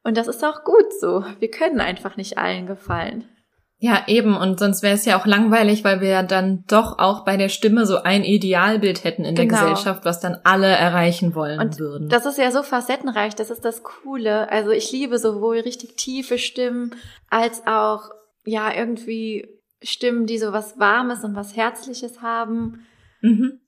Und 0.02 0.16
das 0.16 0.28
ist 0.28 0.44
auch 0.44 0.62
gut 0.64 0.92
so. 1.00 1.24
Wir 1.38 1.50
können 1.50 1.80
einfach 1.80 2.16
nicht 2.16 2.36
allen 2.36 2.66
gefallen. 2.66 3.24
Ja, 3.78 4.04
eben. 4.06 4.36
Und 4.36 4.58
sonst 4.58 4.82
wäre 4.82 4.94
es 4.94 5.04
ja 5.04 5.20
auch 5.20 5.26
langweilig, 5.26 5.84
weil 5.84 6.00
wir 6.00 6.08
ja 6.08 6.22
dann 6.22 6.64
doch 6.66 6.98
auch 6.98 7.24
bei 7.24 7.36
der 7.36 7.50
Stimme 7.50 7.84
so 7.84 8.02
ein 8.02 8.24
Idealbild 8.24 9.04
hätten 9.04 9.24
in 9.24 9.34
genau. 9.34 9.50
der 9.50 9.60
Gesellschaft, 9.60 10.04
was 10.06 10.20
dann 10.20 10.38
alle 10.44 10.68
erreichen 10.68 11.34
wollen 11.34 11.60
und 11.60 11.78
würden. 11.78 12.08
Das 12.08 12.24
ist 12.24 12.38
ja 12.38 12.50
so 12.50 12.62
facettenreich, 12.62 13.34
das 13.34 13.50
ist 13.50 13.66
das 13.66 13.82
Coole. 13.82 14.50
Also 14.50 14.70
ich 14.70 14.90
liebe 14.92 15.18
sowohl 15.18 15.60
richtig 15.60 15.96
tiefe 15.96 16.38
Stimmen 16.38 16.94
als 17.28 17.66
auch, 17.66 18.10
ja, 18.44 18.72
irgendwie 18.74 19.46
Stimmen, 19.82 20.26
die 20.26 20.38
so 20.38 20.52
was 20.52 20.78
Warmes 20.78 21.22
und 21.22 21.34
was 21.36 21.54
Herzliches 21.54 22.22
haben. 22.22 22.86
Mhm. 23.20 23.60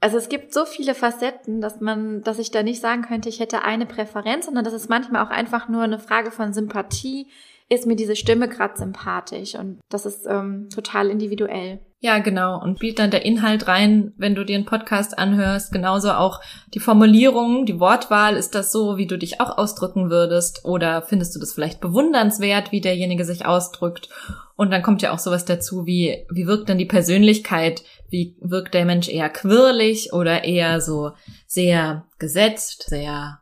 Also 0.00 0.16
es 0.16 0.30
gibt 0.30 0.54
so 0.54 0.64
viele 0.64 0.94
Facetten, 0.94 1.60
dass 1.60 1.82
man, 1.82 2.22
dass 2.22 2.38
ich 2.38 2.50
da 2.50 2.62
nicht 2.62 2.80
sagen 2.80 3.02
könnte, 3.02 3.28
ich 3.28 3.38
hätte 3.38 3.62
eine 3.62 3.84
Präferenz, 3.84 4.46
sondern 4.46 4.64
das 4.64 4.72
ist 4.72 4.88
manchmal 4.88 5.26
auch 5.26 5.30
einfach 5.30 5.68
nur 5.68 5.82
eine 5.82 5.98
Frage 5.98 6.30
von 6.30 6.54
Sympathie, 6.54 7.26
ist 7.70 7.86
mir 7.86 7.96
diese 7.96 8.16
Stimme 8.16 8.48
gerade 8.48 8.76
sympathisch 8.76 9.54
und 9.54 9.80
das 9.88 10.04
ist 10.04 10.26
ähm, 10.28 10.68
total 10.74 11.08
individuell. 11.08 11.78
Ja, 12.02 12.18
genau. 12.18 12.60
Und 12.60 12.78
spielt 12.78 12.98
dann 12.98 13.10
der 13.10 13.26
Inhalt 13.26 13.68
rein, 13.68 14.14
wenn 14.16 14.34
du 14.34 14.44
dir 14.44 14.56
einen 14.56 14.64
Podcast 14.64 15.18
anhörst, 15.18 15.70
genauso 15.70 16.12
auch 16.12 16.40
die 16.72 16.80
Formulierung, 16.80 17.66
die 17.66 17.78
Wortwahl, 17.78 18.36
ist 18.36 18.54
das 18.54 18.72
so, 18.72 18.96
wie 18.96 19.06
du 19.06 19.18
dich 19.18 19.40
auch 19.40 19.58
ausdrücken 19.58 20.08
würdest? 20.08 20.64
Oder 20.64 21.02
findest 21.02 21.36
du 21.36 21.38
das 21.38 21.52
vielleicht 21.52 21.80
bewundernswert, 21.80 22.72
wie 22.72 22.80
derjenige 22.80 23.26
sich 23.26 23.44
ausdrückt? 23.44 24.08
Und 24.56 24.70
dann 24.70 24.82
kommt 24.82 25.02
ja 25.02 25.12
auch 25.12 25.18
sowas 25.18 25.44
dazu, 25.44 25.84
wie, 25.84 26.24
wie 26.30 26.46
wirkt 26.46 26.70
dann 26.70 26.78
die 26.78 26.86
Persönlichkeit? 26.86 27.82
Wie 28.08 28.34
wirkt 28.40 28.72
der 28.72 28.86
Mensch 28.86 29.10
eher 29.10 29.28
quirlig 29.28 30.14
oder 30.14 30.44
eher 30.44 30.80
so 30.80 31.12
sehr 31.46 32.06
gesetzt, 32.18 32.86
sehr 32.88 33.39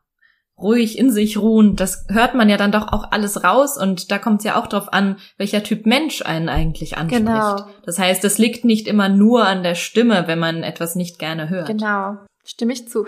ruhig 0.60 0.98
in 0.98 1.10
sich 1.10 1.38
ruhen, 1.38 1.76
das 1.76 2.06
hört 2.08 2.34
man 2.34 2.48
ja 2.48 2.56
dann 2.56 2.72
doch 2.72 2.92
auch 2.92 3.12
alles 3.12 3.44
raus 3.44 3.76
und 3.78 4.10
da 4.10 4.18
kommt 4.18 4.40
es 4.40 4.44
ja 4.44 4.60
auch 4.60 4.66
drauf 4.66 4.92
an, 4.92 5.16
welcher 5.36 5.62
Typ 5.62 5.86
Mensch 5.86 6.22
einen 6.22 6.48
eigentlich 6.48 6.98
anspricht. 6.98 7.26
Genau. 7.26 7.66
Das 7.84 7.98
heißt, 7.98 8.24
es 8.24 8.38
liegt 8.38 8.64
nicht 8.64 8.88
immer 8.88 9.08
nur 9.08 9.46
an 9.46 9.62
der 9.62 9.74
Stimme, 9.74 10.24
wenn 10.26 10.38
man 10.38 10.62
etwas 10.62 10.94
nicht 10.94 11.18
gerne 11.18 11.48
hört. 11.48 11.68
Genau, 11.68 12.16
stimme 12.44 12.72
ich 12.72 12.88
zu. 12.88 13.06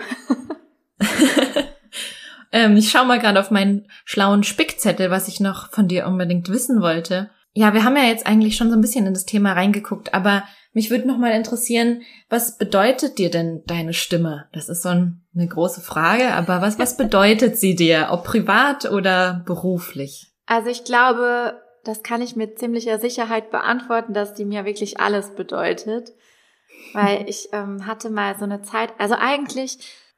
ähm, 2.51 2.77
ich 2.77 2.89
schaue 2.89 3.05
mal 3.05 3.19
gerade 3.19 3.39
auf 3.39 3.51
meinen 3.51 3.87
schlauen 4.05 4.43
Spickzettel, 4.43 5.11
was 5.11 5.27
ich 5.27 5.39
noch 5.39 5.71
von 5.71 5.87
dir 5.87 6.07
unbedingt 6.07 6.49
wissen 6.49 6.81
wollte. 6.81 7.29
Ja, 7.53 7.73
wir 7.73 7.83
haben 7.83 7.97
ja 7.97 8.03
jetzt 8.03 8.27
eigentlich 8.27 8.55
schon 8.55 8.69
so 8.69 8.77
ein 8.77 8.81
bisschen 8.81 9.05
in 9.05 9.13
das 9.13 9.25
Thema 9.25 9.53
reingeguckt, 9.53 10.13
aber 10.13 10.43
mich 10.73 10.89
würde 10.89 11.07
noch 11.07 11.17
mal 11.17 11.31
interessieren, 11.31 12.01
was 12.29 12.57
bedeutet 12.57 13.17
dir 13.17 13.29
denn 13.29 13.63
deine 13.65 13.93
Stimme? 13.93 14.47
Das 14.53 14.69
ist 14.69 14.83
so 14.83 14.89
ein, 14.89 15.21
eine 15.35 15.47
große 15.47 15.81
Frage, 15.81 16.31
aber 16.33 16.61
was, 16.61 16.79
was 16.79 16.95
bedeutet 16.95 17.57
sie 17.57 17.75
dir, 17.75 18.09
ob 18.11 18.23
privat 18.23 18.89
oder 18.89 19.43
beruflich? 19.45 20.31
Also 20.45 20.69
ich 20.69 20.83
glaube, 20.83 21.61
das 21.83 22.03
kann 22.03 22.21
ich 22.21 22.35
mit 22.35 22.59
ziemlicher 22.59 22.99
Sicherheit 22.99 23.51
beantworten, 23.51 24.13
dass 24.13 24.33
die 24.33 24.45
mir 24.45 24.65
wirklich 24.65 24.99
alles 24.99 25.35
bedeutet. 25.35 26.11
Weil 26.93 27.25
ich 27.27 27.49
ähm, 27.51 27.85
hatte 27.85 28.09
mal 28.09 28.37
so 28.37 28.45
eine 28.45 28.61
Zeit, 28.61 28.93
also 28.97 29.15
eigentlich 29.15 29.77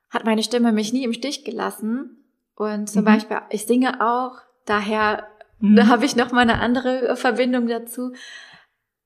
hat 0.10 0.26
meine 0.26 0.44
Stimme 0.44 0.72
mich 0.72 0.94
nie 0.94 1.04
im 1.04 1.14
Stich 1.14 1.44
gelassen. 1.44 2.24
Und 2.56 2.90
zum 2.90 3.02
mhm. 3.02 3.06
Beispiel, 3.06 3.38
ich 3.50 3.66
singe 3.66 4.02
auch, 4.02 4.34
daher 4.66 5.28
mhm. 5.60 5.76
da 5.76 5.88
habe 5.88 6.06
ich 6.06 6.16
noch 6.16 6.32
mal 6.32 6.42
eine 6.42 6.60
andere 6.60 7.16
Verbindung 7.16 7.68
dazu. 7.68 8.14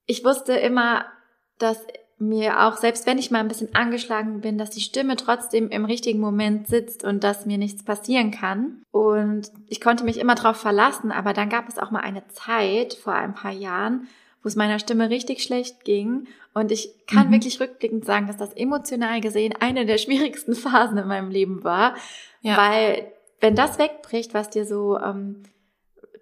Ich 0.05 0.25
wusste 0.25 0.53
immer, 0.53 1.05
dass 1.57 1.85
mir 2.19 2.65
auch, 2.65 2.77
selbst 2.77 3.05
wenn 3.05 3.19
ich 3.19 3.29
mal 3.29 3.39
ein 3.39 3.47
bisschen 3.47 3.75
angeschlagen 3.75 4.41
bin, 4.41 4.57
dass 4.57 4.71
die 4.71 4.81
Stimme 4.81 5.15
trotzdem 5.17 5.69
im 5.69 5.85
richtigen 5.85 6.19
Moment 6.19 6.67
sitzt 6.67 7.03
und 7.03 7.23
dass 7.23 7.45
mir 7.45 7.57
nichts 7.57 7.83
passieren 7.83 8.31
kann. 8.31 8.81
Und 8.91 9.51
ich 9.67 9.81
konnte 9.81 10.03
mich 10.03 10.19
immer 10.19 10.33
darauf 10.33 10.57
verlassen, 10.57 11.11
aber 11.11 11.33
dann 11.33 11.49
gab 11.49 11.67
es 11.69 11.77
auch 11.77 11.91
mal 11.91 11.99
eine 11.99 12.27
Zeit 12.29 12.95
vor 12.95 13.13
ein 13.13 13.35
paar 13.35 13.51
Jahren, 13.51 14.07
wo 14.41 14.47
es 14.47 14.55
meiner 14.55 14.79
Stimme 14.79 15.11
richtig 15.11 15.43
schlecht 15.43 15.85
ging. 15.85 16.27
Und 16.55 16.71
ich 16.71 16.89
kann 17.05 17.27
mhm. 17.27 17.33
wirklich 17.33 17.59
rückblickend 17.59 18.03
sagen, 18.03 18.25
dass 18.25 18.37
das 18.37 18.53
emotional 18.53 19.21
gesehen 19.21 19.53
eine 19.59 19.85
der 19.85 19.99
schwierigsten 19.99 20.55
Phasen 20.55 20.97
in 20.97 21.07
meinem 21.07 21.29
Leben 21.29 21.63
war. 21.63 21.95
Ja. 22.41 22.57
Weil 22.57 23.11
wenn 23.41 23.55
das 23.55 23.77
wegbricht, 23.77 24.33
was 24.33 24.49
dir 24.49 24.65
so 24.65 24.97
ähm, 24.97 25.43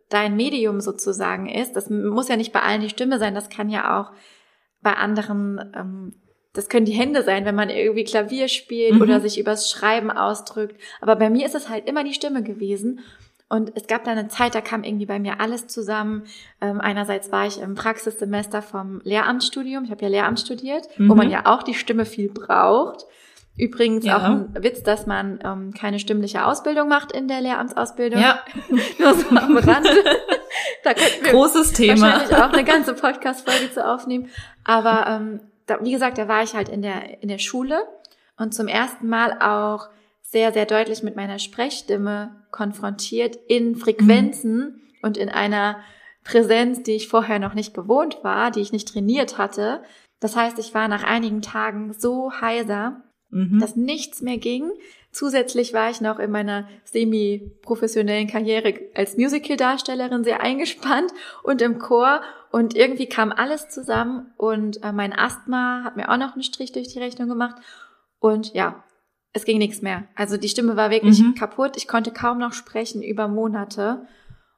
dein 0.09 0.35
Medium 0.35 0.81
sozusagen 0.81 1.47
ist, 1.47 1.77
das 1.77 1.89
muss 1.89 2.27
ja 2.27 2.35
nicht 2.35 2.51
bei 2.51 2.61
allen 2.61 2.81
die 2.81 2.89
Stimme 2.89 3.17
sein, 3.17 3.33
das 3.33 3.49
kann 3.49 3.69
ja 3.69 4.01
auch 4.01 4.11
bei 4.85 4.93
anderen, 4.93 5.73
ähm, 5.75 6.13
das 6.53 6.69
können 6.69 6.85
die 6.85 6.93
Hände 6.93 7.23
sein, 7.23 7.43
wenn 7.43 7.55
man 7.55 7.71
irgendwie 7.71 8.03
Klavier 8.03 8.47
spielt 8.47 8.93
mhm. 8.93 9.01
oder 9.01 9.19
sich 9.19 9.39
übers 9.39 9.69
Schreiben 9.69 10.11
ausdrückt. 10.11 10.79
Aber 11.01 11.15
bei 11.15 11.29
mir 11.31 11.45
ist 11.45 11.55
es 11.55 11.69
halt 11.69 11.89
immer 11.89 12.03
die 12.03 12.13
Stimme 12.13 12.43
gewesen. 12.43 12.99
Und 13.49 13.71
es 13.75 13.87
gab 13.87 14.03
da 14.03 14.11
eine 14.11 14.27
Zeit, 14.27 14.53
da 14.53 14.61
kam 14.61 14.83
irgendwie 14.83 15.07
bei 15.07 15.17
mir 15.17 15.41
alles 15.41 15.65
zusammen. 15.65 16.23
Ähm, 16.61 16.79
einerseits 16.81 17.31
war 17.31 17.47
ich 17.47 17.59
im 17.59 17.73
Praxissemester 17.73 18.61
vom 18.61 19.01
Lehramtsstudium. 19.03 19.85
Ich 19.85 19.91
habe 19.91 20.03
ja 20.03 20.07
Lehramt 20.07 20.39
studiert, 20.39 20.87
mhm. 20.97 21.09
wo 21.09 21.15
man 21.15 21.31
ja 21.31 21.45
auch 21.45 21.63
die 21.63 21.73
Stimme 21.73 22.05
viel 22.05 22.29
braucht. 22.29 23.05
Übrigens 23.57 24.05
ja. 24.05 24.17
auch 24.17 24.23
ein 24.23 24.63
Witz, 24.63 24.83
dass 24.83 25.07
man 25.07 25.39
ähm, 25.43 25.73
keine 25.73 25.97
stimmliche 25.97 26.45
Ausbildung 26.45 26.89
macht 26.89 27.11
in 27.11 27.27
der 27.27 27.41
Lehramtsausbildung. 27.41 28.21
Ja. 28.21 28.39
Nur 28.99 29.13
so 29.15 29.29
am 29.29 29.57
Rande. 29.57 29.89
da 30.83 30.93
könnten 30.93 31.25
wir 31.25 31.31
Großes 31.31 31.73
Thema. 31.73 32.01
wahrscheinlich 32.01 32.37
auch 32.37 32.53
eine 32.53 32.63
ganze 32.63 32.93
Podcast-Folge 32.93 33.71
zu 33.73 33.85
aufnehmen. 33.85 34.29
Aber 34.63 35.07
ähm, 35.07 35.39
da, 35.65 35.79
wie 35.81 35.91
gesagt, 35.91 36.17
da 36.17 36.27
war 36.27 36.43
ich 36.43 36.53
halt 36.53 36.69
in 36.69 36.81
der, 36.81 37.21
in 37.21 37.29
der 37.29 37.39
Schule 37.39 37.87
und 38.37 38.53
zum 38.53 38.67
ersten 38.67 39.07
Mal 39.07 39.39
auch 39.41 39.89
sehr, 40.21 40.51
sehr 40.51 40.65
deutlich 40.65 41.03
mit 41.03 41.15
meiner 41.15 41.39
Sprechstimme 41.39 42.35
konfrontiert 42.51 43.37
in 43.47 43.75
Frequenzen 43.75 44.57
mhm. 44.57 44.81
und 45.01 45.17
in 45.17 45.29
einer 45.29 45.77
Präsenz, 46.23 46.83
die 46.83 46.93
ich 46.93 47.07
vorher 47.07 47.39
noch 47.39 47.53
nicht 47.53 47.73
gewohnt 47.73 48.19
war, 48.23 48.51
die 48.51 48.59
ich 48.59 48.71
nicht 48.71 48.87
trainiert 48.87 49.37
hatte. 49.37 49.83
Das 50.19 50.35
heißt, 50.35 50.57
ich 50.59 50.73
war 50.73 50.87
nach 50.87 51.03
einigen 51.03 51.41
Tagen 51.41 51.93
so 51.93 52.31
heiser, 52.41 53.03
mhm. 53.29 53.59
dass 53.59 53.75
nichts 53.75 54.21
mehr 54.21 54.37
ging. 54.37 54.71
Zusätzlich 55.15 55.71
war 55.71 55.89
ich 55.89 56.01
noch 56.01 56.19
in 56.19 56.29
meiner 56.29 56.67
semi-professionellen 56.83 58.27
Karriere 58.27 58.73
als 58.95 59.15
Musical-Darstellerin 59.15 60.25
sehr 60.25 60.41
eingespannt 60.41 61.13
und 61.41 61.61
im 61.61 61.79
Chor 61.79 62.19
und 62.51 62.75
irgendwie 62.75 63.07
kam 63.07 63.31
alles 63.31 63.69
zusammen 63.69 64.33
und 64.35 64.83
äh, 64.83 64.91
mein 64.91 65.17
Asthma 65.17 65.83
hat 65.85 65.95
mir 65.95 66.09
auch 66.09 66.17
noch 66.17 66.33
einen 66.33 66.43
Strich 66.43 66.73
durch 66.73 66.89
die 66.89 66.99
Rechnung 66.99 67.29
gemacht 67.29 67.55
und 68.19 68.53
ja, 68.53 68.83
es 69.31 69.45
ging 69.45 69.57
nichts 69.57 69.81
mehr. 69.81 70.03
Also 70.15 70.35
die 70.35 70.49
Stimme 70.49 70.75
war 70.75 70.89
wirklich 70.89 71.21
mhm. 71.21 71.35
kaputt. 71.35 71.77
Ich 71.77 71.87
konnte 71.87 72.11
kaum 72.11 72.37
noch 72.37 72.51
sprechen 72.51 73.01
über 73.01 73.29
Monate 73.29 74.05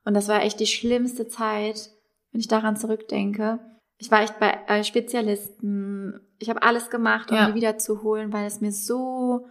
und 0.06 0.16
das 0.16 0.28
war 0.28 0.42
echt 0.42 0.60
die 0.60 0.66
schlimmste 0.66 1.28
Zeit, 1.28 1.92
wenn 2.32 2.42
ich 2.42 2.48
daran 2.48 2.78
zurückdenke. 2.78 3.60
Ich 4.00 4.10
war 4.10 4.24
echt 4.24 4.40
bei 4.40 4.58
äh, 4.68 4.84
Spezialisten. 4.84 6.20
Ich 6.40 6.50
habe 6.50 6.64
alles 6.64 6.90
gemacht, 6.90 7.30
um 7.30 7.38
ja. 7.38 7.46
die 7.46 7.54
wiederzuholen, 7.54 8.34
weil 8.34 8.48
es 8.48 8.60
mir 8.60 8.72
so 8.72 9.46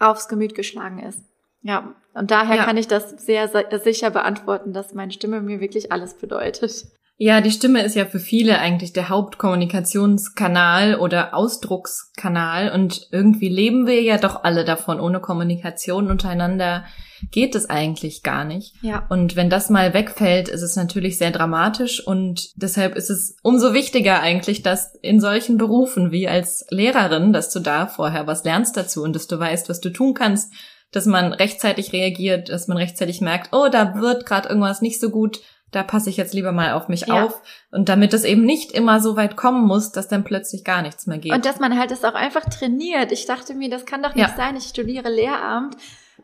aufs 0.00 0.26
Gemüt 0.26 0.54
geschlagen 0.56 0.98
ist. 0.98 1.22
Ja, 1.62 1.94
und 2.14 2.30
daher 2.30 2.56
ja. 2.56 2.64
kann 2.64 2.76
ich 2.76 2.88
das 2.88 3.10
sehr 3.10 3.48
sicher 3.84 4.10
beantworten, 4.10 4.72
dass 4.72 4.94
meine 4.94 5.12
Stimme 5.12 5.40
mir 5.40 5.60
wirklich 5.60 5.92
alles 5.92 6.14
bedeutet. 6.14 6.86
Ja, 7.22 7.42
die 7.42 7.50
Stimme 7.50 7.82
ist 7.82 7.96
ja 7.96 8.06
für 8.06 8.18
viele 8.18 8.60
eigentlich 8.60 8.94
der 8.94 9.10
Hauptkommunikationskanal 9.10 10.94
oder 10.94 11.34
Ausdruckskanal 11.34 12.72
und 12.72 13.08
irgendwie 13.12 13.50
leben 13.50 13.86
wir 13.86 14.00
ja 14.00 14.16
doch 14.16 14.42
alle 14.42 14.64
davon. 14.64 14.98
Ohne 14.98 15.20
Kommunikation 15.20 16.10
untereinander 16.10 16.86
geht 17.30 17.54
es 17.54 17.68
eigentlich 17.68 18.22
gar 18.22 18.46
nicht. 18.46 18.74
Ja. 18.80 19.04
Und 19.10 19.36
wenn 19.36 19.50
das 19.50 19.68
mal 19.68 19.92
wegfällt, 19.92 20.48
ist 20.48 20.62
es 20.62 20.76
natürlich 20.76 21.18
sehr 21.18 21.30
dramatisch 21.30 22.02
und 22.06 22.52
deshalb 22.56 22.96
ist 22.96 23.10
es 23.10 23.36
umso 23.42 23.74
wichtiger 23.74 24.20
eigentlich, 24.22 24.62
dass 24.62 24.94
in 25.02 25.20
solchen 25.20 25.58
Berufen 25.58 26.12
wie 26.12 26.26
als 26.26 26.64
Lehrerin, 26.70 27.34
dass 27.34 27.50
du 27.50 27.60
da 27.60 27.86
vorher 27.86 28.26
was 28.26 28.44
lernst 28.44 28.78
dazu 28.78 29.02
und 29.02 29.14
dass 29.14 29.26
du 29.26 29.38
weißt, 29.38 29.68
was 29.68 29.82
du 29.82 29.90
tun 29.90 30.14
kannst, 30.14 30.54
dass 30.90 31.04
man 31.04 31.34
rechtzeitig 31.34 31.92
reagiert, 31.92 32.48
dass 32.48 32.66
man 32.66 32.78
rechtzeitig 32.78 33.20
merkt, 33.20 33.52
oh, 33.52 33.68
da 33.70 34.00
wird 34.00 34.24
gerade 34.24 34.48
irgendwas 34.48 34.80
nicht 34.80 34.98
so 34.98 35.10
gut 35.10 35.40
da 35.70 35.82
passe 35.82 36.10
ich 36.10 36.16
jetzt 36.16 36.34
lieber 36.34 36.52
mal 36.52 36.72
auf 36.72 36.88
mich 36.88 37.06
ja. 37.06 37.24
auf. 37.24 37.40
Und 37.70 37.88
damit 37.88 38.12
es 38.12 38.24
eben 38.24 38.44
nicht 38.44 38.72
immer 38.72 39.00
so 39.00 39.16
weit 39.16 39.36
kommen 39.36 39.66
muss, 39.66 39.92
dass 39.92 40.08
dann 40.08 40.24
plötzlich 40.24 40.64
gar 40.64 40.82
nichts 40.82 41.06
mehr 41.06 41.18
geht. 41.18 41.32
Und 41.32 41.44
dass 41.44 41.60
man 41.60 41.78
halt 41.78 41.90
das 41.90 42.04
auch 42.04 42.14
einfach 42.14 42.44
trainiert. 42.46 43.12
Ich 43.12 43.26
dachte 43.26 43.54
mir, 43.54 43.70
das 43.70 43.86
kann 43.86 44.02
doch 44.02 44.14
nicht 44.14 44.28
ja. 44.28 44.36
sein. 44.36 44.56
Ich 44.56 44.64
studiere 44.64 45.10
Lehramt, 45.10 45.76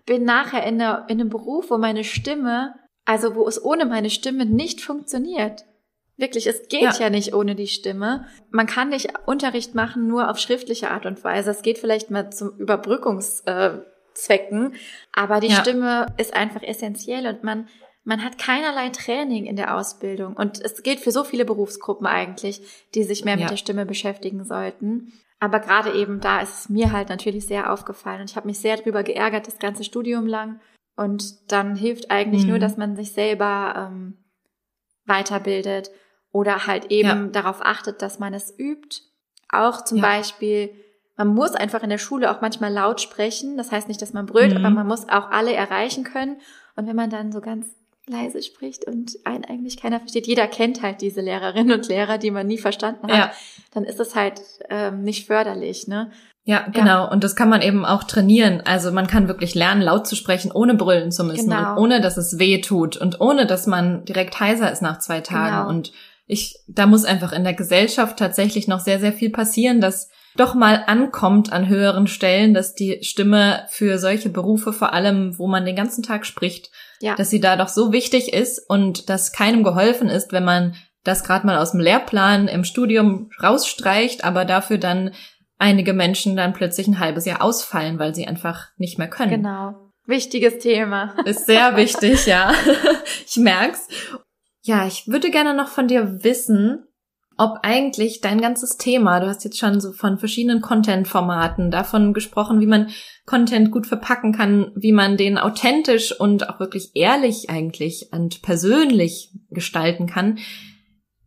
bin 0.04 0.24
nachher 0.24 0.64
in, 0.64 0.80
einer, 0.80 1.04
in 1.08 1.20
einem 1.20 1.28
Beruf, 1.28 1.70
wo 1.70 1.78
meine 1.78 2.04
Stimme, 2.04 2.74
also 3.04 3.36
wo 3.36 3.46
es 3.46 3.62
ohne 3.62 3.86
meine 3.86 4.10
Stimme 4.10 4.46
nicht 4.46 4.80
funktioniert. 4.80 5.64
Wirklich, 6.16 6.46
es 6.46 6.68
geht 6.68 6.82
ja. 6.82 6.94
ja, 6.98 7.10
nicht 7.10 7.34
ohne 7.34 7.54
die 7.54 7.66
Stimme. 7.66 8.26
Man 8.50 8.66
kann 8.66 8.88
nicht 8.88 9.12
Unterricht 9.26 9.74
machen 9.74 10.06
nur 10.06 10.30
auf 10.30 10.38
schriftliche 10.38 10.90
Art 10.90 11.04
und 11.04 11.22
Weise. 11.22 11.50
Es 11.50 11.60
geht 11.60 11.76
vielleicht 11.78 12.10
mal 12.10 12.30
zum 12.30 12.56
Überbrückungszwecken, 12.56 14.74
aber 15.12 15.40
die. 15.40 15.52
Stimme 15.52 16.06
ist 16.16 16.34
einfach 16.34 16.62
essentiell 16.62 17.26
und 17.26 17.44
man 17.44 17.68
man 18.06 18.24
hat 18.24 18.38
keinerlei 18.38 18.88
Training 18.90 19.46
in 19.46 19.56
der 19.56 19.76
Ausbildung. 19.76 20.34
Und 20.34 20.64
es 20.64 20.84
gilt 20.84 21.00
für 21.00 21.10
so 21.10 21.24
viele 21.24 21.44
Berufsgruppen 21.44 22.06
eigentlich, 22.06 22.62
die 22.94 23.02
sich 23.02 23.24
mehr 23.24 23.34
ja. 23.34 23.40
mit 23.40 23.50
der 23.50 23.56
Stimme 23.56 23.84
beschäftigen 23.84 24.44
sollten. 24.44 25.12
Aber 25.40 25.58
gerade 25.58 25.92
eben 25.92 26.20
da 26.20 26.40
ist 26.40 26.60
es 26.60 26.68
mir 26.68 26.92
halt 26.92 27.08
natürlich 27.08 27.46
sehr 27.46 27.72
aufgefallen. 27.72 28.20
Und 28.20 28.30
ich 28.30 28.36
habe 28.36 28.46
mich 28.46 28.60
sehr 28.60 28.76
drüber 28.76 29.02
geärgert, 29.02 29.48
das 29.48 29.58
ganze 29.58 29.82
Studium 29.82 30.26
lang. 30.28 30.60
Und 30.94 31.50
dann 31.50 31.74
hilft 31.74 32.12
eigentlich 32.12 32.44
mhm. 32.44 32.50
nur, 32.50 32.58
dass 32.60 32.76
man 32.76 32.94
sich 32.94 33.10
selber 33.10 33.74
ähm, 33.90 34.16
weiterbildet 35.04 35.90
oder 36.30 36.68
halt 36.68 36.92
eben 36.92 37.08
ja. 37.08 37.26
darauf 37.26 37.60
achtet, 37.60 38.02
dass 38.02 38.20
man 38.20 38.34
es 38.34 38.56
übt. 38.56 38.98
Auch 39.48 39.82
zum 39.82 39.98
ja. 39.98 40.04
Beispiel, 40.04 40.70
man 41.16 41.26
muss 41.26 41.56
einfach 41.56 41.82
in 41.82 41.90
der 41.90 41.98
Schule 41.98 42.30
auch 42.30 42.40
manchmal 42.40 42.72
laut 42.72 43.00
sprechen. 43.00 43.56
Das 43.56 43.72
heißt 43.72 43.88
nicht, 43.88 44.00
dass 44.00 44.12
man 44.12 44.26
brüllt, 44.26 44.52
mhm. 44.52 44.64
aber 44.64 44.70
man 44.70 44.86
muss 44.86 45.08
auch 45.08 45.28
alle 45.30 45.54
erreichen 45.54 46.04
können. 46.04 46.36
Und 46.76 46.86
wenn 46.86 46.96
man 46.96 47.10
dann 47.10 47.32
so 47.32 47.40
ganz 47.40 47.74
leise 48.08 48.42
spricht 48.42 48.86
und 48.86 49.16
einen 49.24 49.44
eigentlich 49.44 49.80
keiner 49.80 49.98
versteht. 49.98 50.26
Jeder 50.26 50.46
kennt 50.46 50.82
halt 50.82 51.00
diese 51.00 51.20
Lehrerinnen 51.20 51.72
und 51.72 51.88
Lehrer, 51.88 52.18
die 52.18 52.30
man 52.30 52.46
nie 52.46 52.58
verstanden 52.58 53.08
hat. 53.08 53.16
Ja. 53.16 53.32
Dann 53.72 53.84
ist 53.84 53.98
es 53.98 54.14
halt 54.14 54.40
ähm, 54.70 55.02
nicht 55.02 55.26
förderlich, 55.26 55.88
ne? 55.88 56.10
Ja, 56.44 56.68
genau. 56.68 57.04
Ja. 57.04 57.04
Und 57.06 57.24
das 57.24 57.34
kann 57.34 57.48
man 57.48 57.60
eben 57.60 57.84
auch 57.84 58.04
trainieren. 58.04 58.62
Also 58.64 58.92
man 58.92 59.08
kann 59.08 59.26
wirklich 59.26 59.56
lernen, 59.56 59.82
laut 59.82 60.06
zu 60.06 60.14
sprechen, 60.14 60.52
ohne 60.52 60.74
brüllen 60.74 61.10
zu 61.10 61.24
müssen 61.24 61.50
genau. 61.50 61.72
und 61.72 61.78
ohne, 61.78 62.00
dass 62.00 62.16
es 62.16 62.38
weh 62.38 62.60
tut 62.60 62.96
und 62.96 63.20
ohne, 63.20 63.46
dass 63.46 63.66
man 63.66 64.04
direkt 64.04 64.38
heiser 64.38 64.70
ist 64.70 64.80
nach 64.80 65.00
zwei 65.00 65.20
Tagen. 65.20 65.56
Genau. 65.56 65.68
Und 65.68 65.92
ich, 66.26 66.60
da 66.68 66.86
muss 66.86 67.04
einfach 67.04 67.32
in 67.32 67.42
der 67.42 67.54
Gesellschaft 67.54 68.16
tatsächlich 68.16 68.68
noch 68.68 68.78
sehr, 68.78 69.00
sehr 69.00 69.12
viel 69.12 69.30
passieren, 69.30 69.80
dass 69.80 70.08
doch 70.36 70.54
mal 70.54 70.84
ankommt 70.86 71.52
an 71.52 71.68
höheren 71.68 72.06
Stellen, 72.06 72.54
dass 72.54 72.74
die 72.74 73.02
Stimme 73.02 73.66
für 73.68 73.98
solche 73.98 74.28
Berufe, 74.28 74.72
vor 74.72 74.92
allem, 74.92 75.38
wo 75.38 75.46
man 75.46 75.64
den 75.64 75.76
ganzen 75.76 76.02
Tag 76.02 76.26
spricht, 76.26 76.70
ja. 77.00 77.14
dass 77.14 77.30
sie 77.30 77.40
da 77.40 77.56
doch 77.56 77.68
so 77.68 77.92
wichtig 77.92 78.32
ist 78.32 78.58
und 78.68 79.08
dass 79.08 79.32
keinem 79.32 79.64
geholfen 79.64 80.08
ist, 80.08 80.32
wenn 80.32 80.44
man 80.44 80.74
das 81.04 81.24
gerade 81.24 81.46
mal 81.46 81.58
aus 81.58 81.72
dem 81.72 81.80
Lehrplan 81.80 82.48
im 82.48 82.64
Studium 82.64 83.30
rausstreicht, 83.42 84.24
aber 84.24 84.44
dafür 84.44 84.78
dann 84.78 85.12
einige 85.58 85.92
Menschen 85.92 86.36
dann 86.36 86.52
plötzlich 86.52 86.86
ein 86.86 86.98
halbes 86.98 87.24
Jahr 87.24 87.42
ausfallen, 87.42 87.98
weil 87.98 88.14
sie 88.14 88.26
einfach 88.26 88.68
nicht 88.76 88.98
mehr 88.98 89.08
können. 89.08 89.30
Genau. 89.30 89.74
Wichtiges 90.06 90.58
Thema. 90.58 91.14
Ist 91.24 91.46
sehr 91.46 91.76
wichtig, 91.76 92.26
ja. 92.26 92.52
ich 93.26 93.36
merk's. 93.36 93.88
Ja, 94.62 94.86
ich 94.86 95.06
würde 95.06 95.30
gerne 95.30 95.54
noch 95.54 95.68
von 95.68 95.88
dir 95.88 96.24
wissen, 96.24 96.85
ob 97.38 97.58
eigentlich 97.62 98.20
dein 98.20 98.40
ganzes 98.40 98.78
Thema, 98.78 99.20
du 99.20 99.26
hast 99.26 99.44
jetzt 99.44 99.58
schon 99.58 99.80
so 99.80 99.92
von 99.92 100.18
verschiedenen 100.18 100.62
Content-Formaten 100.62 101.70
davon 101.70 102.14
gesprochen, 102.14 102.60
wie 102.60 102.66
man 102.66 102.90
Content 103.26 103.70
gut 103.70 103.86
verpacken 103.86 104.32
kann, 104.32 104.72
wie 104.74 104.92
man 104.92 105.16
den 105.16 105.36
authentisch 105.36 106.18
und 106.18 106.48
auch 106.48 106.60
wirklich 106.60 106.92
ehrlich 106.94 107.50
eigentlich 107.50 108.08
und 108.12 108.42
persönlich 108.42 109.32
gestalten 109.50 110.06
kann. 110.06 110.38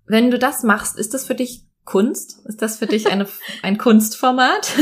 Wenn 0.06 0.32
du 0.32 0.40
das 0.40 0.64
machst, 0.64 0.98
ist 0.98 1.14
das 1.14 1.26
für 1.26 1.36
dich 1.36 1.66
Kunst? 1.86 2.46
Ist 2.46 2.62
das 2.62 2.78
für 2.78 2.88
dich 2.88 3.12
eine, 3.12 3.28
ein 3.62 3.78
Kunstformat? 3.78 4.74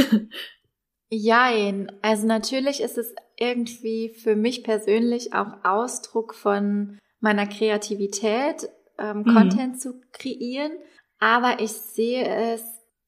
Jein. 1.09 1.91
Also 2.01 2.28
natürlich 2.28 2.82
ist 2.82 2.97
es 2.97 3.13
irgendwie 3.38 4.09
für 4.09 4.36
mich 4.36 4.63
persönlich 4.63 5.34
auch 5.34 5.63
Ausdruck 5.63 6.34
von 6.34 6.97
meiner 7.19 7.47
Kreativität, 7.47 8.69
ähm, 8.99 9.19
mhm. 9.19 9.34
Content 9.34 9.82
zu 9.82 10.01
kreieren. 10.11 10.71
Aber 11.20 11.59
ich 11.59 11.72
sehe 11.72 12.26
es, 12.26 12.63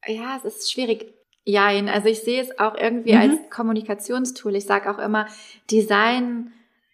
ja, 0.07 0.37
es 0.37 0.45
ist 0.45 0.71
schwierig. 0.71 1.13
Jein, 1.45 1.89
also 1.89 2.07
ich 2.07 2.19
sehe 2.21 2.41
es 2.41 2.59
auch 2.59 2.75
irgendwie 2.75 3.13
mhm. 3.13 3.21
als 3.21 3.49
Kommunikationstool. 3.49 4.55
Ich 4.55 4.65
sage 4.65 4.91
auch 4.91 4.99
immer, 4.99 5.27
Design 5.71 6.51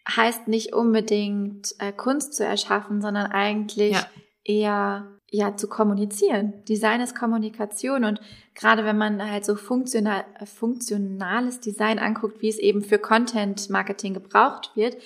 heißt 0.08 0.48
nicht 0.48 0.74
unbedingt 0.74 1.76
äh, 1.80 1.92
Kunst 1.92 2.34
zu 2.36 2.46
erschaffen, 2.46 3.02
sondern 3.02 3.32
eigentlich 3.32 3.94
ja. 3.94 4.08
eher 4.44 5.08
ja 5.32 5.56
zu 5.56 5.68
kommunizieren. 5.68 6.54
Design 6.66 7.02
ist 7.02 7.16
Kommunikation 7.16 8.06
und 8.06 8.22
gerade 8.54 8.86
wenn 8.86 8.98
man 8.98 9.30
halt 9.30 9.46
so 9.46 9.56
funktional, 9.56 10.24
funktionales 10.46 11.60
Design 11.60 12.00
anguckt, 12.00 12.42
wie 12.42 12.50
es 12.50 12.60
eben 12.60 12.82
für 12.82 13.00
Content 13.00 13.70
Marketing 13.70 14.14
gebraucht 14.14 14.72
wird, 14.76 14.98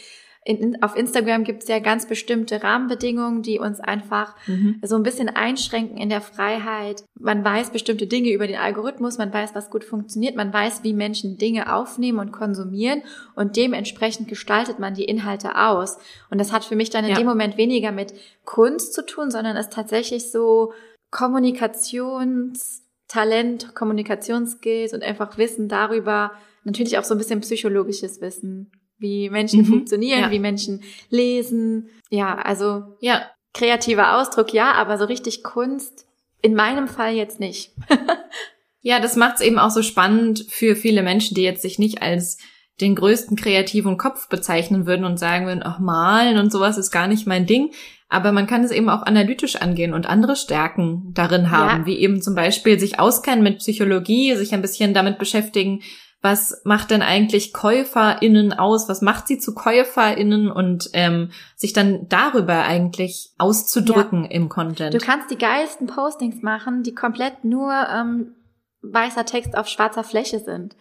in, 0.50 0.82
auf 0.82 0.95
Instagram 0.95 1.43
gibt 1.43 1.62
es 1.62 1.70
ja 1.70 1.78
ganz 1.78 2.08
bestimmte 2.08 2.64
Rahmenbedingungen, 2.64 3.43
die 3.43 3.60
uns 3.60 3.80
einfach 3.80 4.36
mhm. 4.47 4.82
so 4.84 4.95
ein 4.95 5.04
bisschen 5.04 5.30
einschränken 5.30 5.97
in 5.97 6.10
der 6.10 6.22
Freiheit. 6.22 7.04
Man 7.20 7.45
weiß 7.45 7.70
bestimmte 7.70 8.08
Dinge 8.08 8.32
über 8.32 8.47
den 8.47 8.58
Algorithmus, 8.58 9.20
man 9.20 9.32
weiß, 9.32 9.54
was 9.54 9.70
gut 9.70 9.84
funktioniert, 9.84 10.36
man 10.36 10.52
weiß, 10.52 10.84
wie 10.84 10.93
Menschen 10.93 11.38
Dinge 11.38 11.76
aufnehmen 11.76 12.18
und 12.18 12.32
konsumieren 12.32 13.04
und 13.36 13.58
dementsprechend 13.58 14.28
gestaltet 14.28 14.80
man 14.80 14.95
die 14.95 15.04
Inhalte 15.04 15.56
aus. 15.56 16.00
Und 16.32 16.41
das 16.41 16.52
hat 16.52 16.66
für 16.66 16.76
mich 16.76 16.89
dann 16.89 17.06
in 17.06 17.12
ja. 17.12 17.18
dem 17.18 17.28
Moment 17.28 17.58
weniger 17.58 17.91
mit 17.91 18.16
Kunst 18.43 18.95
zu 18.95 19.06
tun, 19.06 19.30
sondern 19.30 19.56
ist 19.56 19.72
tatsächlich 19.72 20.32
so 20.32 20.74
Kommunikationstalent, 21.12 23.76
Kommunikationsskills 23.76 24.93
und 24.93 25.04
einfach 25.04 25.38
Wissen 25.38 25.68
darüber, 25.68 26.32
natürlich 26.64 26.97
auch 26.97 27.04
so 27.04 27.14
ein 27.14 27.20
bisschen 27.20 27.41
psychologisches 27.41 28.20
Wissen 28.20 28.72
wie 29.00 29.30
Menschen 29.30 29.62
mhm. 29.62 29.66
funktionieren, 29.66 30.22
ja. 30.22 30.32
wie 30.32 30.39
Menschen 30.39 30.84
lesen. 31.10 31.89
Ja, 32.10 32.36
also 32.38 32.84
ja, 33.00 33.24
kreativer 33.54 34.18
Ausdruck, 34.20 34.54
ja, 34.54 34.74
aber 34.74 34.97
so 34.97 35.06
richtig 35.06 35.43
Kunst 35.43 36.06
in 36.41 36.56
meinem 36.56 36.88
Fall 36.88 37.14
jetzt 37.14 37.39
nicht. 37.39 37.72
ja, 38.82 39.00
das 39.00 39.16
macht 39.16 39.36
es 39.36 39.41
eben 39.41 39.60
auch 39.60 39.72
so 39.72 39.82
spannend 39.82 40.45
für 40.50 40.76
viele 40.76 41.04
Menschen, 41.04 41.36
die 41.36 41.43
jetzt 41.43 41.62
sich 41.62 41.80
nicht 41.80 42.02
als 42.02 42.38
den 42.82 42.95
größten 42.95 43.36
kreativen 43.36 43.97
Kopf 43.97 44.30
bezeichnen 44.30 44.86
würden 44.86 45.06
und 45.06 45.20
sagen 45.20 45.45
würden, 45.47 45.64
ach, 45.64 45.80
malen 45.80 46.38
und 46.38 46.52
sowas 46.52 46.78
ist 46.78 46.91
gar 46.91 47.08
nicht 47.08 47.28
mein 47.28 47.45
Ding. 47.45 47.72
Aber 48.08 48.32
man 48.32 48.47
kann 48.47 48.64
es 48.64 48.72
eben 48.72 48.89
auch 48.89 49.04
analytisch 49.04 49.58
angehen 49.58 49.93
und 49.93 50.08
andere 50.08 50.36
Stärken 50.36 51.12
darin 51.14 51.52
haben, 51.52 51.82
ja. 51.82 51.86
wie 51.86 52.00
eben 52.00 52.22
zum 52.22 52.34
Beispiel 52.36 52.80
sich 52.80 53.00
auskennen 53.00 53.43
mit 53.43 53.60
Psychologie, 53.60 54.36
sich 54.36 54.54
ein 54.54 54.64
bisschen 54.64 54.93
damit 54.93 55.20
beschäftigen, 55.20 55.82
was 56.22 56.61
macht 56.65 56.91
denn 56.91 57.01
eigentlich 57.01 57.53
KäuferInnen 57.53 58.51
aus, 58.51 58.89
was 58.89 59.01
macht 59.01 59.28
sie 59.28 59.38
zu 59.38 59.55
KäuferInnen 59.55 60.51
und 60.51 60.89
ähm, 60.93 61.32
sich 61.55 61.72
dann 61.72 62.07
darüber 62.09 62.63
eigentlich 62.63 63.32
auszudrücken 63.38 64.26
ja. 64.26 64.32
im 64.32 64.49
Content. 64.49 64.93
Du 64.93 64.99
kannst 64.99 65.32
die 65.32 65.38
geilsten 65.38 65.88
Postings 65.88 66.41
machen, 66.41 66.84
die 66.84 66.93
komplett 66.93 67.45
nur 67.45 67.74
ähm, 67.74 68.36
weißer 68.82 69.26
Text 69.26 69.57
auf 69.57 69.67
schwarzer 69.67 70.03
Fläche 70.03 70.39
sind. 70.39 70.76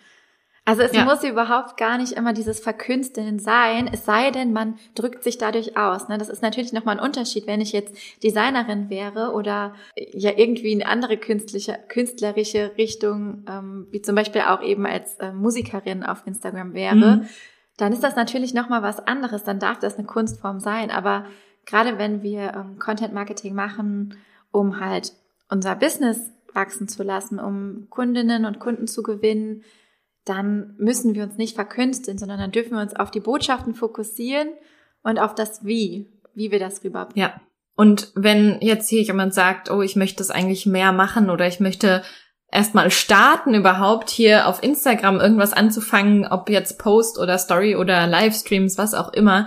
Also 0.69 0.83
es 0.83 0.93
ja. 0.93 1.07
muss 1.07 1.25
überhaupt 1.25 1.79
gar 1.79 1.97
nicht 1.97 2.13
immer 2.13 2.35
dieses 2.35 2.61
Verkünsteln 2.61 3.39
sein, 3.39 3.89
es 3.91 4.05
sei 4.05 4.31
denn, 4.31 4.53
man 4.53 4.75
drückt 4.95 5.25
sich 5.25 5.39
dadurch 5.39 5.79
aus. 5.79 6.09
Ne? 6.09 6.19
Das 6.19 6.29
ist 6.29 6.43
natürlich 6.43 6.75
nochmal 6.75 6.99
ein 6.99 7.03
Unterschied, 7.03 7.47
wenn 7.47 7.63
ich 7.63 7.73
jetzt 7.73 7.97
Designerin 8.23 8.91
wäre 8.91 9.33
oder 9.33 9.75
ja 9.97 10.31
irgendwie 10.37 10.75
eine 10.75 10.87
andere 10.87 11.17
künstliche, 11.17 11.79
künstlerische 11.89 12.73
Richtung, 12.77 13.47
ähm, 13.49 13.87
wie 13.93 14.03
zum 14.03 14.15
Beispiel 14.15 14.43
auch 14.43 14.61
eben 14.61 14.85
als 14.85 15.15
äh, 15.21 15.33
Musikerin 15.33 16.05
auf 16.05 16.27
Instagram 16.27 16.75
wäre. 16.75 16.95
Mhm. 16.95 17.29
Dann 17.79 17.95
ist 17.95 18.05
das 18.05 18.15
natürlich 18.15 18.53
nochmal 18.53 18.83
was 18.83 19.01
anderes, 19.01 19.45
dann 19.45 19.61
darf 19.61 19.79
das 19.79 19.97
eine 19.97 20.07
Kunstform 20.07 20.61
sein. 20.61 20.91
Aber 20.91 21.25
gerade 21.65 21.97
wenn 21.97 22.23
wir 22.23 22.53
ähm, 22.55 22.79
Content 22.79 23.15
Marketing 23.15 23.55
machen, 23.55 24.19
um 24.53 24.81
halt 24.81 25.15
unser 25.49 25.75
Business 25.77 26.31
wachsen 26.53 26.89
zu 26.89 27.03
lassen, 27.05 27.39
um 27.41 27.87
Kundinnen 27.89 28.45
und 28.45 28.59
Kunden 28.59 28.87
zu 28.87 29.03
gewinnen, 29.03 29.65
dann 30.29 30.75
müssen 30.79 31.15
wir 31.15 31.25
uns 31.25 31.37
nicht 31.37 31.55
verkünsteln, 31.55 32.19
sondern 32.19 32.39
dann 32.39 32.53
dürfen 32.53 32.73
wir 32.73 32.83
uns 32.83 32.95
auf 32.95 33.11
die 33.11 33.21
Botschaften 33.21 33.75
fokussieren 33.75 34.49
und 35.03 35.19
auf 35.19 35.35
das 35.35 35.65
Wie, 35.65 36.11
wie 36.35 36.51
wir 36.51 36.59
das 36.59 36.85
rüberbringen. 36.85 37.31
Ja. 37.31 37.41
Und 37.75 38.11
wenn 38.15 38.59
jetzt 38.61 38.89
hier 38.89 39.03
jemand 39.03 39.35
sagt, 39.35 39.71
oh, 39.71 39.83
ich 39.83 39.95
möchte 39.95 40.23
es 40.23 40.31
eigentlich 40.31 40.67
mehr 40.67 40.93
machen 40.93 41.31
oder 41.31 41.47
ich 41.47 41.61
möchte 41.61 42.03
erstmal 42.51 42.91
starten, 42.91 43.55
überhaupt 43.55 44.11
hier 44.11 44.49
auf 44.49 44.63
Instagram 44.63 45.21
irgendwas 45.21 45.53
anzufangen, 45.53 46.27
ob 46.27 46.51
jetzt 46.51 46.79
Post 46.79 47.19
oder 47.19 47.39
Story 47.39 47.77
oder 47.77 48.07
Livestreams, 48.07 48.79
was 48.79 48.95
auch 48.95 49.13
immer. 49.13 49.47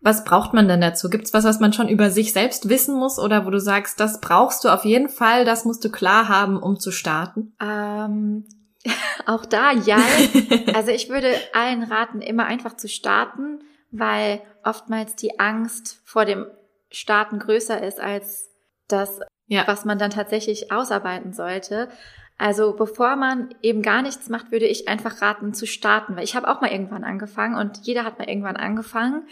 Was 0.00 0.24
braucht 0.24 0.52
man 0.52 0.68
denn 0.68 0.82
dazu? 0.82 1.08
Gibt's 1.08 1.32
was, 1.32 1.44
was 1.44 1.60
man 1.60 1.72
schon 1.72 1.88
über 1.88 2.10
sich 2.10 2.32
selbst 2.32 2.68
wissen 2.68 2.94
muss 2.94 3.18
oder 3.18 3.46
wo 3.46 3.50
du 3.50 3.58
sagst, 3.58 3.98
das 3.98 4.20
brauchst 4.20 4.62
du 4.62 4.68
auf 4.68 4.84
jeden 4.84 5.08
Fall, 5.08 5.44
das 5.46 5.64
musst 5.64 5.82
du 5.84 5.90
klar 5.90 6.28
haben, 6.28 6.62
um 6.62 6.78
zu 6.78 6.90
starten? 6.90 7.54
Ähm, 7.60 8.44
auch 9.26 9.46
da 9.46 9.72
ja. 9.72 9.98
also 10.74 10.90
ich 10.90 11.08
würde 11.08 11.34
allen 11.52 11.82
raten, 11.82 12.20
immer 12.20 12.46
einfach 12.46 12.76
zu 12.76 12.88
starten, 12.88 13.60
weil 13.90 14.42
oftmals 14.62 15.16
die 15.16 15.38
Angst 15.38 16.00
vor 16.04 16.24
dem 16.24 16.46
Starten 16.90 17.38
größer 17.38 17.82
ist 17.82 18.00
als 18.00 18.50
das, 18.88 19.20
ja. 19.46 19.66
was 19.66 19.84
man 19.84 19.98
dann 19.98 20.10
tatsächlich 20.10 20.70
ausarbeiten 20.70 21.32
sollte. 21.32 21.88
Also 22.36 22.74
bevor 22.74 23.16
man 23.16 23.54
eben 23.62 23.82
gar 23.82 24.02
nichts 24.02 24.28
macht, 24.28 24.50
würde 24.50 24.66
ich 24.66 24.88
einfach 24.88 25.22
raten 25.22 25.54
zu 25.54 25.66
starten, 25.66 26.16
weil 26.16 26.24
ich 26.24 26.34
habe 26.34 26.48
auch 26.48 26.60
mal 26.60 26.72
irgendwann 26.72 27.04
angefangen 27.04 27.56
und 27.56 27.86
jeder 27.86 28.04
hat 28.04 28.18
mal 28.18 28.28
irgendwann 28.28 28.56
angefangen 28.56 29.28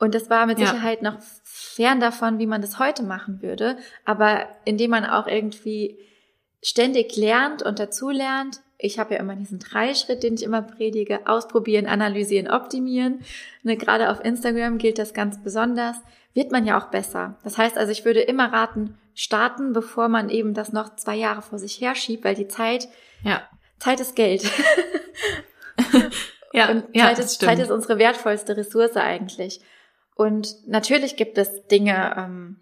und 0.00 0.14
das 0.14 0.30
war 0.30 0.46
mit 0.46 0.58
ja. 0.58 0.66
Sicherheit 0.66 1.02
noch 1.02 1.18
fern 1.44 2.00
davon, 2.00 2.38
wie 2.38 2.46
man 2.46 2.62
das 2.62 2.78
heute 2.78 3.02
machen 3.02 3.42
würde, 3.42 3.76
aber 4.06 4.48
indem 4.64 4.90
man 4.90 5.04
auch 5.04 5.26
irgendwie 5.26 5.98
ständig 6.62 7.16
lernt 7.16 7.62
und 7.62 7.78
dazulernt. 7.78 8.62
Ich 8.80 8.98
habe 8.98 9.14
ja 9.14 9.20
immer 9.20 9.36
diesen 9.36 9.58
Dreischritt, 9.58 10.22
den 10.22 10.34
ich 10.34 10.42
immer 10.42 10.62
predige, 10.62 11.26
ausprobieren, 11.26 11.86
analysieren, 11.86 12.50
optimieren. 12.50 13.20
Ne, 13.62 13.76
gerade 13.76 14.10
auf 14.10 14.24
Instagram 14.24 14.78
gilt 14.78 14.98
das 14.98 15.14
ganz 15.14 15.42
besonders 15.42 15.96
wird 16.34 16.52
man 16.52 16.64
ja 16.64 16.78
auch 16.78 16.86
besser. 16.86 17.36
Das 17.42 17.58
heißt 17.58 17.76
also, 17.76 17.92
ich 17.92 18.04
würde 18.04 18.20
immer 18.20 18.52
raten, 18.52 18.98
starten, 19.14 19.72
bevor 19.72 20.08
man 20.08 20.30
eben 20.30 20.54
das 20.54 20.72
noch 20.72 20.96
zwei 20.96 21.16
Jahre 21.16 21.42
vor 21.42 21.58
sich 21.58 21.80
herschiebt, 21.80 22.24
weil 22.24 22.34
die 22.34 22.48
Zeit, 22.48 22.88
ja. 23.24 23.42
Zeit 23.78 24.00
ist 24.00 24.14
Geld. 24.14 24.42
ja, 26.52 26.70
und 26.70 26.84
ja, 26.92 27.06
Zeit, 27.06 27.18
ist, 27.18 27.40
Zeit 27.40 27.58
ist 27.58 27.70
unsere 27.70 27.98
wertvollste 27.98 28.56
Ressource 28.56 28.96
eigentlich. 28.96 29.60
Und 30.14 30.54
natürlich 30.66 31.16
gibt 31.16 31.38
es 31.38 31.66
Dinge, 31.66 32.14
ähm, 32.16 32.60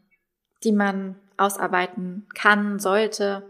die 0.64 0.72
man 0.72 1.16
ausarbeiten 1.36 2.26
kann, 2.34 2.78
sollte. 2.78 3.42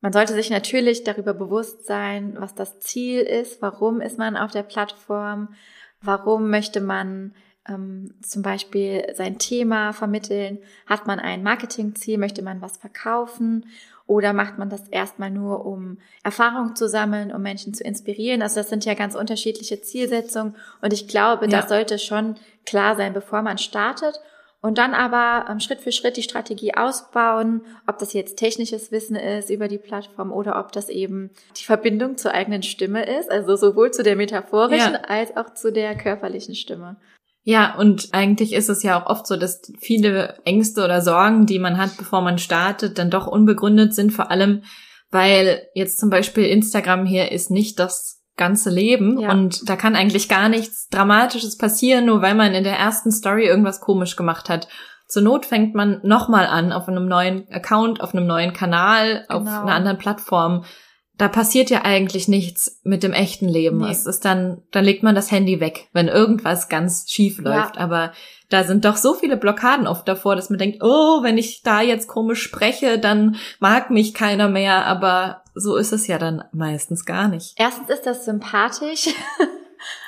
Man 0.00 0.12
sollte 0.12 0.32
sich 0.32 0.50
natürlich 0.50 1.04
darüber 1.04 1.34
bewusst 1.34 1.86
sein, 1.86 2.36
was 2.38 2.54
das 2.54 2.78
Ziel 2.80 3.20
ist, 3.20 3.60
warum 3.62 4.00
ist 4.00 4.18
man 4.18 4.36
auf 4.36 4.52
der 4.52 4.62
Plattform, 4.62 5.54
warum 6.00 6.50
möchte 6.50 6.80
man 6.80 7.34
ähm, 7.68 8.14
zum 8.22 8.42
Beispiel 8.42 9.12
sein 9.14 9.38
Thema 9.38 9.92
vermitteln? 9.92 10.58
Hat 10.86 11.06
man 11.06 11.18
ein 11.18 11.42
Marketingziel? 11.42 12.18
Möchte 12.18 12.42
man 12.42 12.62
was 12.62 12.76
verkaufen? 12.76 13.66
Oder 14.06 14.32
macht 14.32 14.56
man 14.56 14.70
das 14.70 14.88
erstmal 14.88 15.30
nur, 15.30 15.66
um 15.66 15.98
Erfahrung 16.22 16.74
zu 16.74 16.88
sammeln, 16.88 17.30
um 17.30 17.42
Menschen 17.42 17.74
zu 17.74 17.84
inspirieren? 17.84 18.40
Also 18.40 18.56
das 18.60 18.70
sind 18.70 18.86
ja 18.86 18.94
ganz 18.94 19.14
unterschiedliche 19.14 19.82
Zielsetzungen. 19.82 20.56
Und 20.80 20.94
ich 20.94 21.08
glaube, 21.08 21.44
ja. 21.44 21.50
das 21.60 21.68
sollte 21.68 21.98
schon 21.98 22.36
klar 22.64 22.96
sein, 22.96 23.12
bevor 23.12 23.42
man 23.42 23.58
startet. 23.58 24.18
Und 24.60 24.78
dann 24.78 24.92
aber 24.92 25.48
ähm, 25.48 25.60
Schritt 25.60 25.80
für 25.80 25.92
Schritt 25.92 26.16
die 26.16 26.22
Strategie 26.22 26.74
ausbauen, 26.74 27.62
ob 27.86 27.98
das 27.98 28.12
jetzt 28.12 28.36
technisches 28.36 28.90
Wissen 28.90 29.14
ist 29.14 29.50
über 29.50 29.68
die 29.68 29.78
Plattform 29.78 30.32
oder 30.32 30.58
ob 30.58 30.72
das 30.72 30.88
eben 30.88 31.30
die 31.56 31.64
Verbindung 31.64 32.16
zur 32.16 32.32
eigenen 32.32 32.64
Stimme 32.64 33.04
ist, 33.04 33.30
also 33.30 33.54
sowohl 33.54 33.92
zu 33.92 34.02
der 34.02 34.16
metaphorischen 34.16 34.94
ja. 34.94 35.02
als 35.06 35.36
auch 35.36 35.54
zu 35.54 35.72
der 35.72 35.96
körperlichen 35.96 36.56
Stimme. 36.56 36.96
Ja, 37.44 37.76
und 37.76 38.08
eigentlich 38.12 38.52
ist 38.52 38.68
es 38.68 38.82
ja 38.82 39.00
auch 39.00 39.06
oft 39.06 39.26
so, 39.26 39.36
dass 39.36 39.62
viele 39.78 40.36
Ängste 40.44 40.84
oder 40.84 41.00
Sorgen, 41.02 41.46
die 41.46 41.60
man 41.60 41.78
hat, 41.78 41.96
bevor 41.96 42.20
man 42.20 42.38
startet, 42.38 42.98
dann 42.98 43.10
doch 43.10 43.26
unbegründet 43.26 43.94
sind, 43.94 44.10
vor 44.10 44.30
allem, 44.30 44.64
weil 45.10 45.68
jetzt 45.72 45.98
zum 45.98 46.10
Beispiel 46.10 46.44
Instagram 46.44 47.06
hier 47.06 47.30
ist 47.30 47.50
nicht 47.50 47.78
das 47.78 48.17
ganze 48.38 48.70
Leben 48.70 49.20
ja. 49.20 49.30
und 49.30 49.68
da 49.68 49.76
kann 49.76 49.94
eigentlich 49.94 50.28
gar 50.28 50.48
nichts 50.48 50.88
Dramatisches 50.88 51.58
passieren, 51.58 52.06
nur 52.06 52.22
weil 52.22 52.34
man 52.34 52.54
in 52.54 52.64
der 52.64 52.78
ersten 52.78 53.12
Story 53.12 53.46
irgendwas 53.46 53.80
komisch 53.80 54.16
gemacht 54.16 54.48
hat. 54.48 54.68
Zur 55.06 55.22
Not 55.22 55.44
fängt 55.44 55.74
man 55.74 56.00
nochmal 56.02 56.46
an 56.46 56.72
auf 56.72 56.88
einem 56.88 57.06
neuen 57.06 57.46
Account, 57.50 58.00
auf 58.00 58.14
einem 58.14 58.26
neuen 58.26 58.52
Kanal, 58.52 59.26
genau. 59.28 59.40
auf 59.40 59.46
einer 59.46 59.74
anderen 59.74 59.98
Plattform 59.98 60.64
da 61.18 61.26
passiert 61.26 61.68
ja 61.68 61.84
eigentlich 61.84 62.28
nichts 62.28 62.80
mit 62.84 63.02
dem 63.02 63.12
echten 63.12 63.48
Leben. 63.48 63.78
Nee. 63.78 63.90
Es 63.90 64.06
ist 64.06 64.24
dann, 64.24 64.62
dann 64.70 64.84
legt 64.84 65.02
man 65.02 65.16
das 65.16 65.32
Handy 65.32 65.58
weg, 65.60 65.88
wenn 65.92 66.06
irgendwas 66.06 66.68
ganz 66.68 67.10
schief 67.10 67.38
läuft. 67.38 67.76
Ja. 67.76 67.82
Aber 67.82 68.12
da 68.48 68.62
sind 68.62 68.84
doch 68.84 68.96
so 68.96 69.14
viele 69.14 69.36
Blockaden 69.36 69.88
oft 69.88 70.06
davor, 70.06 70.36
dass 70.36 70.48
man 70.48 70.60
denkt, 70.60 70.78
oh, 70.80 71.22
wenn 71.22 71.36
ich 71.36 71.62
da 71.62 71.82
jetzt 71.82 72.06
komisch 72.06 72.42
spreche, 72.42 73.00
dann 73.00 73.36
mag 73.58 73.90
mich 73.90 74.14
keiner 74.14 74.48
mehr. 74.48 74.86
Aber 74.86 75.42
so 75.54 75.76
ist 75.76 75.92
es 75.92 76.06
ja 76.06 76.18
dann 76.18 76.44
meistens 76.52 77.04
gar 77.04 77.26
nicht. 77.26 77.54
Erstens 77.56 77.90
ist 77.90 78.06
das 78.06 78.24
sympathisch. 78.24 79.08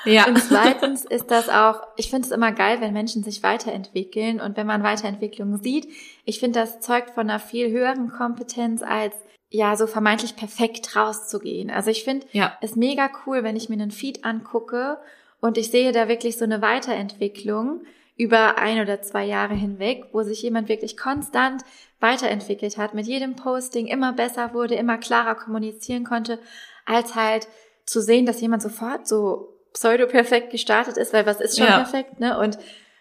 Ja. 0.03 0.27
Und 0.27 0.37
zweitens 0.37 1.05
ist 1.05 1.31
das 1.31 1.47
auch, 1.47 1.81
ich 1.95 2.09
finde 2.09 2.25
es 2.25 2.31
immer 2.31 2.51
geil, 2.51 2.81
wenn 2.81 2.91
Menschen 2.91 3.23
sich 3.23 3.41
weiterentwickeln 3.41 4.41
und 4.41 4.57
wenn 4.57 4.67
man 4.67 4.83
Weiterentwicklung 4.83 5.63
sieht. 5.63 5.87
Ich 6.25 6.41
finde, 6.41 6.59
das 6.59 6.81
zeugt 6.81 7.11
von 7.11 7.29
einer 7.29 7.39
viel 7.39 7.71
höheren 7.71 8.09
Kompetenz 8.09 8.83
als 8.83 9.15
ja, 9.53 9.75
so 9.75 9.85
vermeintlich 9.85 10.37
perfekt 10.37 10.95
rauszugehen. 10.95 11.69
Also 11.69 11.91
ich 11.91 12.05
finde 12.05 12.25
ja. 12.31 12.57
es 12.61 12.77
mega 12.77 13.11
cool, 13.25 13.43
wenn 13.43 13.57
ich 13.57 13.67
mir 13.67 13.75
einen 13.75 13.91
Feed 13.91 14.23
angucke 14.23 14.97
und 15.41 15.57
ich 15.57 15.69
sehe 15.69 15.91
da 15.91 16.07
wirklich 16.07 16.37
so 16.37 16.45
eine 16.45 16.61
Weiterentwicklung 16.61 17.81
über 18.15 18.57
ein 18.57 18.79
oder 18.79 19.01
zwei 19.01 19.25
Jahre 19.25 19.53
hinweg, 19.53 20.05
wo 20.13 20.23
sich 20.23 20.41
jemand 20.41 20.69
wirklich 20.69 20.95
konstant 20.95 21.63
weiterentwickelt 21.99 22.77
hat, 22.77 22.93
mit 22.93 23.07
jedem 23.07 23.35
Posting 23.35 23.87
immer 23.87 24.13
besser 24.13 24.53
wurde, 24.53 24.75
immer 24.75 24.97
klarer 24.97 25.35
kommunizieren 25.35 26.05
konnte, 26.05 26.39
als 26.85 27.15
halt 27.15 27.47
zu 27.85 28.01
sehen, 28.01 28.25
dass 28.25 28.39
jemand 28.39 28.61
sofort 28.61 29.05
so 29.07 29.57
pseudo-perfekt 29.73 30.49
gestartet 30.51 30.95
ist, 30.97 31.11
weil 31.11 31.25
was 31.25 31.41
ist 31.41 31.57
schon 31.57 31.67
ja. 31.67 31.77
perfekt, 31.77 32.19
ne? 32.19 32.39
Und 32.39 32.57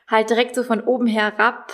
halt 0.08 0.30
direkt 0.30 0.56
so 0.56 0.64
von 0.64 0.80
oben 0.80 1.06
herab, 1.06 1.72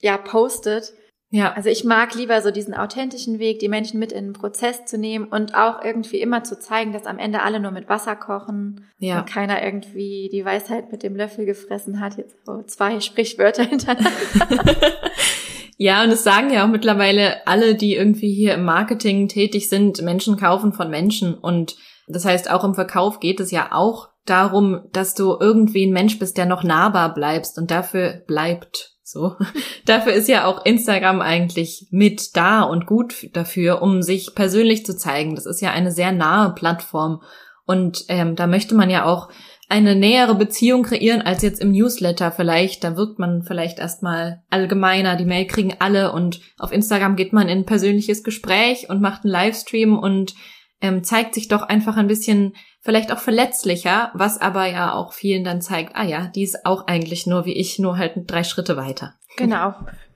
ja, 0.00 0.18
postet 0.18 0.92
ja. 1.30 1.52
Also 1.52 1.68
ich 1.68 1.84
mag 1.84 2.14
lieber 2.14 2.40
so 2.40 2.50
diesen 2.50 2.72
authentischen 2.72 3.38
Weg, 3.38 3.58
die 3.58 3.68
Menschen 3.68 4.00
mit 4.00 4.12
in 4.12 4.28
den 4.28 4.32
Prozess 4.32 4.86
zu 4.86 4.96
nehmen 4.96 5.26
und 5.26 5.54
auch 5.54 5.84
irgendwie 5.84 6.20
immer 6.20 6.42
zu 6.42 6.58
zeigen, 6.58 6.92
dass 6.92 7.04
am 7.04 7.18
Ende 7.18 7.42
alle 7.42 7.60
nur 7.60 7.70
mit 7.70 7.88
Wasser 7.88 8.16
kochen 8.16 8.86
ja. 8.98 9.20
und 9.20 9.26
keiner 9.26 9.62
irgendwie 9.62 10.30
die 10.32 10.44
Weisheit 10.44 10.90
mit 10.90 11.02
dem 11.02 11.16
Löffel 11.16 11.44
gefressen 11.44 12.00
hat. 12.00 12.16
Jetzt 12.16 12.34
so 12.46 12.62
zwei 12.62 13.00
Sprichwörter 13.00 13.64
hintereinander. 13.64 14.10
ja, 15.76 16.02
und 16.02 16.10
es 16.10 16.24
sagen 16.24 16.50
ja 16.50 16.64
auch 16.64 16.70
mittlerweile 16.70 17.46
alle, 17.46 17.74
die 17.74 17.94
irgendwie 17.94 18.32
hier 18.32 18.54
im 18.54 18.64
Marketing 18.64 19.28
tätig 19.28 19.68
sind, 19.68 20.00
Menschen 20.00 20.38
kaufen 20.38 20.72
von 20.72 20.88
Menschen. 20.88 21.34
Und 21.34 21.76
das 22.06 22.24
heißt, 22.24 22.50
auch 22.50 22.64
im 22.64 22.74
Verkauf 22.74 23.20
geht 23.20 23.40
es 23.40 23.50
ja 23.50 23.68
auch 23.72 24.08
darum, 24.24 24.80
dass 24.92 25.14
du 25.14 25.36
irgendwie 25.38 25.86
ein 25.86 25.92
Mensch 25.92 26.18
bist, 26.18 26.38
der 26.38 26.46
noch 26.46 26.62
nahbar 26.62 27.12
bleibst 27.12 27.58
und 27.58 27.70
dafür 27.70 28.22
bleibt 28.26 28.97
so. 29.10 29.36
Dafür 29.86 30.12
ist 30.12 30.28
ja 30.28 30.46
auch 30.46 30.64
Instagram 30.64 31.20
eigentlich 31.20 31.88
mit 31.90 32.36
da 32.36 32.62
und 32.62 32.86
gut 32.86 33.30
dafür, 33.32 33.82
um 33.82 34.02
sich 34.02 34.34
persönlich 34.34 34.84
zu 34.84 34.96
zeigen. 34.96 35.34
Das 35.34 35.46
ist 35.46 35.60
ja 35.60 35.70
eine 35.70 35.90
sehr 35.90 36.12
nahe 36.12 36.54
Plattform. 36.54 37.22
Und 37.66 38.04
ähm, 38.08 38.36
da 38.36 38.46
möchte 38.46 38.74
man 38.74 38.90
ja 38.90 39.04
auch 39.04 39.28
eine 39.68 39.94
nähere 39.94 40.34
Beziehung 40.34 40.82
kreieren 40.82 41.20
als 41.20 41.42
jetzt 41.42 41.60
im 41.60 41.72
Newsletter 41.72 42.32
vielleicht. 42.32 42.84
Da 42.84 42.96
wirkt 42.96 43.18
man 43.18 43.42
vielleicht 43.42 43.78
erstmal 43.78 44.42
allgemeiner. 44.48 45.16
Die 45.16 45.26
Mail 45.26 45.46
kriegen 45.46 45.74
alle 45.78 46.12
und 46.12 46.40
auf 46.58 46.72
Instagram 46.72 47.16
geht 47.16 47.34
man 47.34 47.48
in 47.48 47.58
ein 47.58 47.66
persönliches 47.66 48.24
Gespräch 48.24 48.88
und 48.88 49.02
macht 49.02 49.24
einen 49.24 49.32
Livestream 49.32 49.98
und 49.98 50.34
ähm, 50.80 51.02
zeigt 51.02 51.34
sich 51.34 51.48
doch 51.48 51.62
einfach 51.62 51.96
ein 51.96 52.06
bisschen 52.06 52.54
vielleicht 52.80 53.12
auch 53.12 53.18
verletzlicher, 53.18 54.10
was 54.14 54.40
aber 54.40 54.66
ja 54.66 54.94
auch 54.94 55.12
vielen 55.12 55.44
dann 55.44 55.60
zeigt, 55.60 55.96
ah 55.96 56.04
ja, 56.04 56.28
die 56.28 56.42
ist 56.42 56.64
auch 56.64 56.86
eigentlich 56.86 57.26
nur 57.26 57.44
wie 57.44 57.54
ich, 57.54 57.78
nur 57.78 57.98
halt 57.98 58.12
drei 58.26 58.44
Schritte 58.44 58.76
weiter. 58.76 59.14
Genau. 59.36 59.74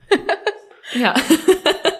ja. 0.93 1.15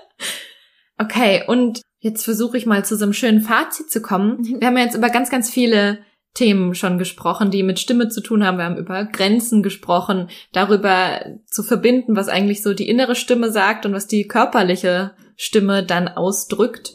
okay, 0.97 1.43
und 1.47 1.82
jetzt 1.99 2.24
versuche 2.24 2.57
ich 2.57 2.66
mal 2.66 2.86
zu 2.86 2.95
so 2.95 3.03
einem 3.03 3.14
schönen 3.14 3.41
Fazit 3.41 3.91
zu 3.91 4.01
kommen. 4.01 4.38
Mhm. 4.38 4.61
Wir 4.61 4.68
haben 4.68 4.78
ja 4.78 4.84
jetzt 4.86 4.95
über 4.95 5.09
ganz, 5.09 5.30
ganz 5.30 5.49
viele 5.49 5.99
Themen 6.34 6.74
schon 6.74 6.97
gesprochen, 6.97 7.51
die 7.51 7.61
mit 7.61 7.80
Stimme 7.80 8.09
zu 8.09 8.22
tun 8.22 8.43
haben. 8.43 8.57
Wir 8.57 8.66
haben 8.66 8.78
über 8.78 9.05
Grenzen 9.05 9.61
gesprochen, 9.61 10.30
darüber 10.51 11.24
zu 11.45 11.61
verbinden, 11.61 12.16
was 12.16 12.28
eigentlich 12.28 12.64
so 12.64 12.74
die 12.74 12.89
innere 12.89 13.16
Stimme 13.16 13.51
sagt 13.51 13.86
und 13.86 13.93
was 13.93 14.07
die 14.07 14.28
körperliche 14.28 15.11
Stimme 15.36 15.86
dann 15.86 16.07
ausdrückt 16.07 16.93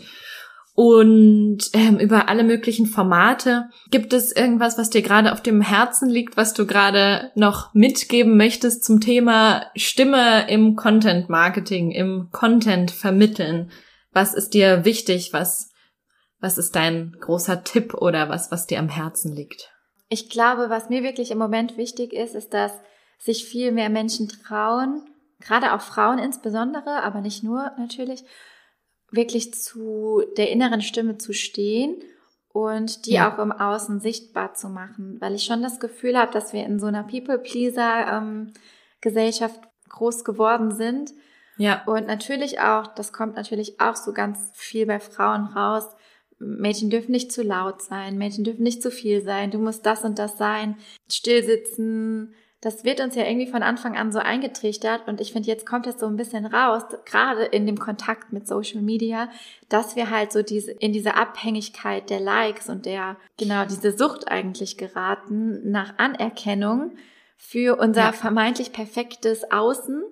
und 0.78 1.70
ähm, 1.72 1.98
über 1.98 2.28
alle 2.28 2.44
möglichen 2.44 2.86
Formate. 2.86 3.68
Gibt 3.90 4.12
es 4.12 4.30
irgendwas, 4.30 4.78
was 4.78 4.90
dir 4.90 5.02
gerade 5.02 5.32
auf 5.32 5.42
dem 5.42 5.60
Herzen 5.60 6.08
liegt, 6.08 6.36
was 6.36 6.54
du 6.54 6.66
gerade 6.68 7.32
noch 7.34 7.74
mitgeben 7.74 8.36
möchtest 8.36 8.84
zum 8.84 9.00
Thema 9.00 9.66
Stimme 9.74 10.48
im 10.48 10.76
Content 10.76 11.28
Marketing, 11.28 11.90
im 11.90 12.28
Content 12.30 12.92
vermitteln? 12.92 13.72
Was 14.12 14.34
ist 14.34 14.50
dir 14.50 14.84
wichtig? 14.84 15.32
Was, 15.32 15.72
was 16.38 16.58
ist 16.58 16.76
dein 16.76 17.16
großer 17.18 17.64
Tipp 17.64 17.94
oder 17.94 18.28
was, 18.28 18.52
was 18.52 18.68
dir 18.68 18.78
am 18.78 18.88
Herzen 18.88 19.34
liegt? 19.34 19.72
Ich 20.08 20.30
glaube, 20.30 20.70
was 20.70 20.90
mir 20.90 21.02
wirklich 21.02 21.32
im 21.32 21.38
Moment 21.38 21.76
wichtig 21.76 22.12
ist, 22.12 22.36
ist, 22.36 22.54
dass 22.54 22.70
sich 23.18 23.46
viel 23.46 23.72
mehr 23.72 23.90
Menschen 23.90 24.28
trauen, 24.28 25.02
gerade 25.40 25.72
auch 25.72 25.80
Frauen 25.80 26.20
insbesondere, 26.20 27.02
aber 27.02 27.20
nicht 27.20 27.42
nur 27.42 27.72
natürlich, 27.78 28.22
wirklich 29.10 29.54
zu 29.54 30.22
der 30.36 30.50
inneren 30.50 30.82
Stimme 30.82 31.16
zu 31.18 31.32
stehen 31.32 31.96
und 32.52 33.06
die 33.06 33.12
ja. 33.12 33.32
auch 33.32 33.38
im 33.38 33.52
Außen 33.52 34.00
sichtbar 34.00 34.54
zu 34.54 34.68
machen, 34.68 35.16
weil 35.20 35.34
ich 35.34 35.44
schon 35.44 35.62
das 35.62 35.78
Gefühl 35.80 36.18
habe, 36.18 36.32
dass 36.32 36.52
wir 36.52 36.64
in 36.64 36.78
so 36.78 36.84
einer 36.86 37.04
People-Pleaser-Gesellschaft 37.04 39.60
ähm, 39.62 39.68
groß 39.88 40.24
geworden 40.24 40.74
sind. 40.74 41.14
Ja. 41.56 41.84
Und 41.86 42.06
natürlich 42.06 42.60
auch, 42.60 42.88
das 42.88 43.12
kommt 43.12 43.36
natürlich 43.36 43.80
auch 43.80 43.96
so 43.96 44.12
ganz 44.12 44.50
viel 44.54 44.84
bei 44.86 45.00
Frauen 45.00 45.46
raus. 45.46 45.84
Mädchen 46.38 46.90
dürfen 46.90 47.12
nicht 47.12 47.32
zu 47.32 47.42
laut 47.42 47.82
sein, 47.82 48.16
Mädchen 48.16 48.44
dürfen 48.44 48.62
nicht 48.62 48.82
zu 48.82 48.92
viel 48.92 49.22
sein, 49.22 49.50
du 49.50 49.58
musst 49.58 49.84
das 49.84 50.04
und 50.04 50.20
das 50.20 50.38
sein, 50.38 50.76
still 51.10 51.42
sitzen, 51.42 52.32
das 52.60 52.84
wird 52.84 53.00
uns 53.00 53.14
ja 53.14 53.24
irgendwie 53.24 53.50
von 53.50 53.62
Anfang 53.62 53.96
an 53.96 54.10
so 54.10 54.18
eingetrichtert 54.18 55.06
und 55.06 55.20
ich 55.20 55.32
finde, 55.32 55.48
jetzt 55.48 55.64
kommt 55.64 55.86
das 55.86 56.00
so 56.00 56.06
ein 56.06 56.16
bisschen 56.16 56.44
raus, 56.44 56.82
gerade 57.04 57.44
in 57.44 57.66
dem 57.66 57.78
Kontakt 57.78 58.32
mit 58.32 58.48
Social 58.48 58.82
Media, 58.82 59.30
dass 59.68 59.94
wir 59.94 60.10
halt 60.10 60.32
so 60.32 60.42
diese, 60.42 60.72
in 60.72 60.92
diese 60.92 61.14
Abhängigkeit 61.14 62.10
der 62.10 62.18
Likes 62.18 62.68
und 62.68 62.84
der, 62.84 63.16
genau, 63.36 63.64
diese 63.64 63.96
Sucht 63.96 64.28
eigentlich 64.28 64.76
geraten 64.76 65.70
nach 65.70 65.98
Anerkennung 65.98 66.96
für 67.36 67.78
unser 67.78 68.02
ja. 68.02 68.12
vermeintlich 68.12 68.72
perfektes 68.72 69.52
Außen. 69.52 70.02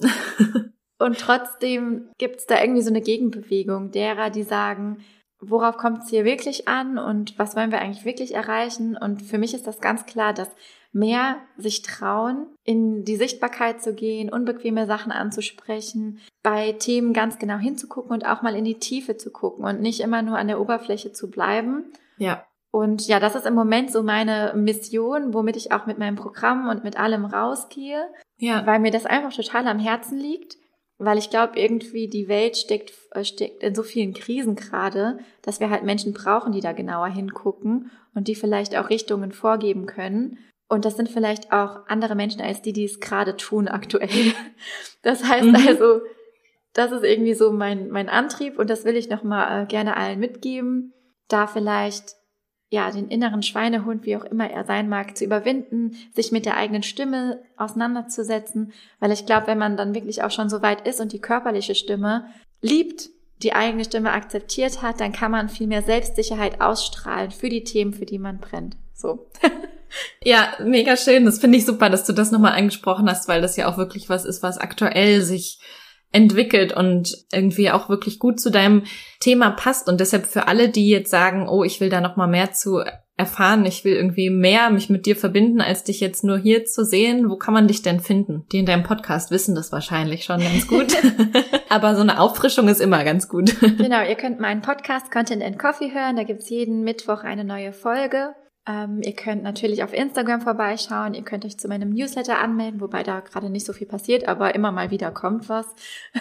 und 0.98 1.18
trotzdem 1.18 2.10
gibt's 2.18 2.46
da 2.46 2.60
irgendwie 2.60 2.82
so 2.82 2.90
eine 2.90 3.02
Gegenbewegung 3.02 3.92
derer, 3.92 4.30
die 4.30 4.42
sagen, 4.42 5.04
worauf 5.40 5.76
kommt 5.76 6.02
es 6.02 6.10
hier 6.10 6.24
wirklich 6.24 6.66
an 6.66 6.98
und 6.98 7.38
was 7.38 7.54
wollen 7.54 7.70
wir 7.70 7.80
eigentlich 7.80 8.04
wirklich 8.04 8.34
erreichen? 8.34 8.96
Und 8.96 9.22
für 9.22 9.38
mich 9.38 9.54
ist 9.54 9.68
das 9.68 9.80
ganz 9.80 10.04
klar, 10.06 10.34
dass 10.34 10.48
mehr 10.92 11.36
sich 11.56 11.82
trauen, 11.82 12.46
in 12.64 13.04
die 13.04 13.16
Sichtbarkeit 13.16 13.82
zu 13.82 13.94
gehen, 13.94 14.32
unbequeme 14.32 14.86
Sachen 14.86 15.12
anzusprechen, 15.12 16.20
bei 16.42 16.72
Themen 16.72 17.12
ganz 17.12 17.38
genau 17.38 17.58
hinzugucken 17.58 18.12
und 18.12 18.26
auch 18.26 18.42
mal 18.42 18.54
in 18.54 18.64
die 18.64 18.78
Tiefe 18.78 19.16
zu 19.16 19.30
gucken 19.30 19.64
und 19.64 19.80
nicht 19.80 20.00
immer 20.00 20.22
nur 20.22 20.38
an 20.38 20.48
der 20.48 20.60
Oberfläche 20.60 21.12
zu 21.12 21.30
bleiben. 21.30 21.92
Ja. 22.16 22.44
Und 22.70 23.06
ja, 23.06 23.18
das 23.18 23.34
ist 23.34 23.46
im 23.46 23.54
Moment 23.54 23.90
so 23.90 24.02
meine 24.02 24.52
Mission, 24.54 25.32
womit 25.32 25.56
ich 25.56 25.72
auch 25.72 25.86
mit 25.86 25.98
meinem 25.98 26.16
Programm 26.16 26.68
und 26.68 26.84
mit 26.84 26.98
allem 26.98 27.24
rausgehe. 27.24 28.08
Ja. 28.36 28.66
Weil 28.66 28.78
mir 28.78 28.90
das 28.90 29.06
einfach 29.06 29.32
total 29.32 29.66
am 29.66 29.78
Herzen 29.78 30.18
liegt. 30.18 30.56
Weil 30.98 31.16
ich 31.16 31.30
glaube, 31.30 31.58
irgendwie 31.58 32.08
die 32.08 32.26
Welt 32.26 32.56
steckt, 32.56 32.92
äh, 33.12 33.24
steckt 33.24 33.62
in 33.62 33.74
so 33.74 33.84
vielen 33.84 34.14
Krisen 34.14 34.56
gerade, 34.56 35.18
dass 35.42 35.60
wir 35.60 35.70
halt 35.70 35.84
Menschen 35.84 36.12
brauchen, 36.12 36.52
die 36.52 36.60
da 36.60 36.72
genauer 36.72 37.06
hingucken 37.06 37.92
und 38.14 38.26
die 38.26 38.34
vielleicht 38.34 38.76
auch 38.76 38.90
Richtungen 38.90 39.30
vorgeben 39.30 39.86
können. 39.86 40.38
Und 40.68 40.84
das 40.84 40.96
sind 40.96 41.08
vielleicht 41.08 41.52
auch 41.52 41.86
andere 41.88 42.14
Menschen 42.14 42.42
als 42.42 42.60
die, 42.60 42.72
die 42.72 42.84
es 42.84 43.00
gerade 43.00 43.36
tun 43.36 43.68
aktuell. 43.68 44.08
Das 45.02 45.22
heißt 45.22 45.46
mhm. 45.46 45.54
also, 45.54 46.00
das 46.72 46.90
ist 46.90 47.04
irgendwie 47.04 47.34
so 47.34 47.52
mein, 47.52 47.88
mein 47.88 48.08
Antrieb 48.08 48.58
und 48.58 48.68
das 48.68 48.84
will 48.84 48.96
ich 48.96 49.08
nochmal 49.08 49.62
äh, 49.62 49.66
gerne 49.66 49.96
allen 49.96 50.18
mitgeben, 50.18 50.92
da 51.28 51.46
vielleicht 51.46 52.16
ja, 52.70 52.90
den 52.90 53.08
inneren 53.08 53.42
Schweinehund, 53.42 54.04
wie 54.04 54.16
auch 54.16 54.24
immer 54.24 54.50
er 54.50 54.64
sein 54.64 54.88
mag, 54.88 55.16
zu 55.16 55.24
überwinden, 55.24 55.96
sich 56.12 56.32
mit 56.32 56.44
der 56.44 56.56
eigenen 56.56 56.82
Stimme 56.82 57.42
auseinanderzusetzen, 57.56 58.72
weil 59.00 59.10
ich 59.10 59.24
glaube, 59.24 59.46
wenn 59.46 59.58
man 59.58 59.76
dann 59.76 59.94
wirklich 59.94 60.22
auch 60.22 60.30
schon 60.30 60.50
so 60.50 60.60
weit 60.60 60.86
ist 60.86 61.00
und 61.00 61.12
die 61.12 61.20
körperliche 61.20 61.74
Stimme 61.74 62.26
liebt, 62.60 63.08
die 63.42 63.54
eigene 63.54 63.84
Stimme 63.84 64.12
akzeptiert 64.12 64.82
hat, 64.82 65.00
dann 65.00 65.12
kann 65.12 65.30
man 65.30 65.48
viel 65.48 65.66
mehr 65.66 65.82
Selbstsicherheit 65.82 66.60
ausstrahlen 66.60 67.30
für 67.30 67.48
die 67.48 67.64
Themen, 67.64 67.94
für 67.94 68.04
die 68.04 68.18
man 68.18 68.38
brennt. 68.38 68.76
So. 68.92 69.30
Ja, 70.22 70.52
mega 70.62 70.96
schön. 70.96 71.24
Das 71.24 71.38
finde 71.38 71.58
ich 71.58 71.66
super, 71.66 71.90
dass 71.90 72.04
du 72.04 72.12
das 72.12 72.30
nochmal 72.30 72.52
angesprochen 72.52 73.08
hast, 73.08 73.28
weil 73.28 73.40
das 73.40 73.56
ja 73.56 73.68
auch 73.68 73.78
wirklich 73.78 74.08
was 74.08 74.24
ist, 74.24 74.42
was 74.42 74.58
aktuell 74.58 75.22
sich 75.22 75.60
entwickelt 76.10 76.72
und 76.72 77.26
irgendwie 77.32 77.70
auch 77.70 77.88
wirklich 77.88 78.18
gut 78.18 78.40
zu 78.40 78.50
deinem 78.50 78.84
Thema 79.20 79.50
passt. 79.50 79.88
Und 79.88 80.00
deshalb 80.00 80.26
für 80.26 80.48
alle, 80.48 80.68
die 80.68 80.88
jetzt 80.88 81.10
sagen, 81.10 81.48
oh, 81.48 81.64
ich 81.64 81.80
will 81.80 81.90
da 81.90 82.00
nochmal 82.00 82.28
mehr 82.28 82.52
zu 82.52 82.82
erfahren, 83.18 83.66
ich 83.66 83.84
will 83.84 83.94
irgendwie 83.94 84.30
mehr 84.30 84.70
mich 84.70 84.88
mit 84.88 85.04
dir 85.04 85.16
verbinden, 85.16 85.60
als 85.60 85.82
dich 85.82 86.00
jetzt 86.00 86.22
nur 86.22 86.38
hier 86.38 86.64
zu 86.64 86.84
sehen. 86.84 87.28
Wo 87.28 87.36
kann 87.36 87.52
man 87.52 87.66
dich 87.66 87.82
denn 87.82 88.00
finden? 88.00 88.46
Die 88.52 88.60
in 88.60 88.66
deinem 88.66 88.84
Podcast 88.84 89.30
wissen 89.30 89.56
das 89.56 89.72
wahrscheinlich 89.72 90.24
schon 90.24 90.40
ganz 90.40 90.68
gut. 90.68 90.94
Aber 91.68 91.96
so 91.96 92.00
eine 92.00 92.20
Auffrischung 92.20 92.68
ist 92.68 92.80
immer 92.80 93.04
ganz 93.04 93.28
gut. 93.28 93.54
Genau, 93.60 94.02
ihr 94.02 94.14
könnt 94.14 94.40
meinen 94.40 94.62
Podcast 94.62 95.10
Content 95.10 95.42
and 95.42 95.58
Coffee 95.58 95.92
hören. 95.92 96.16
Da 96.16 96.22
gibt's 96.22 96.48
jeden 96.48 96.84
Mittwoch 96.84 97.24
eine 97.24 97.44
neue 97.44 97.72
Folge. 97.72 98.34
Ähm, 98.68 99.00
ihr 99.02 99.14
könnt 99.14 99.42
natürlich 99.42 99.82
auf 99.82 99.94
Instagram 99.94 100.42
vorbeischauen, 100.42 101.14
ihr 101.14 101.22
könnt 101.22 101.46
euch 101.46 101.58
zu 101.58 101.68
meinem 101.68 101.88
Newsletter 101.88 102.38
anmelden, 102.38 102.82
wobei 102.82 103.02
da 103.02 103.20
gerade 103.20 103.48
nicht 103.48 103.64
so 103.64 103.72
viel 103.72 103.86
passiert, 103.86 104.28
aber 104.28 104.54
immer 104.54 104.72
mal 104.72 104.90
wieder 104.90 105.10
kommt 105.10 105.48
was, 105.48 105.66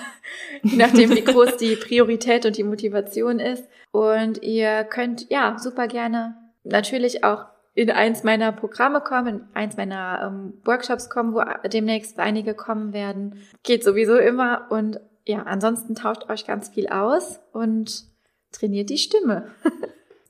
je 0.63 0.77
nachdem 0.77 1.09
wie 1.09 1.23
groß 1.25 1.57
die 1.57 1.75
Priorität 1.75 2.45
und 2.45 2.55
die 2.55 2.63
Motivation 2.63 3.39
ist. 3.39 3.67
Und 3.91 4.41
ihr 4.43 4.85
könnt 4.85 5.29
ja 5.29 5.57
super 5.59 5.87
gerne 5.87 6.37
natürlich 6.63 7.25
auch 7.25 7.47
in 7.73 7.91
eins 7.91 8.23
meiner 8.23 8.53
Programme 8.53 9.01
kommen, 9.01 9.27
in 9.27 9.41
eins 9.53 9.75
meiner 9.75 10.21
ähm, 10.25 10.53
Workshops 10.63 11.09
kommen, 11.09 11.33
wo 11.33 11.43
demnächst 11.67 12.17
einige 12.17 12.53
kommen 12.53 12.93
werden. 12.93 13.41
Geht 13.63 13.83
sowieso 13.83 14.15
immer 14.15 14.67
und 14.69 15.01
ja, 15.25 15.43
ansonsten 15.43 15.95
tauscht 15.95 16.29
euch 16.29 16.47
ganz 16.47 16.69
viel 16.69 16.87
aus 16.87 17.41
und 17.51 18.05
trainiert 18.53 18.89
die 18.89 18.97
Stimme. 18.97 19.51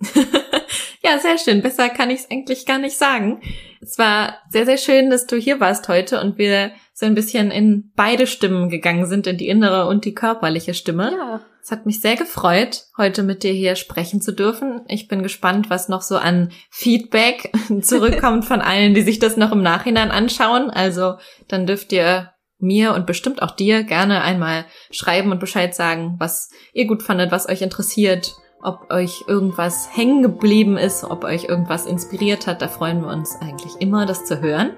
Ja, 1.08 1.20
sehr 1.20 1.38
schön. 1.38 1.62
Besser 1.62 1.88
kann 1.88 2.10
ich 2.10 2.22
es 2.22 2.32
eigentlich 2.32 2.66
gar 2.66 2.80
nicht 2.80 2.98
sagen. 2.98 3.40
Es 3.80 3.98
war 3.98 4.40
sehr, 4.50 4.66
sehr 4.66 4.78
schön, 4.78 5.10
dass 5.10 5.26
du 5.26 5.38
hier 5.38 5.62
warst 5.62 5.88
heute 5.88 6.20
und 6.20 6.38
wir 6.38 6.72
so 6.94 7.06
ein 7.06 7.16
bisschen 7.16 7.50
in 7.50 7.94
beide 7.96 8.28
Stimmen 8.28 8.68
gegangen 8.70 9.06
sind, 9.06 9.26
in 9.26 9.38
die 9.38 9.48
innere 9.48 9.88
und 9.88 10.04
die 10.04 10.14
körperliche 10.14 10.74
Stimme. 10.74 11.12
Ja. 11.18 11.42
Es 11.64 11.72
hat 11.72 11.86
mich 11.86 12.02
sehr 12.02 12.18
gefreut, 12.18 12.88
heute 12.98 13.24
mit 13.24 13.44
dir 13.44 13.54
hier 13.54 13.78
sprechen 13.78 14.20
zu 14.20 14.34
dürfen. 14.34 14.82
Ich 14.90 15.08
bin 15.08 15.24
gespannt, 15.24 15.70
was 15.70 15.88
noch 15.88 16.02
so 16.02 16.18
an 16.18 16.52
Feedback 16.72 17.54
zurückkommt 17.82 18.44
von 18.44 18.60
allen, 18.60 18.94
die 18.94 19.02
sich 19.02 19.20
das 19.20 19.38
noch 19.38 19.54
im 19.54 19.62
Nachhinein 19.62 20.12
anschauen. 20.12 20.70
Also 20.70 21.16
dann 21.48 21.68
dürft 21.68 21.94
ihr 21.94 22.34
mir 22.60 22.94
und 22.94 23.06
bestimmt 23.06 23.42
auch 23.42 23.52
dir 23.52 23.84
gerne 23.84 24.24
einmal 24.24 24.66
schreiben 24.92 25.32
und 25.32 25.40
Bescheid 25.40 25.74
sagen, 25.74 26.16
was 26.20 26.50
ihr 26.74 26.86
gut 26.86 27.02
fandet, 27.02 27.32
was 27.32 27.48
euch 27.48 27.62
interessiert 27.62 28.36
ob 28.68 28.92
euch 28.92 29.26
irgendwas 29.28 29.90
hängen 29.96 30.22
geblieben 30.22 30.78
ist, 30.78 31.04
ob 31.04 31.24
euch 31.24 31.46
irgendwas 31.46 31.86
inspiriert 31.86 32.46
hat. 32.48 32.62
Da 32.62 32.68
freuen 32.68 33.02
wir 33.02 33.10
uns 33.10 33.38
eigentlich 33.42 33.76
immer, 33.80 34.06
das 34.06 34.26
zu 34.26 34.42
hören. 34.42 34.74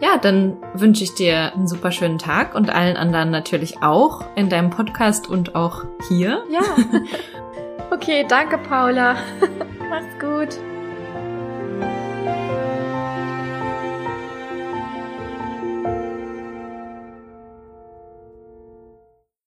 Ja, 0.00 0.16
dann 0.16 0.58
wünsche 0.74 1.02
ich 1.02 1.14
dir 1.14 1.52
einen 1.54 1.66
super 1.66 1.90
schönen 1.90 2.18
Tag 2.18 2.54
und 2.54 2.70
allen 2.70 2.96
anderen 2.96 3.30
natürlich 3.30 3.82
auch 3.82 4.24
in 4.36 4.48
deinem 4.48 4.70
Podcast 4.70 5.28
und 5.28 5.54
auch 5.54 5.84
hier. 6.08 6.44
Ja. 6.50 6.62
Okay, 7.90 8.26
danke 8.28 8.58
Paula. 8.58 9.16
Mach's 9.88 10.18
gut. 10.20 10.60